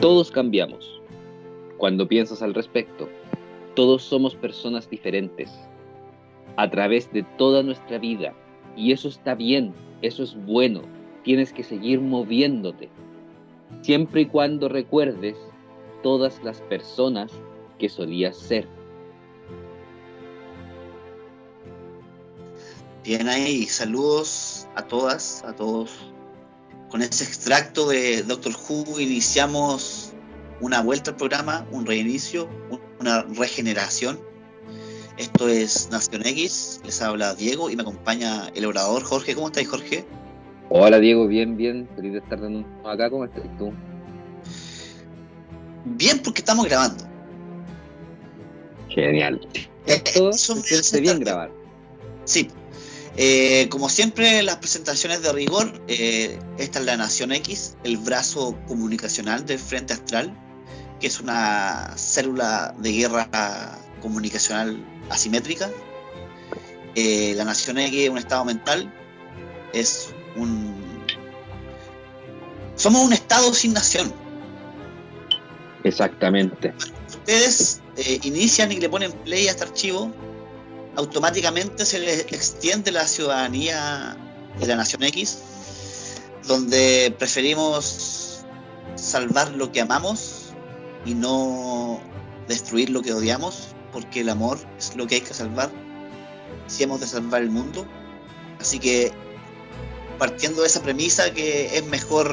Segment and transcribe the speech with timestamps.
[0.00, 0.98] Todos cambiamos.
[1.76, 3.06] Cuando piensas al respecto,
[3.74, 5.50] todos somos personas diferentes
[6.56, 8.32] a través de toda nuestra vida.
[8.76, 10.80] Y eso está bien, eso es bueno.
[11.22, 12.88] Tienes que seguir moviéndote.
[13.82, 15.36] Siempre y cuando recuerdes
[16.02, 17.30] todas las personas
[17.78, 18.66] que solías ser.
[23.04, 26.09] Bien ahí, saludos a todas, a todos.
[26.90, 30.12] Con ese extracto de Doctor Who iniciamos
[30.60, 32.48] una vuelta al programa, un reinicio,
[32.98, 34.18] una regeneración.
[35.16, 39.36] Esto es Nación X, les habla Diego y me acompaña el orador Jorge.
[39.36, 40.04] ¿Cómo estáis, Jorge?
[40.68, 43.08] Hola Diego, bien, bien, feliz de estar de nuevo acá.
[43.08, 43.72] ¿Cómo estás tú?
[45.84, 47.04] Bien, porque estamos grabando.
[48.88, 49.40] Genial.
[49.86, 51.52] Eh, Esto se bien grabar.
[52.24, 52.48] Sí,
[53.16, 58.56] eh, como siempre, las presentaciones de rigor, eh, esta es la Nación X, el brazo
[58.68, 60.32] comunicacional del Frente Astral,
[61.00, 65.68] que es una célula de guerra comunicacional asimétrica.
[66.94, 68.92] Eh, la Nación X es un estado mental,
[69.72, 70.74] es un...
[72.76, 74.12] Somos un estado sin nación.
[75.84, 76.72] Exactamente.
[77.08, 77.82] Ustedes
[78.22, 80.10] inician y le ponen play a este archivo
[81.00, 84.16] automáticamente se le extiende la ciudadanía
[84.58, 85.38] de la Nación X,
[86.46, 88.44] donde preferimos
[88.96, 90.52] salvar lo que amamos
[91.06, 92.00] y no
[92.48, 95.70] destruir lo que odiamos, porque el amor es lo que hay que salvar
[96.66, 97.86] si hemos de salvar el mundo.
[98.60, 99.10] Así que,
[100.18, 102.30] partiendo de esa premisa que es mejor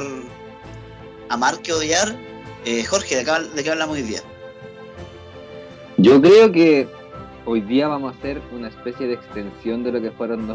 [1.29, 2.19] amar que odiar,
[2.65, 4.21] eh, Jorge, ¿de qué, ¿de qué hablamos hoy día?
[5.95, 6.96] Yo creo que
[7.47, 10.47] hoy día vamos a hacer una especie de extensión de lo que fueron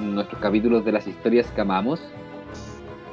[0.00, 2.00] nuestros capítulos de las historias que amamos.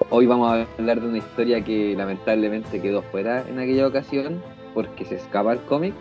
[0.09, 4.41] Hoy vamos a hablar de una historia que lamentablemente quedó fuera en aquella ocasión
[4.73, 5.93] porque se escapa el cómic.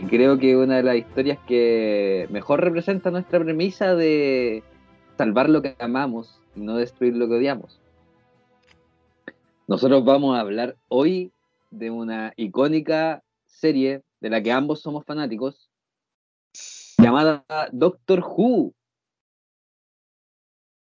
[0.00, 4.64] Y creo que una de las historias que mejor representa nuestra premisa de
[5.16, 7.80] salvar lo que amamos y no destruir lo que odiamos.
[9.68, 11.30] Nosotros vamos a hablar hoy
[11.70, 15.65] de una icónica serie de la que ambos somos fanáticos,
[16.98, 18.74] llamada Doctor Who.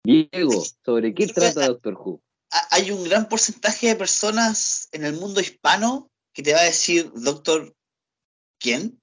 [0.04, 2.22] Diego, ¿sobre qué trata Doctor Who?
[2.70, 7.10] Hay un gran porcentaje de personas en el mundo hispano que te va a decir,
[7.14, 7.75] Doctor,
[8.58, 9.00] ¿quién?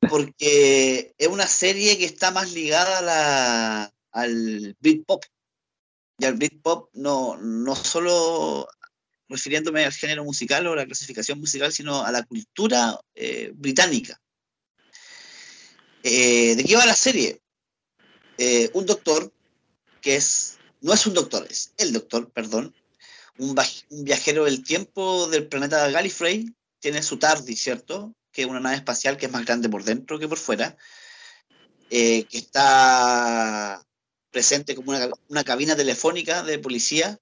[0.00, 5.24] Porque es una serie que está más ligada a la, al Britpop.
[6.18, 8.68] Y al Britpop no, no solo
[9.28, 14.20] refiriéndome al género musical o la clasificación musical, sino a la cultura eh, británica.
[16.06, 17.40] Eh, ¿De qué va la serie?
[18.36, 19.32] Eh, un doctor
[20.02, 22.74] que es, no es un doctor, es el doctor, perdón,
[23.38, 23.56] un,
[23.88, 28.14] viajero del tiempo del planeta Gallifrey, tiene su TARDIS, ¿cierto?
[28.32, 30.76] Que es una nave espacial que es más grande por dentro que por fuera,
[31.88, 33.82] eh, que está
[34.30, 37.18] presente como una, una, cabina telefónica de policía,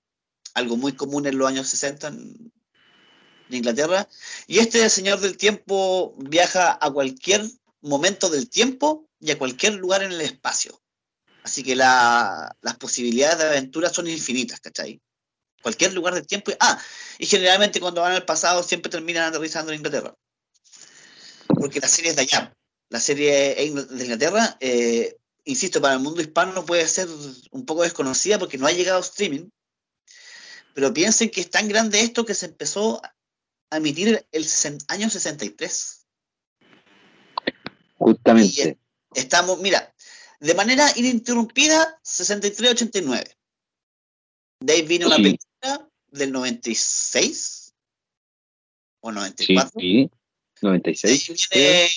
[0.54, 2.52] algo muy común en los años 60 en,
[3.48, 4.08] en Inglaterra,
[4.48, 7.48] y este señor del tiempo viaja a cualquier
[7.82, 10.80] momento del tiempo y a cualquier lugar en el espacio.
[11.42, 15.00] Así que las posibilidades de aventura son infinitas, ¿cachai?
[15.60, 16.52] Cualquier lugar del tiempo.
[16.60, 16.80] ah,
[17.18, 20.14] y generalmente cuando van al pasado siempre terminan aterrizando en Inglaterra.
[21.48, 22.56] Porque la serie es de allá.
[22.88, 27.08] La serie de Inglaterra, eh, insisto, para el mundo hispano puede ser
[27.50, 29.48] un poco desconocida porque no ha llegado streaming.
[30.74, 33.02] Pero piensen que es tan grande esto que se empezó
[33.70, 34.46] a emitir el
[34.88, 36.01] año 63.
[38.02, 38.78] Justamente.
[39.14, 39.94] estamos, mira,
[40.40, 43.36] de manera ininterrumpida, 63-89.
[44.60, 47.74] De ahí vino una película del 96
[49.00, 49.80] o 94.
[49.80, 50.10] Sí,
[50.60, 51.48] 96.
[51.50, 51.88] viene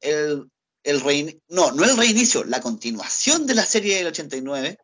[0.00, 0.50] el,
[0.84, 4.78] el no, no el reinicio, la continuación de la serie del 89,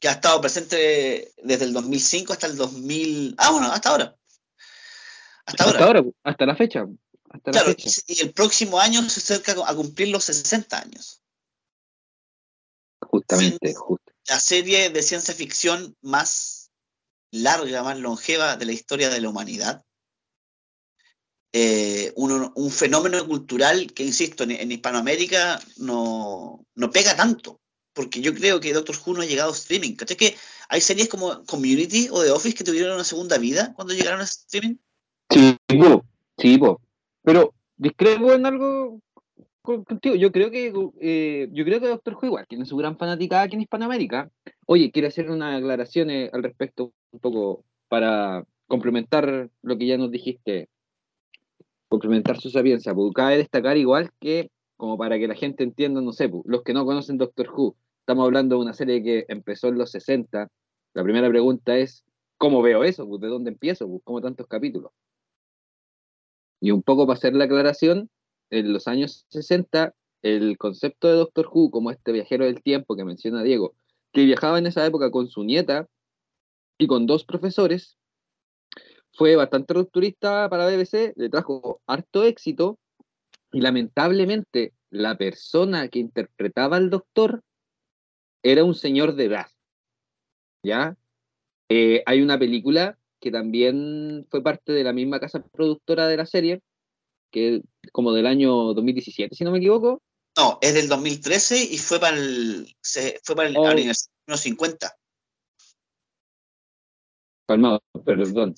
[0.00, 3.34] que ha estado presente desde el 2005 hasta el 2000.
[3.38, 4.16] Ah, bueno, hasta ahora.
[5.46, 6.04] Hasta, hasta ahora.
[6.22, 6.86] Hasta la fecha
[7.42, 7.74] claro,
[8.06, 11.22] y el próximo año se acerca a cumplir los 60 años.
[13.00, 13.74] Justamente,
[14.26, 16.70] La serie de ciencia ficción más
[17.30, 19.84] larga, más longeva de la historia de la humanidad.
[21.52, 27.60] Eh, un, fenómeno cultural que, insisto, en, Hispanoamérica no, no, pega tanto,
[27.92, 29.94] porque yo creo que Doctor Who no ha llegado a streaming.
[29.94, 30.36] ¿Cachai que
[30.68, 34.24] hay series como Community o The Office que tuvieron una segunda vida cuando llegaron a
[34.24, 34.76] streaming?
[35.30, 35.56] Sí,
[36.38, 36.58] sí,
[37.24, 39.00] pero discrepo en algo
[39.62, 40.14] contigo.
[40.14, 43.56] Yo creo que eh, yo creo que Doctor Who igual tiene su gran fanática aquí
[43.56, 44.30] en Hispanoamérica.
[44.66, 49.96] Oye, quiero hacer una aclaración eh, al respecto un poco para complementar lo que ya
[49.98, 50.68] nos dijiste,
[51.88, 56.12] complementar su sapiencia, pues cabe destacar igual que, como para que la gente entienda, no
[56.12, 59.68] sé, pues, los que no conocen Doctor Who, estamos hablando de una serie que empezó
[59.68, 60.48] en los 60,
[60.94, 62.04] la primera pregunta es,
[62.38, 63.06] ¿cómo veo eso?
[63.08, 63.88] Pues, ¿De dónde empiezo?
[63.88, 64.92] Pues, ¿Cómo tantos capítulos?
[66.64, 68.08] Y un poco para hacer la aclaración,
[68.48, 73.04] en los años 60, el concepto de Doctor Who, como este viajero del tiempo que
[73.04, 73.74] menciona Diego,
[74.14, 75.86] que viajaba en esa época con su nieta
[76.78, 77.98] y con dos profesores,
[79.12, 82.78] fue bastante rupturista para BBC, le trajo harto éxito
[83.52, 87.42] y lamentablemente la persona que interpretaba al doctor
[88.42, 89.48] era un señor de edad.
[90.62, 90.96] ¿Ya?
[91.68, 96.26] Eh, hay una película que también fue parte de la misma casa productora de la
[96.26, 96.60] serie,
[97.32, 100.02] que como del año 2017, si no me equivoco.
[100.36, 102.76] No, es del 2013 y fue para el,
[103.22, 103.66] fue para el oh.
[103.66, 104.94] aniversario 50.
[107.48, 108.54] Calmado, perdón.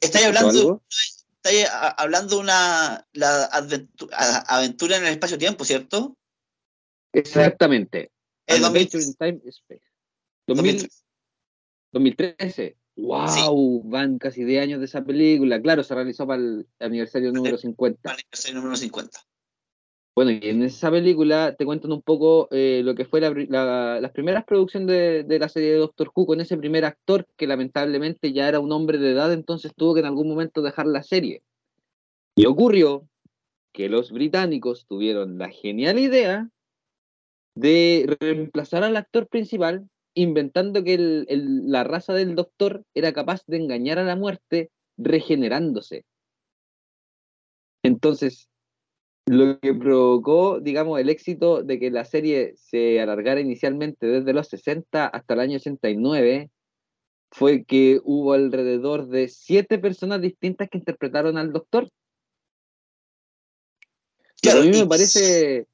[0.00, 3.44] Estáis hablando, estáis hablando de una la
[4.48, 6.16] aventura, en el espacio-tiempo, ¿cierto?
[7.12, 8.10] Exactamente.
[8.46, 9.16] El 2013.
[11.92, 12.76] 2013.
[12.98, 13.82] ¡Wow!
[13.84, 15.62] Van casi 10 años de esa película.
[15.62, 18.00] Claro, se realizó para el aniversario número 50.
[18.02, 19.20] Para el aniversario número 50.
[20.16, 24.44] Bueno, y en esa película te cuentan un poco eh, lo que fue las primeras
[24.44, 24.88] producciones
[25.28, 28.72] de, la serie de Doctor Who con ese primer actor que lamentablemente ya era un
[28.72, 31.44] hombre de edad, entonces tuvo que en algún momento dejar la serie.
[32.34, 33.08] Y ocurrió
[33.72, 36.50] que los británicos tuvieron la genial idea
[37.54, 43.98] de reemplazar al actor principal inventando que la raza del doctor era capaz de engañar
[43.98, 46.04] a la muerte regenerándose.
[47.82, 48.48] Entonces,
[49.26, 54.48] lo que provocó, digamos, el éxito de que la serie se alargara inicialmente desde los
[54.48, 56.50] 60 hasta el año 89
[57.30, 61.88] fue que hubo alrededor de siete personas distintas que interpretaron al doctor.
[64.50, 65.66] a mí me parece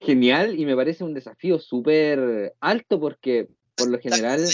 [0.00, 4.46] genial y me parece un desafío súper alto porque por lo general...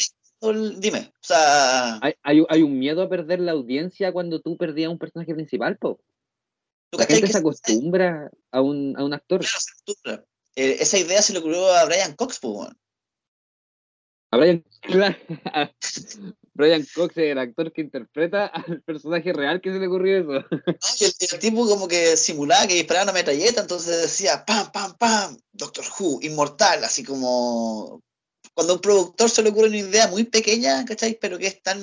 [0.78, 1.98] Dime, o sea...
[2.00, 6.00] Hay, hay, un miedo a perder la audiencia cuando tú perdías un personaje principal, po.
[6.92, 9.44] La gente se acostumbra a un, a un actor.
[10.56, 12.70] Eh, esa idea se le ocurrió a Brian Cox, pues,
[14.30, 14.64] A Brian,
[16.54, 20.46] Brian Cox es el actor que interpreta al personaje real que se le ocurrió eso.
[21.32, 25.84] el, tipo como que simulaba que disparaba una metralleta, entonces decía pam, pam, pam, Doctor
[25.98, 28.02] Who, inmortal, así como
[28.54, 31.18] cuando a un productor se le ocurre una idea muy pequeña, ¿cachai?
[31.20, 31.78] Pero que es tan...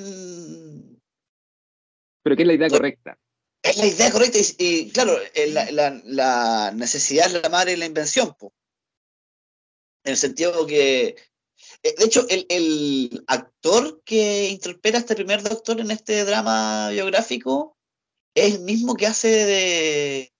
[2.23, 3.17] Pero que es la idea correcta.
[3.63, 5.17] Es la idea correcta y, claro,
[6.05, 11.15] la, necesidad es la madre de la invención, en el sentido que,
[11.83, 17.77] eh, de hecho, el, actor que interpreta a este primer doctor en este drama biográfico
[18.33, 20.33] es el mismo que hace de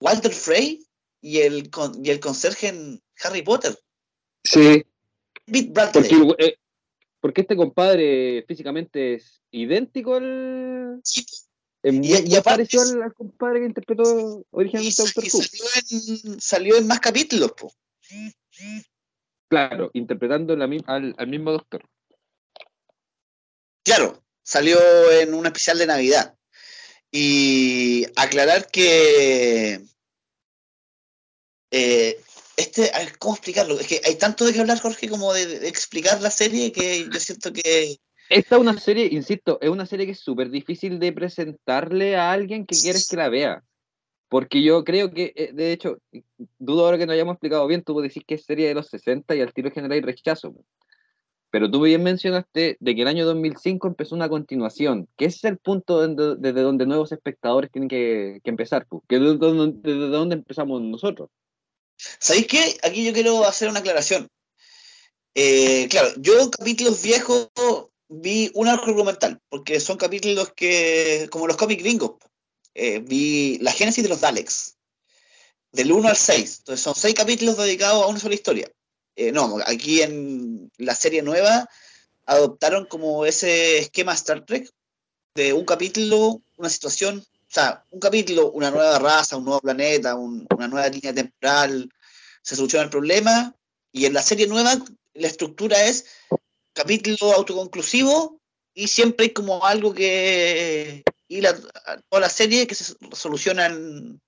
[0.00, 0.84] Walter Frey
[1.22, 1.70] y el,
[2.02, 3.78] y el conserje en Harry Potter.
[4.44, 4.84] Sí.
[5.46, 6.56] Porque, eh,
[7.20, 11.00] porque, este compadre físicamente es idéntico al.
[11.04, 11.24] Sí
[11.84, 15.42] y, al, compadre que interpretó originalmente Doctor Who.
[15.42, 17.72] Salió en, salió en más capítulos, po.
[19.48, 21.84] Claro, interpretando al, al, mismo Doctor.
[23.84, 24.78] Claro, salió
[25.10, 26.36] en un especial de Navidad.
[27.10, 29.82] Y aclarar que.
[31.72, 32.20] Eh,
[32.56, 33.78] este, ¿cómo explicarlo?
[33.78, 37.20] Es que hay tanto de qué hablar, Jorge, como de explicar la serie que yo
[37.20, 37.98] siento que
[38.32, 42.32] esta es una serie, insisto, es una serie que es súper difícil de presentarle a
[42.32, 43.62] alguien que quieres que la vea.
[44.30, 45.98] Porque yo creo que, eh, de hecho,
[46.58, 49.36] dudo ahora que no hayamos explicado bien, tú decir que es serie de los 60
[49.36, 50.54] y al tiro general y rechazo.
[51.50, 55.58] Pero tú bien mencionaste de que el año 2005 empezó una continuación, que es el
[55.58, 61.28] punto desde donde nuevos espectadores tienen que, empezar, que desde donde, empezamos nosotros.
[62.18, 62.78] ¿Sabéis qué?
[62.82, 64.28] Aquí yo quiero hacer una aclaración.
[65.34, 67.48] Eh, claro, yo capítulos viejos
[68.08, 72.12] vi un arco argumental, porque son capítulos que, como los cómics gringos,
[72.74, 74.76] eh, vi la génesis de los Daleks,
[75.72, 76.58] del 1 al 6.
[76.58, 78.70] Entonces son seis capítulos dedicados a una sola historia.
[79.16, 81.68] Eh, no, aquí en la serie nueva
[82.26, 84.70] adoptaron como ese esquema Star Trek
[85.34, 90.68] de un capítulo, una situación, sea, un capítulo, una nueva raza, un nuevo planeta, una
[90.68, 91.88] nueva línea temporal,
[92.42, 93.54] se soluciona el problema,
[93.92, 94.82] y en la serie nueva
[95.14, 96.06] la estructura es
[96.72, 98.40] capítulo autoconclusivo
[98.74, 101.54] y siempre hay como algo que y la,
[102.08, 104.20] toda la serie que se soluciona en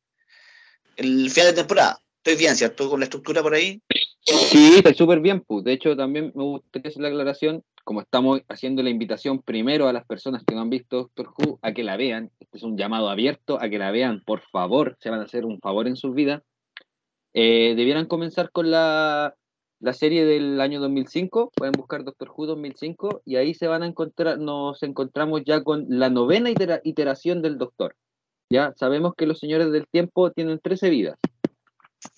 [0.97, 2.03] el final de temporada.
[2.19, 2.89] Estoy bien, ¿cierto?
[2.89, 3.81] Con la estructura por ahí.
[4.25, 5.65] Sí, está súper bien, pues.
[5.65, 9.93] De hecho, también me gustaría hacer la aclaración, como estamos haciendo la invitación primero a
[9.93, 12.79] las personas que no han visto Doctor Who a que la vean, este es un
[12.79, 15.97] llamado abierto a que la vean, por favor, se van a hacer un favor en
[15.97, 16.43] sus vidas,
[17.35, 19.35] eh, debieran comenzar con la,
[19.81, 23.87] la serie del año 2005, pueden buscar Doctor Who 2005 y ahí se van a
[23.87, 27.95] encontrar, nos encontramos ya con la novena itera- iteración del Doctor.
[28.49, 31.19] Ya sabemos que los señores del tiempo tienen 13 vidas.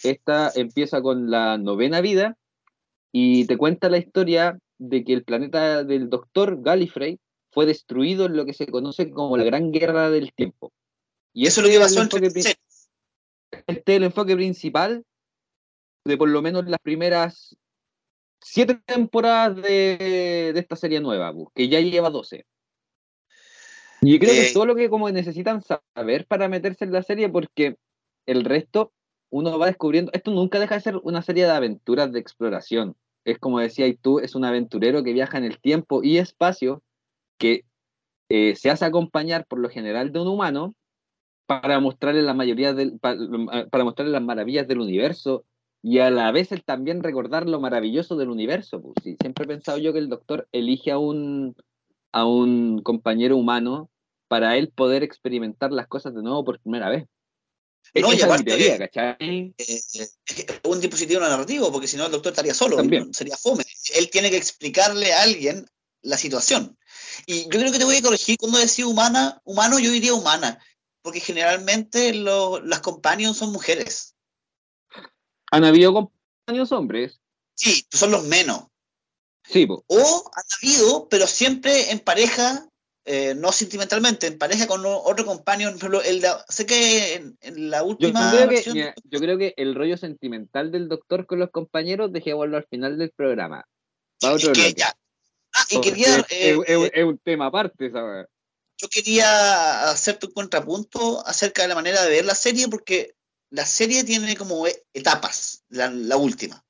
[0.02, 2.36] Esta empieza con la novena vida
[3.12, 7.18] y te cuenta la historia de que el planeta del Doctor Gallifrey
[7.50, 10.72] fue destruido en lo que se conoce como la Gran Guerra del Tiempo.
[11.32, 12.56] Y eso es lo que este pasó entre enfoque
[13.66, 15.04] este es el enfoque principal
[16.04, 17.56] de por lo menos las primeras
[18.40, 22.44] siete temporadas de, de esta serie nueva, que ya lleva 12.
[24.02, 27.02] Y creo que Eh, es todo lo que como necesitan saber para meterse en la
[27.02, 27.76] serie, porque
[28.26, 28.92] el resto
[29.36, 30.10] uno va descubriendo.
[30.12, 32.96] Esto nunca deja de ser una serie de aventuras de exploración.
[33.24, 36.82] Es como decías tú, es un aventurero que viaja en el tiempo y espacio
[37.38, 37.64] que
[38.28, 40.74] eh, se hace acompañar por lo general de un humano
[41.46, 43.16] para mostrarle la mayoría del, pa-
[43.70, 45.44] para, mostrarle las maravillas del universo
[45.82, 48.80] y a la vez también recordar lo maravilloso del universo.
[48.80, 51.54] Pues, siempre he pensado yo que el doctor elige a un,
[52.12, 53.90] a un compañero humano
[54.28, 57.06] para él poder experimentar las cosas de nuevo por primera vez.
[57.94, 59.54] No, y Esa es teoría, ¿cachai?
[59.56, 60.18] eh, es
[60.64, 63.06] un dispositivo narrativo, porque si no el doctor estaría solo, También.
[63.06, 63.12] ¿no?
[63.14, 63.64] sería fome.
[63.94, 65.66] Él tiene que explicarle a alguien
[66.02, 66.76] la situación.
[67.26, 70.58] Y yo creo que te voy a corregir cuando decía humana, humano yo diría humana,
[71.02, 74.14] porque generalmente lo- las companions son mujeres.
[75.50, 77.20] Han habido compañeros hombres,
[77.54, 78.64] Sí, son los menos.
[79.44, 79.82] sí, po.
[79.86, 82.68] O han habido, pero siempre en pareja,
[83.06, 85.72] eh, no sentimentalmente, en pareja con otro companion.
[85.72, 89.38] Por ejemplo, el de- sé que en, en la Yo última que, mira, yo creo
[89.38, 93.64] que el rollo sentimental del doctor con los compañeros dejémoslo al final del programa.
[94.22, 94.94] Otro es que ya.
[95.54, 98.26] Ah, y Porque quería, es, eh, es- es un tema aparte, ¿sabes?
[98.78, 103.14] yo quería hacerte un contrapunto acerca de la manera de ver la serie, porque
[103.50, 106.62] la serie tiene como e- etapas, la, la última.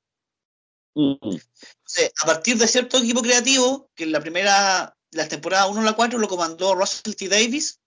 [0.95, 5.83] Entonces, a partir de cierto equipo creativo, que en la primera, la temporada 1 a
[5.83, 7.27] la 4 lo comandó Russell T.
[7.27, 7.79] Davis,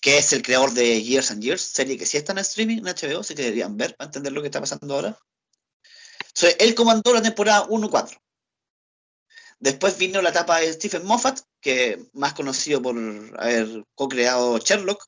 [0.00, 2.84] que es el creador de Years and Years, serie que sí está en streaming, en
[2.84, 5.18] HBO, así que deberían ver para entender lo que está pasando ahora.
[6.20, 8.18] Entonces, él comandó la temporada 1-4.
[9.58, 12.94] Después vino la etapa de Stephen Moffat, que más conocido por
[13.38, 15.06] haber co-creado Sherlock.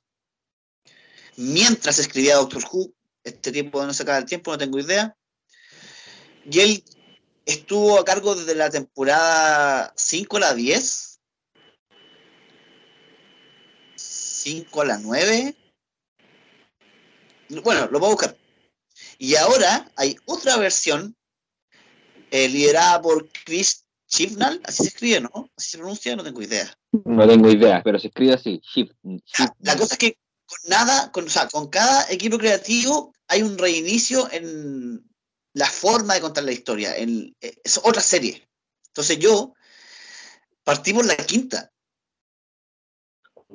[1.36, 5.14] Mientras escribía Doctor Who, este tiempo no se acaba el tiempo, no tengo idea.
[6.50, 6.84] Y él
[7.48, 11.20] estuvo a cargo desde la temporada 5 a la 10.
[13.96, 15.56] 5 a la 9.
[17.64, 18.36] Bueno, lo puedo buscar.
[19.18, 21.16] Y ahora hay otra versión
[22.30, 25.50] eh, liderada por Chris Chibnall, así se escribe, ¿no?
[25.56, 26.70] Así se pronuncia, no tengo idea.
[27.04, 28.92] No tengo idea, pero se escribe así, shift.
[29.02, 29.52] shift.
[29.60, 33.56] La cosa es que con nada, con, o sea, con cada equipo creativo hay un
[33.56, 35.07] reinicio en
[35.54, 36.96] la forma de contar la historia.
[36.96, 38.48] En, es otra serie.
[38.88, 39.54] Entonces yo
[40.64, 41.70] partí por la quinta.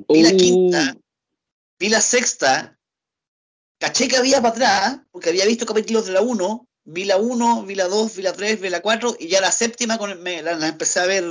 [0.09, 0.97] Vi la Uh, quinta,
[1.77, 2.79] vi la sexta,
[3.77, 7.63] caché que había para atrás, porque había visto capítulos de la 1, vi la 1,
[7.65, 10.41] vi la 2, vi la 3, vi la 4, y ya la séptima con, me,
[10.41, 11.23] la, la empecé a ver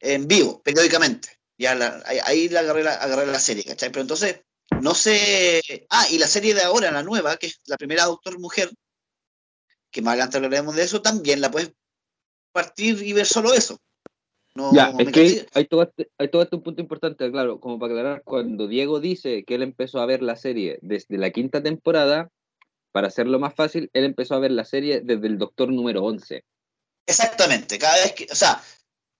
[0.00, 1.40] en vivo, periódicamente.
[1.58, 3.90] Ya la, ahí, ahí la agarré, la agarré la serie, ¿cachai?
[3.90, 4.40] Pero entonces,
[4.80, 5.86] no sé.
[5.90, 8.70] Ah, y la serie de ahora, la nueva, que es la primera Doctor Mujer,
[9.94, 11.72] que más adelante hablaremos de eso, también la puedes
[12.52, 13.78] partir y ver solo eso.
[14.56, 15.68] No, Ya, es que hay
[16.18, 20.00] hay tocaste un punto importante, claro, como para aclarar, cuando Diego dice que él empezó
[20.00, 22.30] a ver la serie desde la quinta temporada,
[22.92, 26.44] para hacerlo más fácil, él empezó a ver la serie desde el Doctor número 11.
[27.06, 28.60] Exactamente, cada vez que, o sea,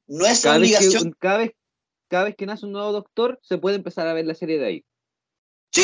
[0.09, 1.07] no es Cada vez, que, obligación.
[1.09, 1.53] un- cada, vez,
[2.09, 4.67] cada vez que nace un nuevo Doctor, se puede empezar a ver la serie de
[4.67, 4.85] ahí.
[5.75, 5.83] Sí,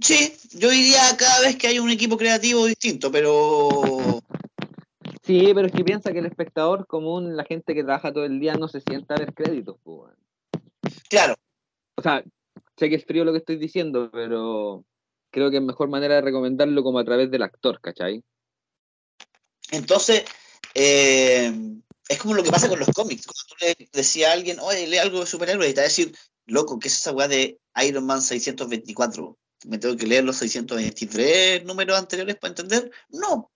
[0.00, 4.22] sí, yo diría cada vez que hay un equipo creativo distinto, pero
[5.26, 8.38] Sí, pero es que piensa que el espectador común, la gente que trabaja todo el
[8.38, 9.76] día, no se sienta a ver créditos.
[9.84, 10.16] weón.
[11.08, 11.34] claro,
[11.96, 12.22] O sea,
[12.76, 14.84] sé que es frío lo que estoy diciendo, pero
[15.32, 18.22] creo que es mejor manera de recomendarlo como a través del actor, ¿cachai?
[19.72, 20.24] Entonces,
[20.74, 21.52] eh,
[22.08, 23.26] es como lo que pasa con los cómics.
[23.26, 25.88] Cuando tú le decías a alguien, oye, lee algo de superhéroes, y te va a
[25.88, 26.14] decir,
[26.46, 29.38] loco, ¿qué es esa weá de Iron Man 624?
[29.66, 32.90] ¿Me tengo que leer los 623 números anteriores para entender?
[33.08, 33.50] No.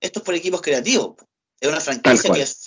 [0.00, 1.16] Esto es por equipos creativos.
[1.60, 2.66] Es una franquicia que es,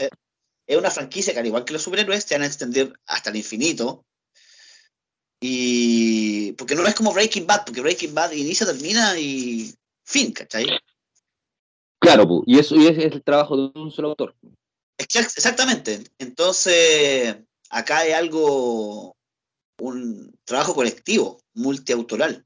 [0.67, 3.37] es una franquicia que, al igual que los superhéroes, te van a extender hasta el
[3.37, 4.05] infinito.
[5.39, 9.73] Y porque no es como Breaking Bad, porque Breaking Bad inicia, termina y
[10.05, 10.67] fin, ¿cachai?
[11.99, 14.35] Claro, y eso y es el trabajo de un solo autor.
[14.97, 16.03] Exactamente.
[16.19, 17.37] Entonces,
[17.69, 19.15] acá hay algo,
[19.81, 22.45] un trabajo colectivo, multiautoral,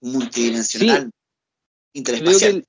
[0.00, 1.10] multidimensional,
[1.92, 2.66] interespacial.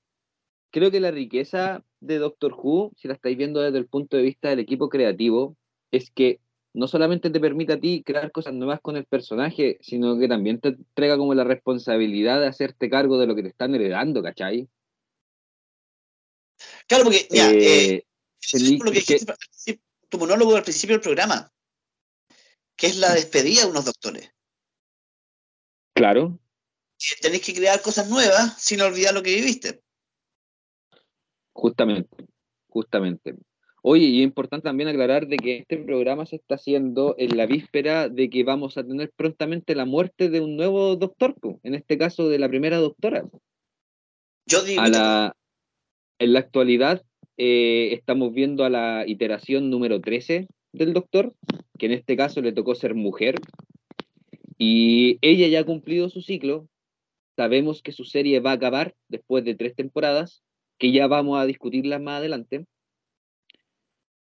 [0.69, 4.23] creo que la riqueza de Doctor Who, si la estáis viendo desde el punto de
[4.23, 5.55] vista del equipo creativo,
[5.91, 6.41] es que
[6.73, 10.59] no solamente te permite a ti crear cosas nuevas con el personaje, sino que también
[10.59, 14.67] te entrega como la responsabilidad de hacerte cargo de lo que te están heredando, ¿cachai?
[16.85, 21.49] Claro, porque, mira, eh, eh, lo que tu monólogo al principio del programa,
[22.75, 24.31] que es la despedida de unos doctores.
[25.93, 26.39] Claro.
[27.21, 29.81] Tenéis que crear cosas nuevas sin olvidar lo que viviste.
[31.53, 32.25] Justamente,
[32.67, 33.35] justamente.
[33.81, 37.45] Oye, y es importante también aclarar de que este programa se está haciendo en la
[37.45, 41.97] víspera de que vamos a tener prontamente la muerte de un nuevo doctor, en este
[41.97, 43.23] caso de la primera doctora.
[44.47, 44.83] Yo digo.
[44.83, 44.91] en
[46.33, 47.03] la actualidad
[47.37, 51.33] eh, estamos viendo a la iteración número 13 del doctor,
[51.77, 53.35] que en este caso le tocó ser mujer,
[54.57, 56.67] y ella ya ha cumplido su ciclo.
[57.35, 60.43] Sabemos que su serie va a acabar después de tres temporadas,
[60.77, 62.65] que ya vamos a discutirlas más adelante.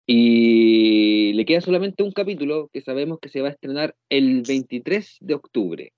[0.06, 5.18] Y le queda solamente un capítulo que sabemos que se va a estrenar el 23
[5.20, 5.92] de octubre.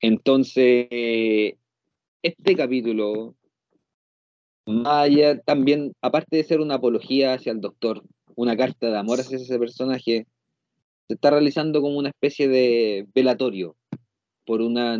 [0.00, 0.86] Entonces,
[2.22, 3.36] este capítulo,
[4.66, 8.02] vaya también, aparte de ser una apología hacia el doctor,
[8.36, 10.26] una carta de amor hacia ese personaje,
[11.08, 13.76] se está realizando como una especie de velatorio
[14.44, 14.98] por una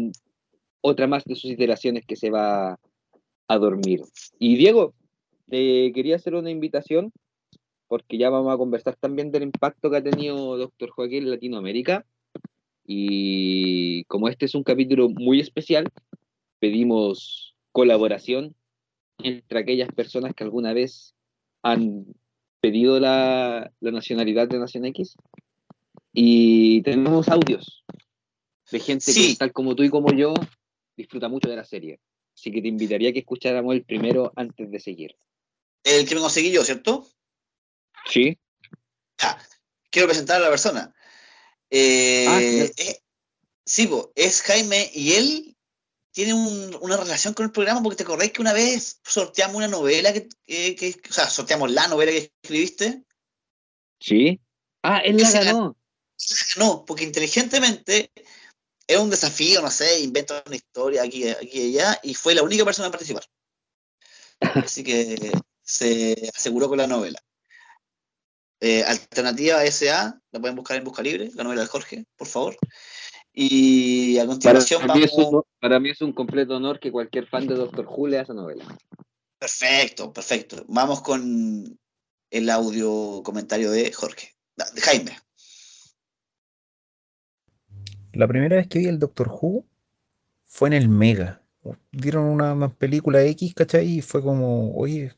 [0.81, 2.79] otra más de sus iteraciones que se va
[3.49, 4.01] a dormir.
[4.39, 4.95] Y Diego,
[5.49, 7.13] te quería hacer una invitación,
[7.89, 12.05] porque ya vamos a conversar también del impacto que ha tenido Doctor Joaquín en Latinoamérica.
[12.85, 15.89] Y como este es un capítulo muy especial,
[16.59, 18.55] pedimos colaboración
[19.19, 21.15] entre aquellas personas que alguna vez
[21.63, 22.07] han
[22.67, 25.15] pedido la, nacionalidad de Nación X.
[26.13, 27.85] Y tenemos audios
[28.73, 30.35] de gente que, tal como tú y como yo,
[30.97, 32.01] disfruta mucho de la serie.
[32.35, 35.17] Así que te invitaría a que escucháramos el primero antes de seguir.
[35.85, 37.07] El que me conseguí yo, ¿cierto?
[38.07, 38.37] Sí.
[39.91, 40.93] quiero presentar a la persona.
[41.71, 43.01] Eh, ah, eh,
[43.65, 45.56] sí, es Jaime y él
[46.17, 50.15] tiene una relación con el programa porque te acordás que una vez sorteamos una novela
[50.15, 53.05] que, o sea, sorteamos la novela que escribiste.
[54.01, 54.41] Sí.
[54.83, 55.77] Ah, él la ganó.
[56.57, 58.11] No, porque inteligentemente
[58.87, 62.43] era un desafío, no sé, invento una historia aquí, aquí y allá, y fue la
[62.43, 63.25] única persona a participar.
[64.65, 67.23] Así que se aseguró con la novela.
[68.61, 72.57] Eh, alternativa SA, la pueden buscar en Busca Libre, la novela de Jorge, por favor.
[73.39, 77.27] Y a continuación para, mí es un, para mí es un completo honor que cualquier
[77.27, 78.65] fan de Doctor Who lea esa novela.
[79.39, 80.65] Perfecto, perfecto.
[80.69, 81.79] Vamos con
[82.31, 85.19] el audio comentario de Jorge, de Jaime.
[88.15, 89.67] La primera vez que vi el Doctor Who
[90.47, 91.43] fue en el Mega.
[91.93, 93.99] Dieron una, película X, ¿cachai?
[93.99, 95.15] Y fue como, oye,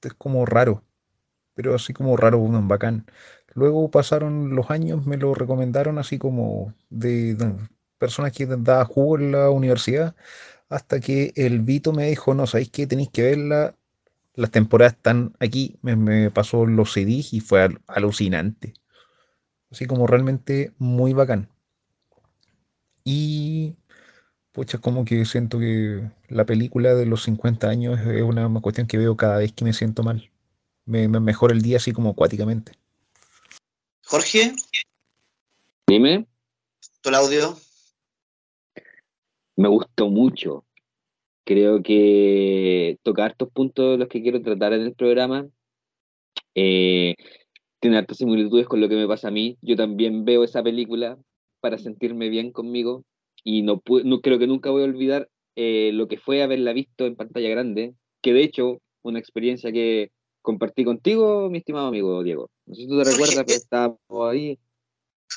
[0.00, 0.84] es como raro.
[1.54, 3.04] Pero así como raro, un bacán.
[3.54, 7.36] Luego pasaron los años, me lo recomendaron así como de,
[7.98, 10.14] personas que daban jugo en la universidad,
[10.68, 12.86] hasta que el Vito me dijo, no, ¿sabéis qué?
[12.86, 13.74] Tenéis que verla.
[14.34, 18.74] Las temporadas están aquí, me, pasó los CDs y fue alucinante.
[19.70, 21.48] Así como realmente muy bacán.
[23.04, 23.76] Y
[24.52, 28.98] pucha, como que siento que la película de los 50 años es una cuestión que
[28.98, 30.30] veo cada vez que me siento mal.
[30.86, 32.72] Me, mejora el día así como acuáticamente.
[34.10, 34.54] Jorge.
[35.86, 36.26] Dime.
[37.00, 37.56] ¿Tu audio?
[39.54, 40.64] Me gustó mucho.
[41.44, 45.48] Creo que tocar estos puntos los que quiero tratar en el programa.
[46.56, 47.14] Eh,
[47.78, 49.56] tiene hartas similitudes con lo que me pasa a mí.
[49.62, 51.16] Yo también veo esa película,
[51.60, 53.04] para sentirme bien conmigo
[53.44, 57.06] y no, no creo que nunca voy a olvidar eh, lo que fue haberla visto
[57.06, 60.10] en pantalla grande, que de hecho una experiencia que
[60.42, 62.50] compartí contigo, mi estimado amigo Diego.
[62.66, 64.58] No sé si tú te recuerdas, pero estábamos ahí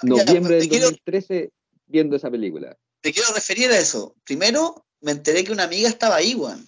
[0.02, 1.52] noviembre del 2013
[1.86, 2.76] viendo esa película.
[3.02, 4.16] Te quiero referir a eso.
[4.24, 6.66] Primero, me enteré que una amiga estaba ahí, Juan.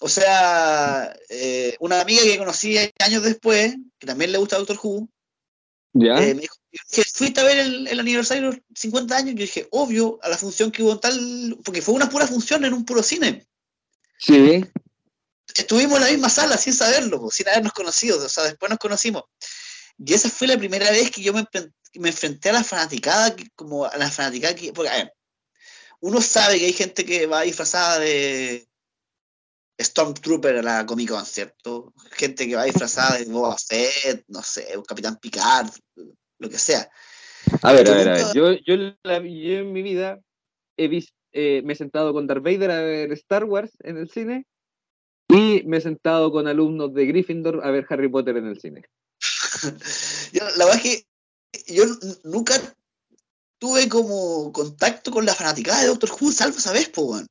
[0.00, 5.08] O sea, eh, una amiga que conocí años después, que también le gusta Doctor Who,
[5.92, 6.22] ¿Ya?
[6.22, 6.54] Eh, me dijo,
[7.14, 9.34] ¿fuiste a ver el, aniversario de los 50 años?
[9.34, 12.64] Yo dije, obvio, a la función que hubo en tal, porque fue una pura función
[12.64, 13.46] en un puro cine.
[14.18, 14.64] Sí.
[15.54, 19.24] Estuvimos en la misma sala sin saberlo, sin habernos conocido, o sea, después nos conocimos.
[19.98, 21.46] Y esa fue la primera vez que yo me,
[21.94, 25.12] me enfrenté a la fanaticada, como a la fanaticada, porque, a ver,
[26.00, 28.66] uno sabe que hay gente que va disfrazada de
[29.78, 31.92] Stormtrooper a la Comic Con, ¿cierto?
[32.12, 35.70] Gente que va disfrazada de Boba Fett, no sé, un Capitán Picard,
[36.38, 36.88] lo que sea.
[37.62, 38.26] A ver, a ver, a ver.
[38.34, 40.20] Yo, yo, en mi vida
[40.76, 44.10] he visto, eh, me he sentado con Darth Vader a ver Star Wars en el
[44.10, 44.46] cine
[45.30, 48.84] y me he sentado con alumnos de Gryffindor a ver Harry Potter en el cine.
[50.56, 51.84] la verdad es que yo
[52.24, 52.54] nunca
[53.58, 57.26] tuve como contacto con la fanaticada de Doctor Who, salvo esa vez, pues,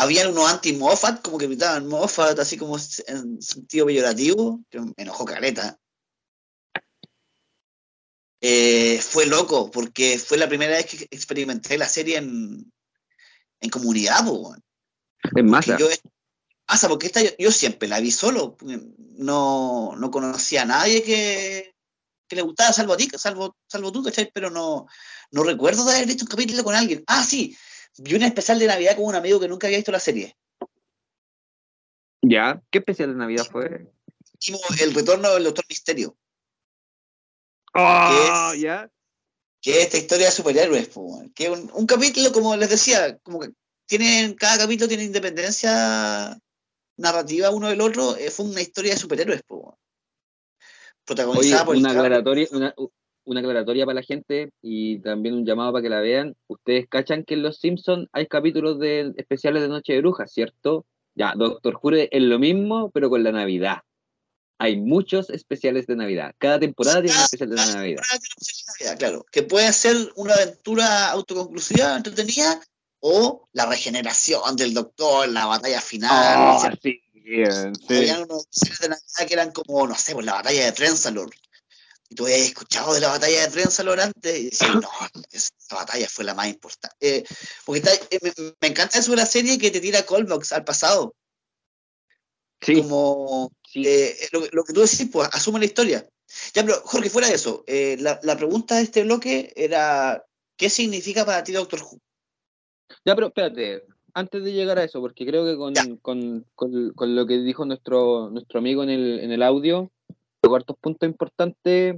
[0.00, 2.76] Habían unos anti-Moffat, como que gritaban Moffat, así como
[3.08, 5.76] en sentido peyorativo, que me enojó careta.
[8.40, 12.72] Eh, fue loco, porque fue la primera vez que experimenté la serie en,
[13.60, 14.60] en comunidad, pues,
[15.34, 15.76] En masa.
[15.76, 15.88] Yo,
[16.68, 18.56] masa, porque esta yo, siempre la vi solo,
[19.16, 21.74] no, no conocía a nadie que,
[22.28, 24.30] que le gustaba, salvo a ti, salvo, salvo tú, ¿cachai?
[24.32, 24.86] Pero no,
[25.30, 27.02] no recuerdo de haber visto un capítulo con alguien.
[27.06, 27.56] Ah, sí,
[27.98, 30.36] vi un especial de Navidad con un amigo que nunca había visto la serie.
[32.22, 32.60] ¿Ya?
[32.70, 33.90] ¿Qué especial de Navidad fue?
[34.80, 36.16] El retorno del Doctor Misterio.
[37.74, 38.90] Oh, ¿Ya?
[39.60, 40.90] Que es esta historia de superhéroes,
[41.34, 43.50] que es un, capítulo, como les decía, como que
[43.86, 46.38] tienen, cada capítulo tiene independencia
[46.98, 49.42] narrativa uno del otro, eh, fue una historia de superhéroes,
[51.04, 52.74] protagonizada por una aclaratoria, una,
[53.24, 56.36] una, aclaratoria para la gente y también un llamado para que la vean.
[56.48, 60.84] Ustedes cachan que en Los Simpsons hay capítulos de especiales de Noche de Brujas, ¿cierto?
[61.14, 63.78] Ya, Doctor Jure es lo mismo, pero con la Navidad.
[64.60, 66.34] Hay muchos especiales de Navidad.
[66.36, 68.02] Cada temporada tiene un especial de Navidad.
[68.98, 72.60] Claro, que puede ser una aventura autoconclusiva, entretenida,
[73.00, 76.56] o la regeneración del doctor, la batalla final.
[76.56, 77.00] Oh, sí,
[77.88, 78.48] Habían unos
[78.80, 81.30] de Navidad que eran como, no sé, pues la batalla de Trenzalor.
[82.10, 84.90] Y tú habías escuchado de la batalla de Trenzalor antes y decías, no,
[85.30, 86.96] esa batalla fue la más importante.
[87.00, 87.24] Eh,
[87.64, 91.14] porque eh, me, encanta eso de la serie que te tira Colbox al pasado.
[92.60, 92.82] Sí.
[92.82, 96.08] Como eh, lo, que tú decís, pues asume la historia.
[96.52, 100.22] Ya, pero Jorge, fuera de eso, la, la, pregunta de este bloque era,
[100.56, 101.98] ¿qué significa para ti Doctor Who?
[103.04, 105.56] Ya, pero espérate, antes de llegar a eso, porque creo que
[106.02, 106.44] con,
[107.14, 109.90] lo que dijo nuestro, nuestro amigo en el, en el audio,
[110.42, 111.96] los cuartos puntos importantes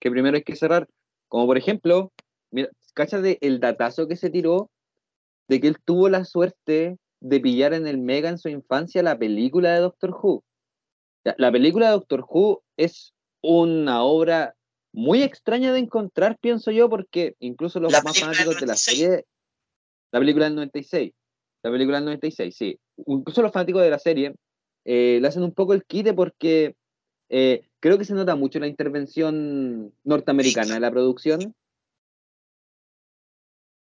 [0.00, 0.88] que primero hay que cerrar,
[1.28, 2.12] como por ejemplo,
[2.50, 4.70] mira, cacha de el datazo que se tiró
[5.48, 9.18] de que él tuvo la suerte de pillar en el Mega en su infancia la
[9.18, 10.44] película de Doctor Who.
[11.38, 14.54] La película de Doctor Who es una obra
[14.92, 19.24] muy extraña de encontrar, pienso yo, porque incluso los más fanáticos de la serie
[20.14, 21.12] la película del 96.
[21.64, 22.78] La película del 96, sí.
[23.06, 24.36] Incluso los fanáticos de la serie
[24.84, 26.76] eh, le hacen un poco el quite porque
[27.30, 31.56] eh, creo que se nota mucho la intervención norteamericana de la producción.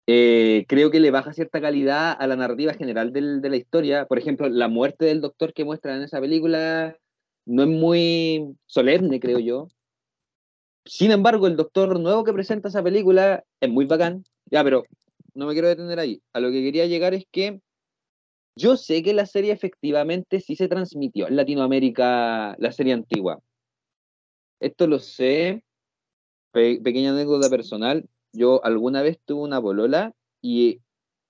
[0.06, 4.06] Eh, creo que le baja cierta calidad a la narrativa general del, de la historia.
[4.06, 6.98] Por ejemplo, la muerte del doctor que muestran en esa película
[7.46, 9.70] no es muy solemne, creo yo.
[10.84, 14.26] Sin embargo, el doctor nuevo que presenta esa película es muy bacán.
[14.52, 14.84] Ya, pero
[15.38, 16.21] no me quiero detener ahí.
[16.34, 17.62] A lo que quería llegar es que
[18.56, 23.39] yo sé que la serie efectivamente sí se transmitió en Latinoamérica, la serie antigua.
[24.60, 25.63] Esto lo sé,
[26.52, 28.10] pequeña anécdota personal.
[28.34, 30.82] Yo alguna vez tuve una bolola y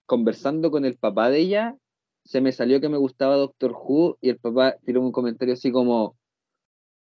[0.05, 1.77] conversando con el papá de ella,
[2.23, 5.69] se me salió que me gustaba Doctor Who y el papá tiró un comentario así
[5.69, 6.15] como,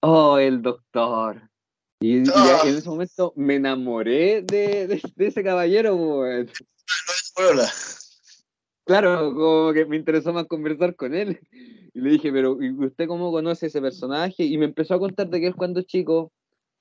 [0.01, 1.51] oh, el doctor.
[2.01, 2.25] Y, en
[2.77, 6.25] ese momento me enamoré de, ese caballero.
[8.85, 11.41] Claro, como que me interesó más conversar con él.
[11.95, 14.45] Y le dije, pero usted cómo conoce ese personaje?
[14.45, 16.33] Y me empezó a contar de que él cuando chico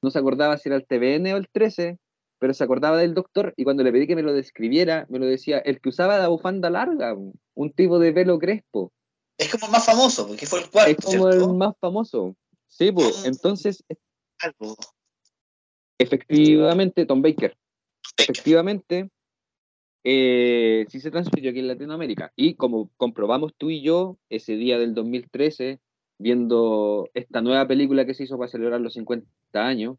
[0.01, 1.97] no se acordaba si era el TVN o el 13,
[2.39, 5.25] pero se acordaba del doctor y cuando le pedí que me lo describiera, me lo
[5.25, 8.93] decía, el que usaba la bufanda larga, un tipo de pelo crespo.
[9.37, 10.91] Es como el más famoso, porque fue el cuarto.
[10.91, 12.35] Es como el más famoso.
[12.67, 13.83] Sí, pues, entonces...
[15.99, 17.57] Efectivamente, Tom Baker.
[18.17, 19.09] Efectivamente,
[20.09, 22.31] eh, sí se transmitió aquí en Latinoamérica.
[22.37, 25.81] Y como comprobamos tú y yo ese día del 2013,
[26.17, 29.97] viendo esta nueva película que se hizo para celebrar los 50 años,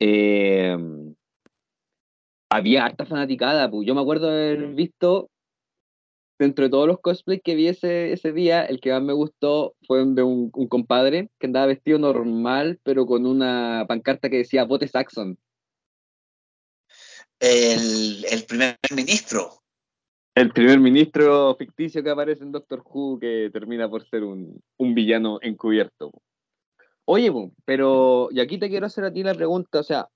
[0.00, 0.74] eh,
[2.48, 3.70] había harta fanaticada.
[3.70, 3.86] Pues.
[3.86, 5.28] Yo me acuerdo haber visto,
[6.38, 9.98] dentro de todos los cosplays que vi ese, día, el que más me gustó fue
[9.98, 14.88] de un, un compadre que andaba vestido normal, pero con una pancarta que decía Vote
[14.88, 15.36] Saxon
[17.42, 19.50] el, primer ministro.
[20.34, 24.62] El primer ministro ficticio que aparece en Doctor Who que termina por ser un,
[24.94, 26.12] villano encubierto.
[27.04, 27.32] Oye,
[27.64, 30.08] pero, y aquí te quiero hacer a ti la pregunta, o sea,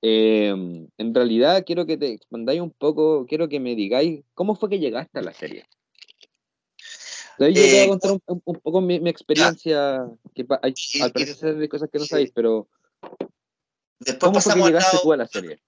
[0.00, 0.54] eh,
[0.96, 4.78] en realidad quiero que te expandáis un poco, quiero que me digáis cómo fue que
[4.78, 5.66] llegaste a la serie.
[7.32, 10.46] Entonces, yo te voy a Eh, contar un, un- un poco mi, mi experiencia, que
[10.62, 12.10] hay, al parecer hay cosas que no sí.
[12.10, 12.68] sabéis, pero
[13.98, 15.60] Después ¿cómo fue que llegaste lado- tú a la serie?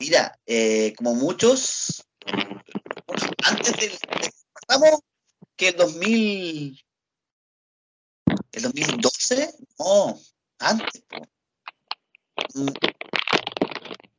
[0.00, 2.02] Mira, eh, como muchos,
[3.44, 3.92] antes del.
[4.66, 5.00] Pasamos
[5.56, 6.84] que el 2000.
[8.52, 9.54] ¿El 2012?
[9.78, 10.18] No,
[10.58, 11.02] antes.
[12.54, 12.68] Mm.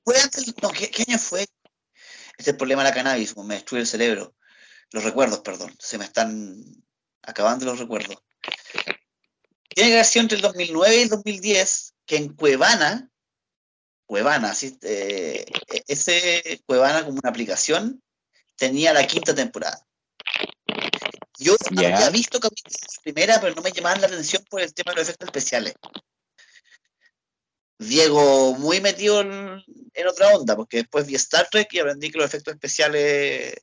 [0.04, 0.54] Fue antes.
[0.62, 1.42] No, ¿qué, qué año fue?
[1.42, 1.52] Este
[2.38, 4.36] es el problema de la cannabis, me destruye el cerebro.
[4.92, 5.76] Los recuerdos, perdón.
[5.80, 6.64] Se me están
[7.24, 8.18] acabando los recuerdos.
[9.70, 13.11] Tiene que haber sido entre el 2009 y el 2010 que en Cuevana,
[14.12, 15.46] Cuevana, eh,
[15.88, 18.04] ese Cuevana como una aplicación,
[18.58, 19.88] tenía la quinta temporada.
[21.40, 21.56] Yo
[21.94, 25.08] había visto capítulos primera, pero no me llamaban la atención por el tema de los
[25.08, 25.76] efectos especiales.
[27.80, 32.18] Diego muy metido en, en otra onda, porque después vi Star Trek y aprendí que
[32.18, 33.56] los efectos especiales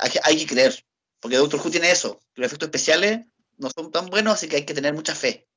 [0.00, 0.84] hay, que- hay que creer,
[1.18, 3.20] porque Doctor Who tiene eso, que los efectos especiales
[3.56, 5.48] no son tan buenos, así que hay que tener mucha fe.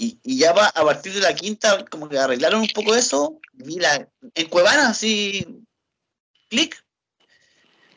[0.00, 3.40] Y, y ya va a partir de la quinta, como que arreglaron un poco eso,
[3.52, 5.44] vi la, en Cuevana, así,
[6.48, 6.84] clic.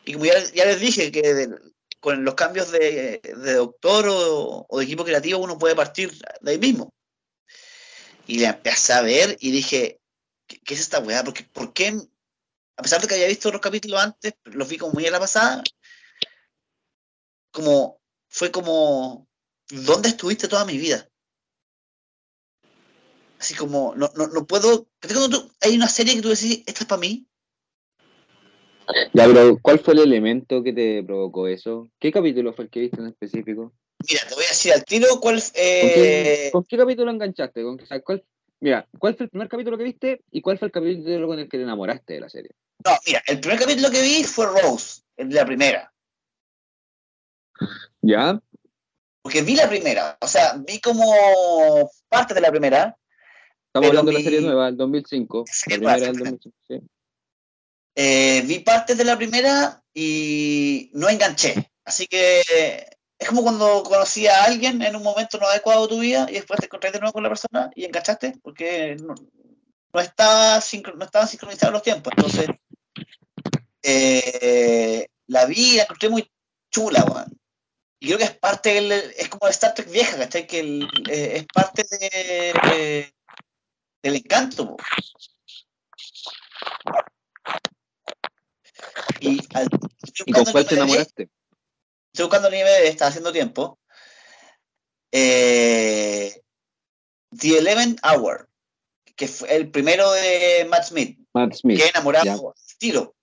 [0.04, 1.48] Y como ya, les dije, que
[2.00, 3.20] con los cambios de,
[3.54, 6.92] doctor o, de equipo creativo uno puede partir de ahí mismo.
[8.26, 10.00] Y la empecé a ver y dije,
[10.48, 11.22] ¿qué, qué es esta weá?
[11.22, 11.96] Porque, ¿Por qué?
[12.76, 15.20] A pesar de que había visto los capítulos antes, los vi como muy a la
[15.20, 15.62] pasada,
[17.52, 19.28] como, fue como,
[19.68, 21.08] ¿dónde estuviste toda mi vida?
[23.42, 26.62] Así como, no, no, no puedo, ¿viste cuando tú- hay una serie que tú decís,
[26.64, 27.26] esta es para mí,
[29.12, 31.90] Ya, pero ¿cuál fue el elemento que te provocó eso?
[31.98, 33.72] ¿Qué capítulo fue el que viste en específico?
[34.08, 37.64] mira, te voy a decir al tiro cuál, ¿Con, qué, eh, con qué capítulo enganchaste?
[37.64, 38.24] ¿Con, qué- o sea, cuál-
[38.60, 41.48] mira, ¿cuál fue el primer capítulo que viste y cuál fue el capítulo con el
[41.48, 42.52] que te enamoraste de la serie?
[42.84, 45.92] No, mira, el primer capítulo que vi fue Rose, el de la primera.
[48.02, 48.40] ¿Ya?
[49.20, 52.96] Porque vi la primera, o sea, vi como parte de la primera.
[53.74, 55.44] Estamos hablando de la serie nueva, del 2005.
[55.66, 56.50] La primera del exactamente.
[56.50, 56.90] 2005, sí.
[57.94, 61.70] eh, vi parte de la primera y no enganché.
[61.82, 62.42] Así que
[63.18, 66.34] es como cuando conocí a alguien en un momento no adecuado de tu vida y
[66.34, 69.14] después te encontraste de nuevo con la persona y enganchaste porque no,
[69.94, 70.60] no, estaba
[70.94, 72.12] no estaban sincronizados los tiempos.
[72.14, 72.48] Entonces,
[73.82, 76.30] eh, la vi la encontré muy
[76.70, 77.38] chula, weón.
[78.00, 80.46] Y creo que es parte del, es como de Star Trek vieja, ¿cachai?
[80.46, 83.12] Que el- eh, es parte de,
[84.02, 84.76] del encanto.
[89.20, 89.68] Y al,
[90.02, 91.30] estoy ¿Y con cuál te enamoraste?
[92.12, 93.78] Estoy buscando en IMDb, está haciendo tiempo.
[95.12, 96.42] Eh,
[97.30, 98.48] The Eleven Hour,
[99.16, 101.78] que fue el primero de Matt Smith, Matt Smith.
[101.78, 103.14] que enamorado al tiro.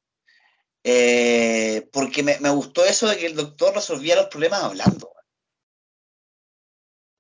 [0.83, 5.11] Eh, porque me, me gustó eso de que el doctor resolvía los problemas hablando.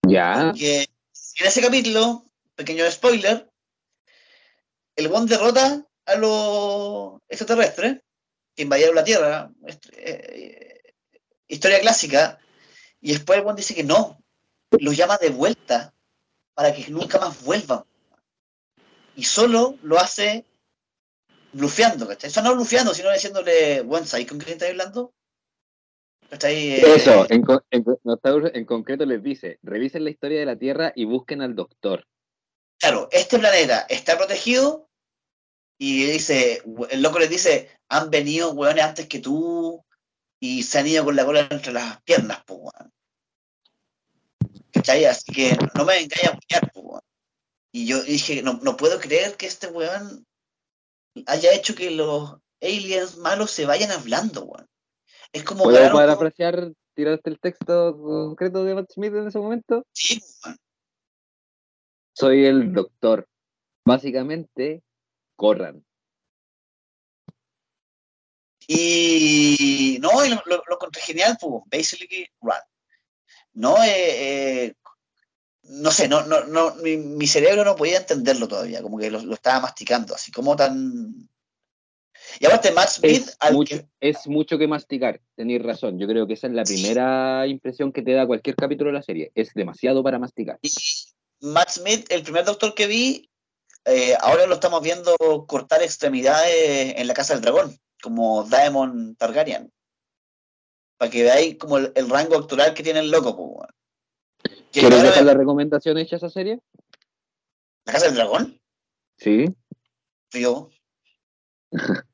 [0.07, 0.53] Ya.
[0.55, 0.87] En
[1.45, 3.48] ese capítulo, pequeño spoiler,
[4.99, 8.01] el Bond derrota a los extraterrestres
[8.55, 9.51] que invadieron la Tierra.
[9.93, 10.81] Eh,
[11.47, 12.39] historia clásica.
[13.01, 14.21] Y después el Bond dice que no.
[14.71, 15.93] Los llama de vuelta
[16.53, 17.83] para que nunca más vuelvan.
[19.15, 20.45] Y solo lo hace
[21.53, 22.29] blufeando, ¿cachai?
[22.29, 25.13] O sea, no blufeando, sino diciéndole, bueno, ¿sabes con quién estáis hablando?
[26.43, 27.43] Eh, Eso, en,
[28.53, 32.05] en concreto les dice, revisen la historia de la Tierra y busquen al doctor.
[32.77, 34.88] claro, este planeta está protegido
[35.81, 39.83] y dice, el loco les dice, han venido hueones antes que tú
[40.39, 42.91] y se han ido con la cola entre las piernas, pues, weón.
[44.71, 45.05] ¿Cachai?
[45.05, 47.01] Así que no me vengáis a huear, pues, weón.
[47.71, 50.25] Y yo dije, no, no puedo creer que este weón
[51.27, 54.67] haya hecho que los aliens malos se vayan hablando, weón.
[55.31, 59.39] Es como ¿Puedo weón, como- parafrasear, tiraste el texto concreto de Matt Smith en ese
[59.39, 59.85] momento?
[59.93, 60.57] Sí, weón.
[62.13, 63.25] Soy el doctor.
[63.85, 64.83] Básicamente,
[65.39, 65.83] corran.
[68.67, 72.53] Y no, y lo, lo, lo encontré genial, pues, basically run.
[73.53, 74.73] No, eh, eh,
[75.63, 79.21] no sé, no, no, no, mi, mi cerebro no podía entenderlo todavía, como que lo,
[79.21, 81.29] lo estaba masticando, así como tan.
[82.39, 85.97] Y aparte, Matt Smith, Es al mucho, que- es mucho que masticar, tenéis razón.
[85.97, 89.03] Yo creo que esa es la primera impresión que te da cualquier capítulo de la
[89.03, 89.31] serie.
[89.33, 90.59] Es demasiado para masticar.
[90.61, 90.69] y
[91.41, 93.29] Matt Smith, el primer doctor que vi,
[93.85, 95.15] eh, ahora lo estamos viendo
[95.47, 99.71] cortar extremidades en la Casa del Dragón, como Daemon Targaryen.
[100.97, 103.69] Para que veáis como el, el rango actoral que tiene el loco, pues,
[104.71, 106.59] ¿Quieres dejar me- la recomendación hecha a esa serie?
[107.85, 108.61] ¿La Casa del Dragón?
[109.17, 109.45] Sí.
[110.29, 110.69] Frío.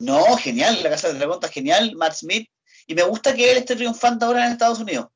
[0.00, 2.48] No, genial, La Casa del Dragón está genial, Matt Smith.
[2.86, 5.06] Y me gusta que él esté triunfando ahora en Estados Unidos.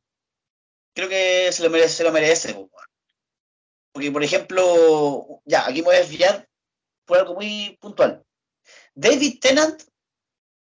[0.94, 2.68] Creo que se lo merece, se lo merece.
[3.98, 6.48] Porque, por ejemplo, ya, aquí me voy a desviar
[7.04, 8.22] por algo muy puntual.
[8.94, 9.82] David Tennant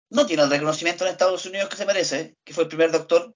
[0.09, 3.27] no tiene el reconocimiento en Estados Unidos que se merece, que fue el primer doctor,
[3.29, 3.35] o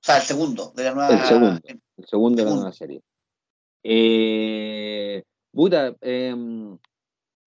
[0.00, 1.14] sea, el segundo de la nueva.
[1.14, 1.60] El segundo.
[1.66, 3.02] El segundo de la nueva serie.
[3.82, 6.78] Eh, puta, em,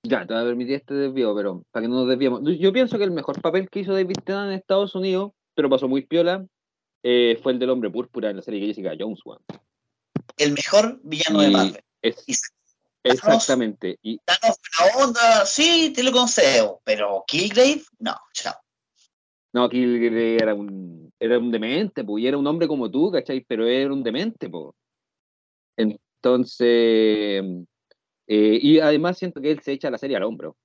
[0.03, 2.41] ya, te voy a permitir este desvío, pero para que no nos desviemos.
[2.59, 5.87] Yo pienso que el mejor papel que hizo David Tennant en Estados Unidos, pero pasó
[5.87, 6.45] muy piola,
[7.01, 9.39] eh, fue el del hombre púrpura en la serie Jessica Jones, weón.
[10.37, 11.83] El mejor villano de Marvel.
[12.01, 12.35] es- Y
[13.03, 13.97] exactamente.
[14.01, 18.55] Y Thanos, buena onda, sí, te lo concedo, pero Killgrave, no, chao.
[19.53, 23.41] no, Killgrave era un, era un demente, pues, y era un hombre como tú, ¿cachai?
[23.47, 24.73] Pero era un demente, pues.
[25.77, 27.43] Entonces,
[28.27, 30.55] eh, y además siento que él se echa la serie al hombro.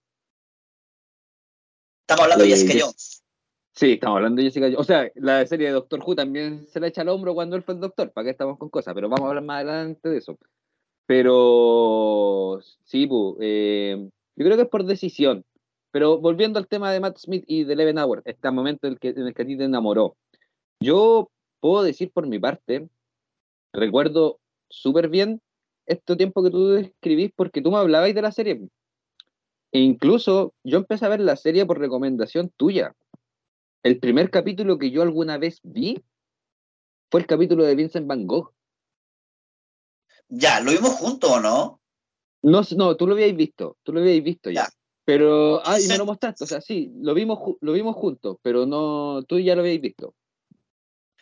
[2.03, 3.22] Estamos hablando de Eh, Jessica Jess- Jones.
[3.75, 4.69] Sí, estamos hablando de Jessica.
[4.77, 7.63] O sea, la serie de Doctor Who también se la echa al hombro cuando él
[7.63, 8.13] fue el doctor.
[8.13, 8.95] ¿Para qué estamos con cosas?
[8.95, 10.39] Pero vamos a hablar más adelante de eso.
[11.07, 13.97] Pero sí, pu, eh,
[14.37, 15.45] yo creo que es por decisión.
[15.91, 18.99] Pero volviendo al tema de Matt Smith y de Eleven Hour, este momento en el
[18.99, 20.17] que, en el que a ti te enamoró.
[20.81, 21.31] Yo
[21.61, 22.89] puedo decir por mi parte,
[23.73, 25.41] recuerdo súper bien
[25.87, 28.69] este tiempo que tú describís porque tú me hablabas de la serie.
[29.73, 32.95] E incluso yo empecé a ver la serie por recomendación tuya.
[33.83, 36.01] El primer capítulo que yo alguna vez vi
[37.11, 38.53] fue el capítulo de Vincent Van Gogh.
[40.29, 41.81] Ya, ¿lo vimos juntos o no?
[42.42, 44.64] No, no, tú lo habíais visto, tú lo habíais visto ya.
[44.64, 44.71] Ya.
[45.05, 45.99] Pero, ah, y me Sí.
[45.99, 49.62] lo mostraste, o sea, sí, lo vimos, lo vimos juntos, pero no, tú ya lo
[49.62, 50.14] habíais visto.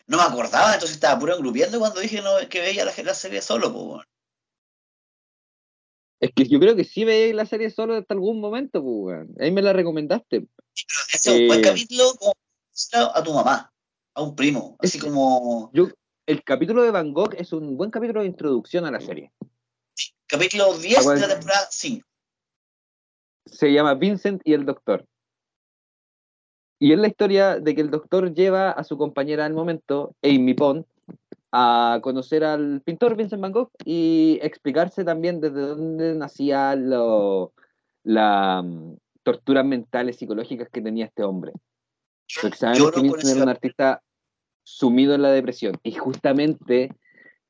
[0.06, 3.40] No me acordaba, entonces estaba puro engrupiendo cuando dije no, que veía la, la serie
[3.40, 4.06] solo, pues.
[6.20, 9.26] Es que yo creo que sí veis la serie solo hasta algún momento, pues.
[9.38, 10.46] Ahí me la recomendaste.
[11.14, 11.62] Ese es un buen Eh.
[11.62, 12.34] capítulo como
[13.14, 13.72] a tu mamá,
[14.14, 15.88] a un primo, así Es- como Yo,
[16.26, 19.32] el capítulo de Van Gogh es un buen capítulo de introducción a la serie.
[20.26, 21.20] capítulo 10 Ah, bueno.
[21.20, 22.06] de la temporada 5.
[23.46, 25.04] se llama Vincent y el Doctor.
[26.78, 30.54] Y es la historia de que el Doctor lleva a su compañera al momento, Amy
[30.54, 30.84] Pond,
[31.52, 36.88] a conocer al pintor Vincent Van Gogh y explicarse también desde dónde nacían
[38.04, 38.64] las
[39.24, 41.52] torturas mentales psicológicas que tenía este hombre.
[42.40, 44.02] Porque sabemos que ese era un artista
[44.62, 45.78] sumido en la depresión.
[45.82, 46.94] Y justamente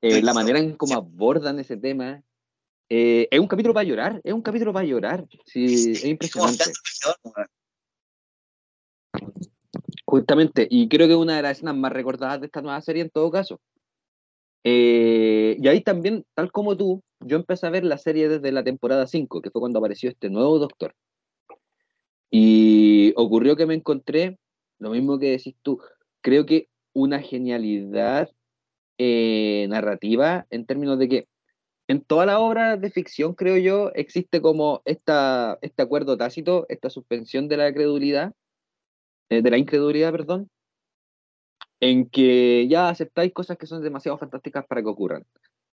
[0.01, 2.23] eh, la manera en cómo abordan ese tema
[2.93, 5.25] eh, es un capítulo para llorar, es un capítulo para llorar.
[5.47, 6.65] Sí, es impresionante.
[10.05, 13.03] Justamente, y creo que es una de las escenas más recordadas de esta nueva serie
[13.03, 13.61] en todo caso.
[14.65, 18.65] Eh, y ahí también, tal como tú, yo empecé a ver la serie desde la
[18.65, 20.97] temporada 5, que fue cuando apareció este nuevo doctor.
[22.29, 24.37] Y ocurrió que me encontré,
[24.81, 25.81] lo mismo que decís tú,
[26.21, 28.31] creo que una genialidad
[28.99, 31.29] eh, narrativa en términos de que
[31.89, 36.89] en toda la obra de ficción, creo yo, existe como esta, este acuerdo tácito, esta
[36.89, 38.33] suspensión de la credulidad,
[39.29, 40.49] eh, de la incredulidad, perdón,
[41.81, 45.25] en que ya aceptáis cosas que son demasiado fantásticas para que ocurran.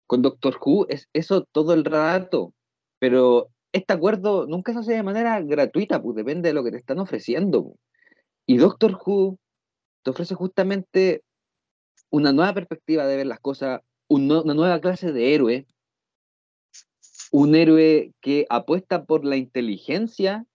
[0.08, 2.54] Con Doctor Who es eso todo el rato,
[3.00, 6.78] pero este acuerdo nunca se hace de manera gratuita, pues depende de lo que te
[6.78, 7.64] están ofreciendo.
[7.64, 7.80] pues.
[8.48, 9.38] Y Doctor Who
[10.04, 11.24] te ofrece justamente
[12.10, 15.68] una nueva perspectiva de ver las cosas, una nueva clase de héroe,
[17.32, 20.46] un héroe que apuesta por la inteligencia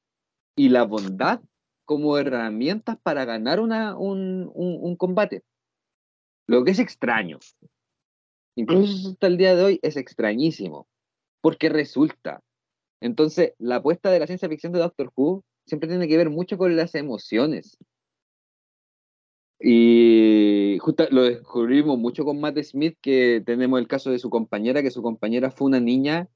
[0.56, 1.40] y la bondad
[1.84, 5.42] como herramientas para ganar una, un, un- un combate.
[6.46, 7.38] Lo que es extraño.
[8.56, 10.86] Incluso hasta el día de hoy es extrañísimo.
[11.42, 12.42] Porque resulta.
[13.00, 16.58] Entonces, la apuesta de la ciencia ficción de Doctor Who siempre tiene que ver mucho
[16.58, 17.78] con las emociones.
[19.58, 24.82] Y justo lo descubrimos mucho con Matt Smith, que tenemos el caso de su compañera,
[24.82, 26.28] que su compañera fue una niña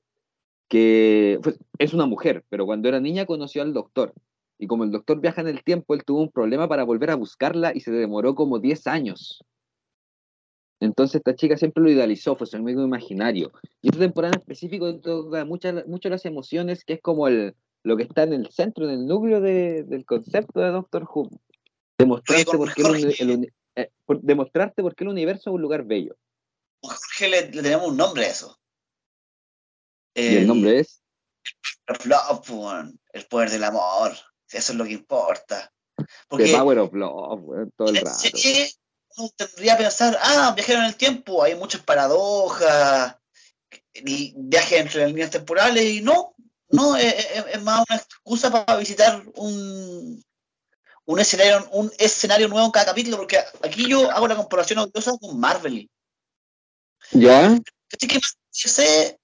[0.68, 1.38] que
[1.78, 4.14] es una mujer, pero cuando era niña conoció al doctor.
[4.58, 7.16] Y como el doctor viaja en el tiempo, él tuvo un problema para volver a
[7.16, 9.44] buscarla y se demoró como 10 años.
[10.80, 13.52] Entonces esta chica siempre lo idealizó, fue su amigo imaginario.
[13.82, 17.54] Y esta temporada en específico toca muchas las emociones, que es como el,
[17.86, 21.30] lo que está en el centro, en el núcleo de- del concepto de Doctor Who.
[21.98, 25.62] Demostrarte por qué el, Jorge- el eh, por- demostrarte por qué el universo es un
[25.62, 26.16] lugar bello.
[26.82, 28.58] Jorge le, le tenemos un nombre a eso.
[30.14, 31.00] Y el nombre es
[31.88, 34.12] of love, el poder del amor.
[34.50, 35.72] Eso es lo que importa.
[36.28, 38.18] Porque The Power of Love, todo el rato.
[38.18, 38.68] serie
[39.18, 43.16] uno tendría que pensar, ah, viajeron en el tiempo, hay muchas paradojas,
[44.02, 46.34] viaje entre líneas temporales y no,
[46.68, 47.14] no, es,
[47.52, 50.22] es más una excusa para visitar un,
[51.04, 55.12] un escenario, un escenario nuevo en cada capítulo, porque aquí yo hago la comparación audiosa
[55.18, 55.88] con Marvel.
[57.12, 57.46] ¿Ya?
[57.92, 59.18] Así que yo sé,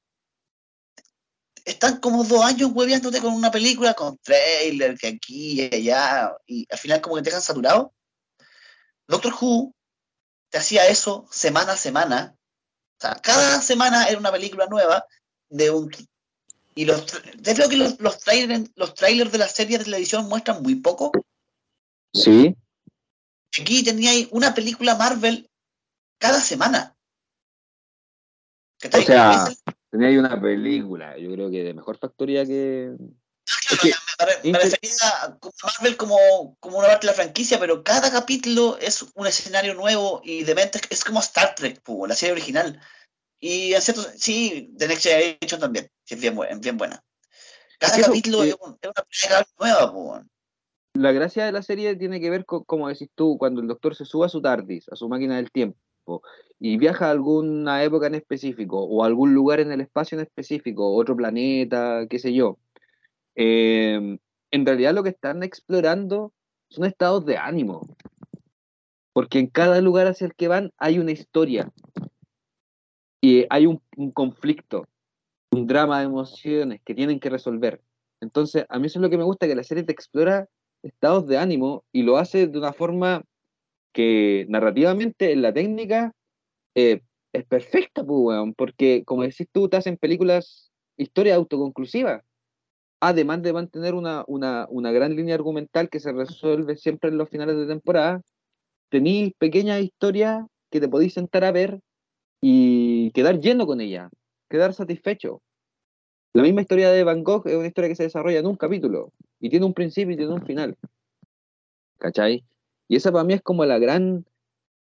[1.65, 6.67] están como dos años hueveándote con una película, con trailer, que aquí y allá, y
[6.71, 7.93] al final como que te dejan saturado.
[9.09, 9.75] Doctor Who
[10.51, 12.37] te hacía eso semana a semana.
[12.99, 15.05] O sea, cada semana era una película nueva
[15.49, 15.91] de un...
[16.75, 20.29] Y los, yo creo que los, los, trailers, los trailers de las series de televisión
[20.29, 21.13] muestran muy poco.
[22.15, 22.57] Sí.
[23.61, 25.51] Aquí tenía una película Marvel
[26.19, 26.97] cada semana.
[28.85, 29.47] O sea,
[29.91, 32.93] tenía ahí una película, yo creo que de mejor factoría que.
[33.45, 34.93] Claro, es que, me, me, refería
[35.23, 39.75] a Marvel como, como una parte de la franquicia, pero cada capítulo es un escenario
[39.75, 42.81] nuevo y de mente es como Star Trek, la serie original.
[43.41, 47.03] Y en cierto, sí, The Next Generation también, que es bien, bien buena.
[47.79, 50.23] Cada capítulo es, un, es, una película nueva, pues
[50.95, 53.95] la gracia de la serie tiene que ver con, como decís tú, cuando el doctor
[53.95, 56.23] se sube a su TARDIS, a su máquina del tiempo,
[56.59, 60.25] y viaja a alguna época en específico, o a algún lugar en el espacio en
[60.25, 62.59] específico, otro planeta, qué sé yo.
[63.35, 64.19] Eh,
[64.51, 66.35] en realidad lo que están explorando
[66.69, 67.97] son estados de ánimo,
[69.15, 71.73] porque en cada lugar hacia el que van hay una historia,
[73.23, 74.87] y hay un, un conflicto,
[75.53, 77.81] un drama de emociones que tienen que resolver.
[78.21, 80.49] Entonces, a mí eso es lo que me gusta, que la serie te explora
[80.83, 83.23] estados de ánimo y lo hace de una forma
[83.93, 86.13] que narrativamente en la técnica
[86.75, 92.23] eh, es perfecta, pues, porque como decís tú, te hacen películas, historia autoconclusiva,
[93.01, 97.29] además de mantener una, una, una, gran línea argumental que se resuelve siempre en los
[97.29, 98.23] finales de temporada,
[98.89, 101.81] tenéis pequeñas historias que te podéis sentar a ver
[102.41, 104.09] y quedar lleno con ella,
[104.53, 105.43] quedar satisfecho.
[106.35, 109.13] La misma historia de Van Gogh es una historia que se desarrolla en un capítulo
[109.41, 110.77] y tiene un principio y tiene un final.
[111.99, 112.45] ¿Cachai?
[112.87, 114.27] Y esa para mí es como la gran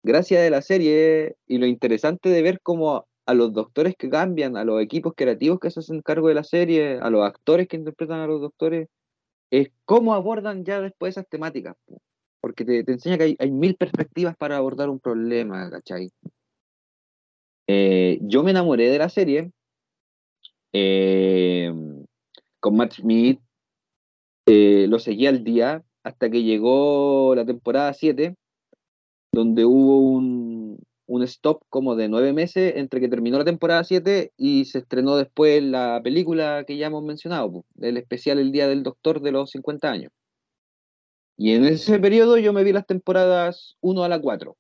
[0.03, 4.57] gracia de la serie y lo interesante de ver cómo a los doctores que cambian,
[4.57, 7.77] a los equipos creativos que se hacen cargo de la serie, a los actores que
[7.77, 8.89] interpretan a los doctores,
[9.51, 11.77] es cómo abordan ya después esas temáticas.
[12.41, 16.11] Porque te, enseña que hay, hay, mil perspectivas para abordar un problema, ¿cachai?
[17.69, 19.53] Eh, yo me enamoré de la serie
[20.73, 21.73] eh,
[22.61, 23.41] con Matt Smith,
[24.47, 28.37] eh, lo seguí al día hasta que llegó la temporada 7,
[29.33, 34.33] donde hubo un, un, stop como de nueve meses entre que terminó la temporada 7
[34.37, 38.83] y se estrenó después la película que ya hemos mencionado, el especial El Día del
[38.83, 40.13] Doctor de los 50 años.
[41.37, 44.57] Y en ese periodo yo me vi las temporadas 1 a la 4.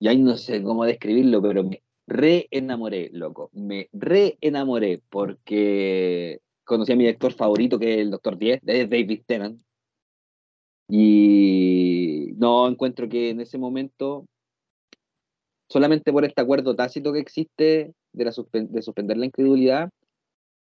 [0.00, 1.68] Y ahí no sé cómo describirlo, pero
[2.06, 3.50] re enamoré, loco.
[3.52, 8.86] Me re enamoré porque conocí a mi director favorito, que es el Doctor 10, de
[8.86, 9.60] David Tennant.
[10.88, 14.26] Y no encuentro que en ese momento,
[15.68, 19.90] solamente por este acuerdo tácito que existe de, la de suspender la incredulidad,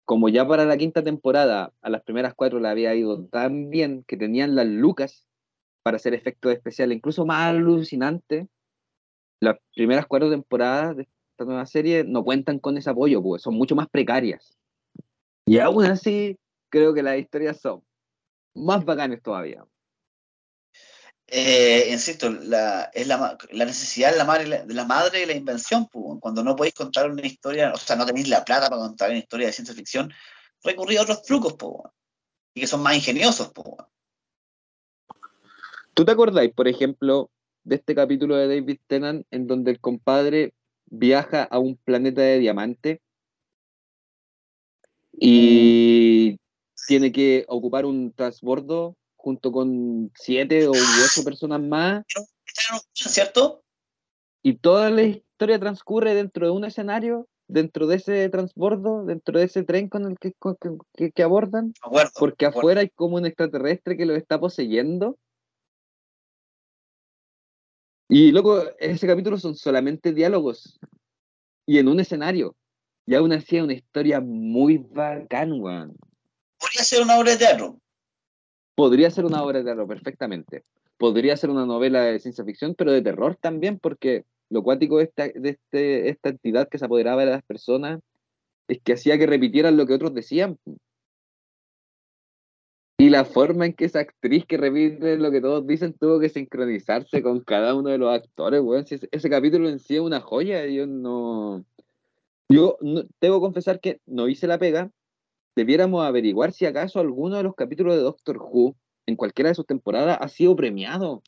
[0.05, 4.03] como ya para la quinta temporada, a las primeras cuatro le había ido tan bien
[4.07, 5.27] que tenían las lucas
[5.83, 8.47] para hacer efectos especiales, incluso más alucinantes,
[9.41, 10.95] las primeras cuatro temporadas
[11.43, 14.57] esta nueva serie no cuentan con ese apoyo, pues son mucho más precarias.
[15.45, 16.37] Y aún así,
[16.69, 17.83] creo que las historias son
[18.55, 19.65] más bacanas todavía.
[21.27, 25.33] Eh, insisto, la, es la, la, necesidad de la, madre, de la madre de la
[25.33, 25.87] invención.
[25.87, 29.09] Pues, cuando no podéis contar una historia, o sea, no tenéis la plata para contar
[29.09, 30.13] una historia de ciencia ficción,
[30.63, 31.73] recurrir a otros trucos, pues,
[32.53, 33.51] y que son más ingeniosos.
[33.53, 33.67] Pues.
[35.93, 37.29] ¿Tú te acordáis, por ejemplo,
[37.63, 40.53] de este capítulo de David Tennant en donde el compadre
[40.93, 43.01] viaja a un planeta de diamante
[45.11, 46.37] y
[46.87, 52.03] tiene que ocupar un transbordo junto con siete o ocho personas más.
[52.93, 53.63] ¿Cierto?
[54.43, 59.45] Y toda la historia transcurre dentro de un escenario, dentro de ese transbordo, dentro de
[59.45, 60.33] ese tren con el que,
[60.93, 61.73] que, que abordan.
[61.81, 65.17] Acuerdo, porque afuera hay como un extraterrestre que lo está poseyendo.
[68.15, 70.79] Y luego, ese capítulo son solamente diálogos
[71.65, 72.55] y en un escenario.
[73.07, 75.95] Y aún así es una historia muy bacán, weón.
[76.59, 77.79] Podría ser una obra de teatro.
[78.75, 80.63] Podría ser una obra de teatro, perfectamente.
[80.99, 85.05] Podría ser una novela de ciencia ficción, pero de terror también, porque lo cuático de
[85.05, 87.99] esta, de este, esta entidad que se apoderaba de las personas
[88.67, 90.59] es que hacía que repitieran lo que otros decían.
[93.03, 96.29] Y la forma en que esa actriz que repite lo que todos dicen tuvo que
[96.29, 98.85] sincronizarse con cada uno de los actores, weón.
[98.89, 101.65] Ese, capítulo en sí es una joya, yo no.
[102.47, 104.89] Yo no, que confesar que no hice la pega.
[105.53, 109.65] Debiéramos averiguar si acaso alguno de los capítulos de Doctor Who, en cualquiera de sus
[109.65, 111.23] temporadas, ha sido premiado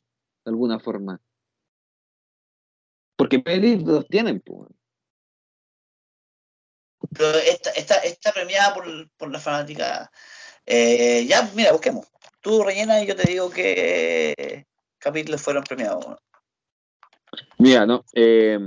[0.46, 1.20] de alguna forma.
[3.16, 4.70] Porque pelis los tienen, pues.
[7.12, 10.10] Pero esta, esta, esta premiada por, por la fanática.
[10.66, 12.06] Eh, ya, mira, busquemos.
[12.40, 14.66] Tú rellena y yo te digo qué
[14.98, 16.04] capítulos fueron premiados.
[17.58, 18.04] Mira, no.
[18.14, 18.58] eh,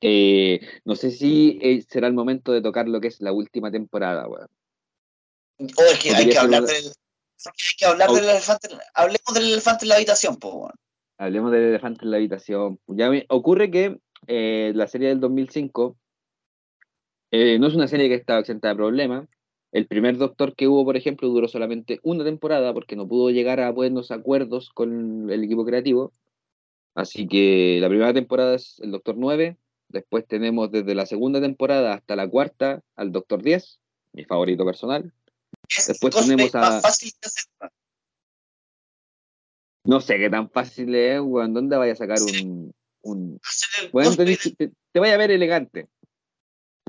[0.00, 3.70] eh, no sé si eh, será el momento de tocar lo que es la última
[3.70, 4.46] temporada, weón.
[5.76, 6.84] Oh, es que hay que hablar una- del.
[6.86, 8.14] Hay que hablar Oh.
[8.14, 8.68] del elefante.
[8.94, 10.72] Hablemos del elefante en la habitación, pues, weón.
[11.18, 12.78] Hablemos del elefante en la habitación.
[12.86, 15.96] Ya me- ocurre que eh, la serie del 2005
[17.30, 19.28] eh, no es una serie que estaba exenta de problemas.
[19.70, 23.60] El primer Doctor que hubo, por ejemplo, duró solamente una temporada porque no pudo llegar
[23.60, 26.12] a buenos acuerdos con el equipo creativo.
[26.94, 29.56] Así que la primera temporada es el Doctor 9.
[29.88, 33.78] Después tenemos desde la segunda temporada hasta la cuarta al Doctor 10,
[34.14, 35.12] mi favorito personal.
[35.68, 36.80] Es Después tenemos a-.
[39.84, 41.54] No sé qué tan fácil es, weón.
[41.54, 42.72] ¿Dónde vaya a sacar un.
[43.90, 45.88] cosplay tenés- te, te vaya a ver elegante.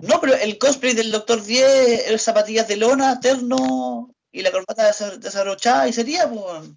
[0.03, 4.89] No, pero el cosplay del Doctor 10, el zapatillas de lona, terno y la corbata
[4.89, 6.71] desa- desabrochada y sería, pues.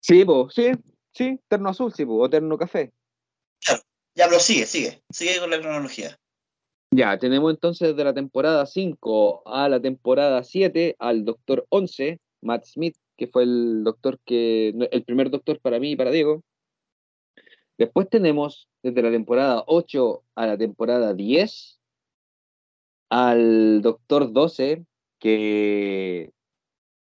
[0.00, 0.72] Sí, po, sí,
[1.12, 2.92] sí, terno azul, sí, po, o terno café.
[4.14, 6.18] Ya, pero sigue, sigue, sigue con la cronología.
[6.94, 12.66] Ya, tenemos entonces de la temporada 5 a la temporada 7 al Doctor 11, Matt
[12.66, 16.42] Smith, que fue el doctor que, el primer doctor para mí y para Diego.
[17.82, 21.80] Después tenemos desde la temporada 8 a la temporada 10
[23.10, 24.86] al Doctor 12,
[25.18, 26.30] que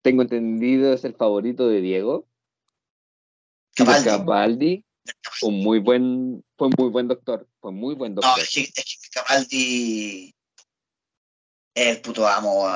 [0.02, 2.26] tengo entendido es el favorito de Diego.
[3.76, 4.84] Capaldi.
[5.44, 8.42] Un muy buen, fue un muy buen doctor, fue muy buen No, doctor.
[8.42, 10.36] es que, es que Capaldi
[11.76, 12.68] es el puto amo.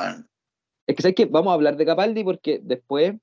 [0.86, 3.16] Es que sabes que vamos a hablar de Capaldi porque después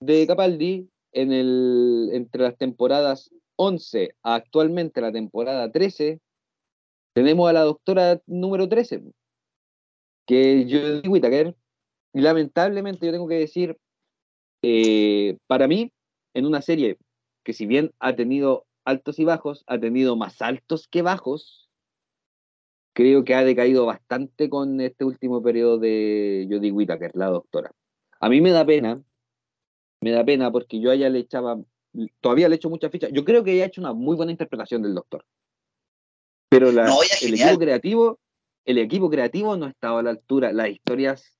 [0.00, 6.20] de Capaldi, en el, entre las temporadas 11 a actualmente la temporada 13,
[7.14, 9.02] tenemos a la doctora número 13,
[10.26, 11.56] que es Jodie Whittaker.
[12.14, 13.76] Y lamentablemente yo tengo que decir,
[14.62, 15.92] eh, para mí,
[16.34, 16.98] en una serie
[17.44, 21.68] que si bien ha tenido altos y bajos, ha tenido más altos que bajos,
[22.94, 27.72] creo que ha decaído bastante con este último periodo de Jodie Whittaker, la doctora.
[28.20, 29.02] A mí me da pena,
[30.00, 31.58] me da pena porque yo a ella le echaba,
[32.20, 33.10] todavía le echo muchas fichas.
[33.12, 35.24] Yo creo que ella ha hecho una muy buena interpretación del doctor.
[36.50, 38.18] Pero la- No, el equipo creativo,
[38.64, 40.52] el equipo creativo no ha estado a la altura.
[40.52, 41.36] Las historias,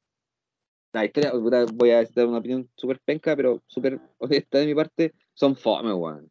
[0.93, 1.33] las historias,
[1.73, 5.93] voy a dar una opinión súper penca, pero súper honesta de mi parte, son fome,
[5.93, 6.31] weón.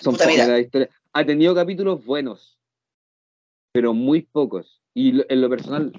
[0.00, 0.48] Son Puta, fome mira.
[0.48, 0.90] las historias.
[1.12, 2.58] Ha tenido capítulos buenos,
[3.72, 4.82] pero muy pocos.
[4.94, 5.92] Y en lo personal,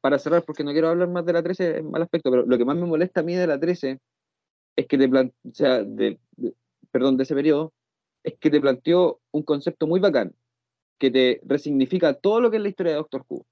[0.00, 2.58] para cerrar, porque no quiero hablar más de la 13 en mal aspecto, pero lo
[2.58, 4.00] que más me molesta a mí de la 13
[4.76, 6.54] es que te plan- o sea, de- de-
[6.90, 7.72] perdón, de ese periodo,
[8.22, 10.34] es que te planteó un concepto muy bacán,
[10.98, 13.46] que te resignifica todo lo que es la historia de Doctor Who.